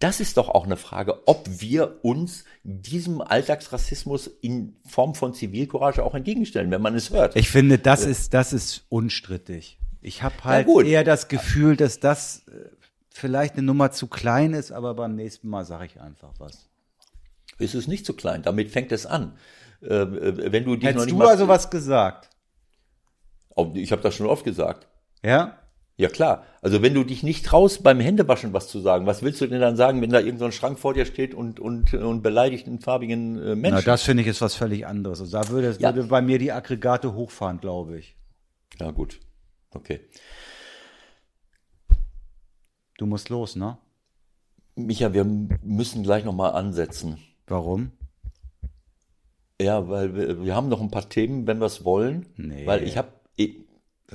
das 0.00 0.18
ist 0.18 0.38
doch 0.38 0.48
auch 0.48 0.64
eine 0.64 0.78
Frage, 0.78 1.28
ob 1.28 1.46
wir 1.46 1.98
uns 2.02 2.44
diesem 2.64 3.20
Alltagsrassismus 3.20 4.26
in 4.26 4.74
Form 4.88 5.14
von 5.14 5.34
Zivilcourage 5.34 6.02
auch 6.02 6.14
entgegenstellen, 6.14 6.70
wenn 6.70 6.80
man 6.80 6.94
es 6.94 7.10
hört. 7.10 7.36
Ich 7.36 7.50
finde, 7.50 7.78
das 7.78 8.04
ist, 8.04 8.32
das 8.32 8.54
ist 8.54 8.86
unstrittig. 8.88 9.78
Ich 10.00 10.22
habe 10.22 10.42
halt 10.42 10.68
eher 10.86 11.04
das 11.04 11.28
Gefühl, 11.28 11.76
dass 11.76 12.00
das 12.00 12.48
äh, 12.48 12.70
vielleicht 13.10 13.54
eine 13.54 13.62
Nummer 13.62 13.92
zu 13.92 14.06
klein 14.06 14.54
ist, 14.54 14.72
aber 14.72 14.94
beim 14.94 15.14
nächsten 15.14 15.48
Mal 15.48 15.66
sage 15.66 15.84
ich 15.84 16.00
einfach 16.00 16.32
was. 16.38 16.70
Es 17.58 17.74
ist 17.74 17.86
nicht 17.86 18.06
zu 18.06 18.14
klein, 18.14 18.42
damit 18.42 18.70
fängt 18.70 18.92
es 18.92 19.04
an. 19.04 19.36
Äh, 19.82 19.94
äh, 19.94 20.52
wenn 20.52 20.64
du 20.64 20.76
dich 20.76 20.84
noch 20.84 20.88
Hättest 20.88 21.06
nicht 21.06 21.12
du 21.12 21.18
mal, 21.18 21.28
also 21.28 21.46
was 21.46 21.68
gesagt? 21.68 22.30
Oh, 23.54 23.70
ich 23.74 23.92
habe 23.92 24.00
das 24.00 24.14
schon 24.14 24.26
oft 24.26 24.44
gesagt. 24.44 24.88
Ja? 25.22 25.59
Ja 26.00 26.08
klar. 26.08 26.44
Also 26.62 26.80
wenn 26.82 26.94
du 26.94 27.04
dich 27.04 27.22
nicht 27.22 27.44
traust, 27.44 27.82
beim 27.82 28.00
Händewaschen 28.00 28.52
was 28.54 28.68
zu 28.68 28.80
sagen, 28.80 29.04
was 29.06 29.22
willst 29.22 29.40
du 29.40 29.46
denn 29.46 29.60
dann 29.60 29.76
sagen, 29.76 30.00
wenn 30.00 30.10
da 30.10 30.18
irgendein 30.18 30.38
so 30.38 30.44
ein 30.46 30.52
Schrank 30.52 30.78
vor 30.78 30.94
dir 30.94 31.04
steht 31.04 31.34
und, 31.34 31.60
und, 31.60 31.92
und 31.92 32.22
beleidigt 32.22 32.66
einen 32.66 32.80
farbigen 32.80 33.36
äh, 33.38 33.48
Na, 33.50 33.54
Menschen? 33.54 33.84
das 33.84 34.02
finde 34.02 34.22
ich 34.22 34.28
ist 34.28 34.40
was 34.40 34.54
völlig 34.54 34.86
anderes. 34.86 35.20
Also 35.20 35.32
da 35.38 35.48
würde, 35.50 35.76
Ja. 35.78 35.94
würde 35.94 36.08
bei 36.08 36.22
mir 36.22 36.38
die 36.38 36.52
Aggregate 36.52 37.14
hochfahren, 37.14 37.60
glaube 37.60 37.98
ich. 37.98 38.16
ja 38.80 38.90
gut. 38.92 39.20
Okay. 39.72 40.00
Du 42.98 43.06
musst 43.06 43.28
los, 43.28 43.56
ne? 43.56 43.78
Micha, 44.76 45.12
wir 45.12 45.24
müssen 45.24 46.02
gleich 46.02 46.24
nochmal 46.24 46.52
ansetzen. 46.52 47.18
Warum? 47.46 47.92
Ja, 49.60 49.88
weil 49.88 50.14
wir, 50.14 50.44
wir 50.44 50.54
haben 50.54 50.68
noch 50.68 50.80
ein 50.80 50.90
paar 50.90 51.08
Themen, 51.08 51.46
wenn 51.46 51.58
wir 51.58 51.66
es 51.66 51.84
wollen. 51.84 52.26
Nee. 52.36 52.66
Weil 52.66 52.82
ich 52.84 52.96
habe 52.96 53.08
ich, 53.36 53.56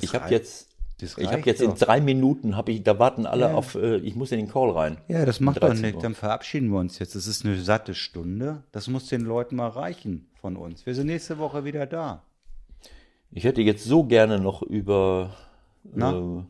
ich 0.01 0.13
reicht- 0.13 0.31
jetzt 0.31 0.74
ich 1.17 1.27
habe 1.27 1.41
jetzt 1.45 1.61
in 1.61 1.71
doch. 1.71 1.77
drei 1.77 2.01
Minuten 2.01 2.55
habe 2.57 2.71
ich 2.71 2.83
da 2.83 2.97
warten 2.99 3.25
alle 3.25 3.45
Ja. 3.49 3.53
auf 3.53 3.75
äh, 3.75 3.97
ich 3.97 4.15
muss 4.15 4.31
in 4.31 4.39
den 4.39 4.47
Call 4.49 4.71
rein. 4.71 4.97
Ja, 5.07 5.25
das 5.25 5.39
macht 5.39 5.57
doch 5.63 5.67
13 5.69 5.81
nichts. 5.85 6.01
Dann 6.01 6.15
verabschieden 6.15 6.69
wir 6.71 6.79
uns 6.79 6.99
jetzt. 6.99 7.15
Das 7.15 7.27
ist 7.27 7.45
eine 7.45 7.55
satte 7.59 7.93
Stunde. 7.95 8.63
Das 8.71 8.87
muss 8.87 9.07
den 9.07 9.21
Leuten 9.21 9.55
mal 9.55 9.69
reichen 9.69 10.27
von 10.41 10.57
uns. 10.57 10.85
Wir 10.85 10.95
sind 10.95 11.07
nächste 11.07 11.37
Woche 11.37 11.63
wieder 11.65 11.85
da. 11.85 12.21
Ich 13.31 13.43
hätte 13.43 13.61
jetzt 13.61 13.83
so 13.83 14.03
gerne 14.03 14.39
noch 14.39 14.61
über 14.61 15.31
Na? 15.83 16.11
äh, 16.13 16.43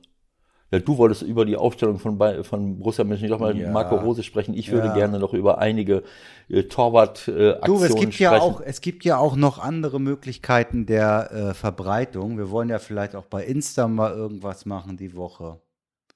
ja, 0.71 0.79
du 0.79 0.97
wolltest 0.97 1.21
über 1.21 1.45
die 1.45 1.55
Aufstellung 1.57 1.99
von, 1.99 2.17
von 2.43 2.79
Borussia 2.79 3.03
Mönchengladbach 3.03 3.53
Ja. 3.53 3.71
Marco 3.71 3.95
Rose 3.95 4.23
sprechen. 4.23 4.53
Ich 4.55 4.71
würde 4.71 4.87
Ja. 4.87 4.93
gerne 4.93 5.19
noch 5.19 5.33
über 5.33 5.59
einige 5.59 6.03
äh, 6.49 6.63
Torwart-Aktionen 6.63 7.61
Du, 7.65 7.83
es 7.83 7.95
gibt 7.95 8.13
sprechen. 8.15 8.23
ja 8.33 8.39
auch, 8.39 8.61
es 8.61 8.81
gibt 8.81 9.05
ja 9.05 9.17
auch 9.17 9.35
noch 9.35 9.59
andere 9.59 9.99
Möglichkeiten 9.99 10.85
der 10.85 11.31
äh, 11.31 11.53
Verbreitung. 11.53 12.37
Wir 12.37 12.49
wollen 12.49 12.69
ja 12.69 12.79
vielleicht 12.79 13.15
auch 13.15 13.25
bei 13.25 13.43
Insta 13.45 13.87
mal 13.87 14.11
irgendwas 14.13 14.65
machen 14.65 14.97
die 14.97 15.15
Woche. 15.15 15.59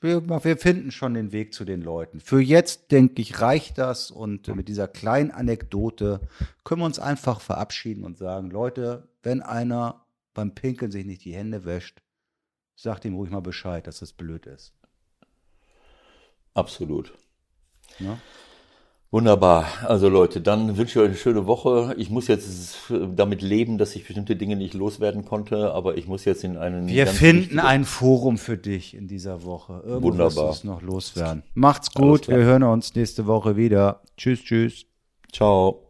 Wir, 0.02 0.26
wir 0.30 0.58
finden 0.58 0.92
schon 0.92 1.14
den 1.14 1.34
Weg 1.34 1.54
zu 1.54 1.66
den 1.66 1.82
Leuten. 1.82 2.22
Für 2.22 2.40
jetzt, 2.40 2.92
denke 2.92 3.22
ich, 3.22 3.42
reicht 3.42 3.78
das 3.78 4.12
und 4.12 4.48
äh, 4.48 4.54
mit 4.56 4.68
dieser 4.70 4.88
kleinen 4.88 5.30
Anekdote 5.32 6.22
können 6.64 6.82
wir 6.82 6.86
uns 6.86 7.00
einfach 7.00 7.42
verabschieden 7.42 8.06
und 8.06 8.18
sagen, 8.18 8.50
Leute, 8.50 9.10
wenn 9.24 9.42
einer 9.42 10.06
beim 10.34 10.56
Pinkeln 10.56 10.92
sich 10.92 11.06
nicht 11.06 11.26
die 11.26 11.34
Hände 11.36 11.66
wäscht, 11.66 12.02
Sag 12.82 13.02
dem 13.02 13.16
ruhig 13.16 13.30
mal 13.30 13.42
Bescheid, 13.42 13.86
dass 13.88 14.00
das 14.00 14.14
blöd 14.14 14.46
ist. 14.46 14.72
Absolut. 16.54 17.12
Ne? 18.00 18.18
Wunderbar. 19.12 19.66
Also 19.84 20.08
Leute, 20.08 20.40
dann 20.40 20.78
wünsche 20.78 20.98
ich 20.98 21.04
euch 21.04 21.10
eine 21.10 21.18
schöne 21.18 21.46
Woche. 21.46 21.94
Ich 21.98 22.10
muss 22.10 22.28
jetzt 22.28 22.78
damit 22.90 23.42
leben, 23.42 23.78
dass 23.78 23.98
ich 23.98 24.06
bestimmte 24.06 24.38
Dinge 24.38 24.56
nicht 24.56 24.76
loswerden 24.76 25.26
konnte, 25.26 25.74
aber 25.74 25.98
ich 25.98 26.08
muss 26.08 26.24
jetzt 26.24 26.46
in 26.46 26.56
einen. 26.56 26.88
Wir 26.88 27.08
finden 27.08 27.60
ein 27.60 27.84
Forum 27.84 28.38
für 28.38 28.58
dich 28.58 28.94
in 28.94 29.10
dieser 29.10 29.44
Woche. 29.44 29.82
Irgendwo 29.86 30.14
Wunderbar. 30.14 30.52
es 30.52 30.64
noch 30.64 30.82
loswerden. 30.82 31.44
Macht's 31.56 31.92
gut. 31.92 32.30
Wir 32.30 32.38
hören 32.38 32.64
uns 32.64 32.96
nächste 32.96 33.28
Woche 33.28 33.58
wieder. 33.58 34.04
Tschüss, 34.16 34.42
tschüss. 34.42 34.86
Ciao. 35.34 35.89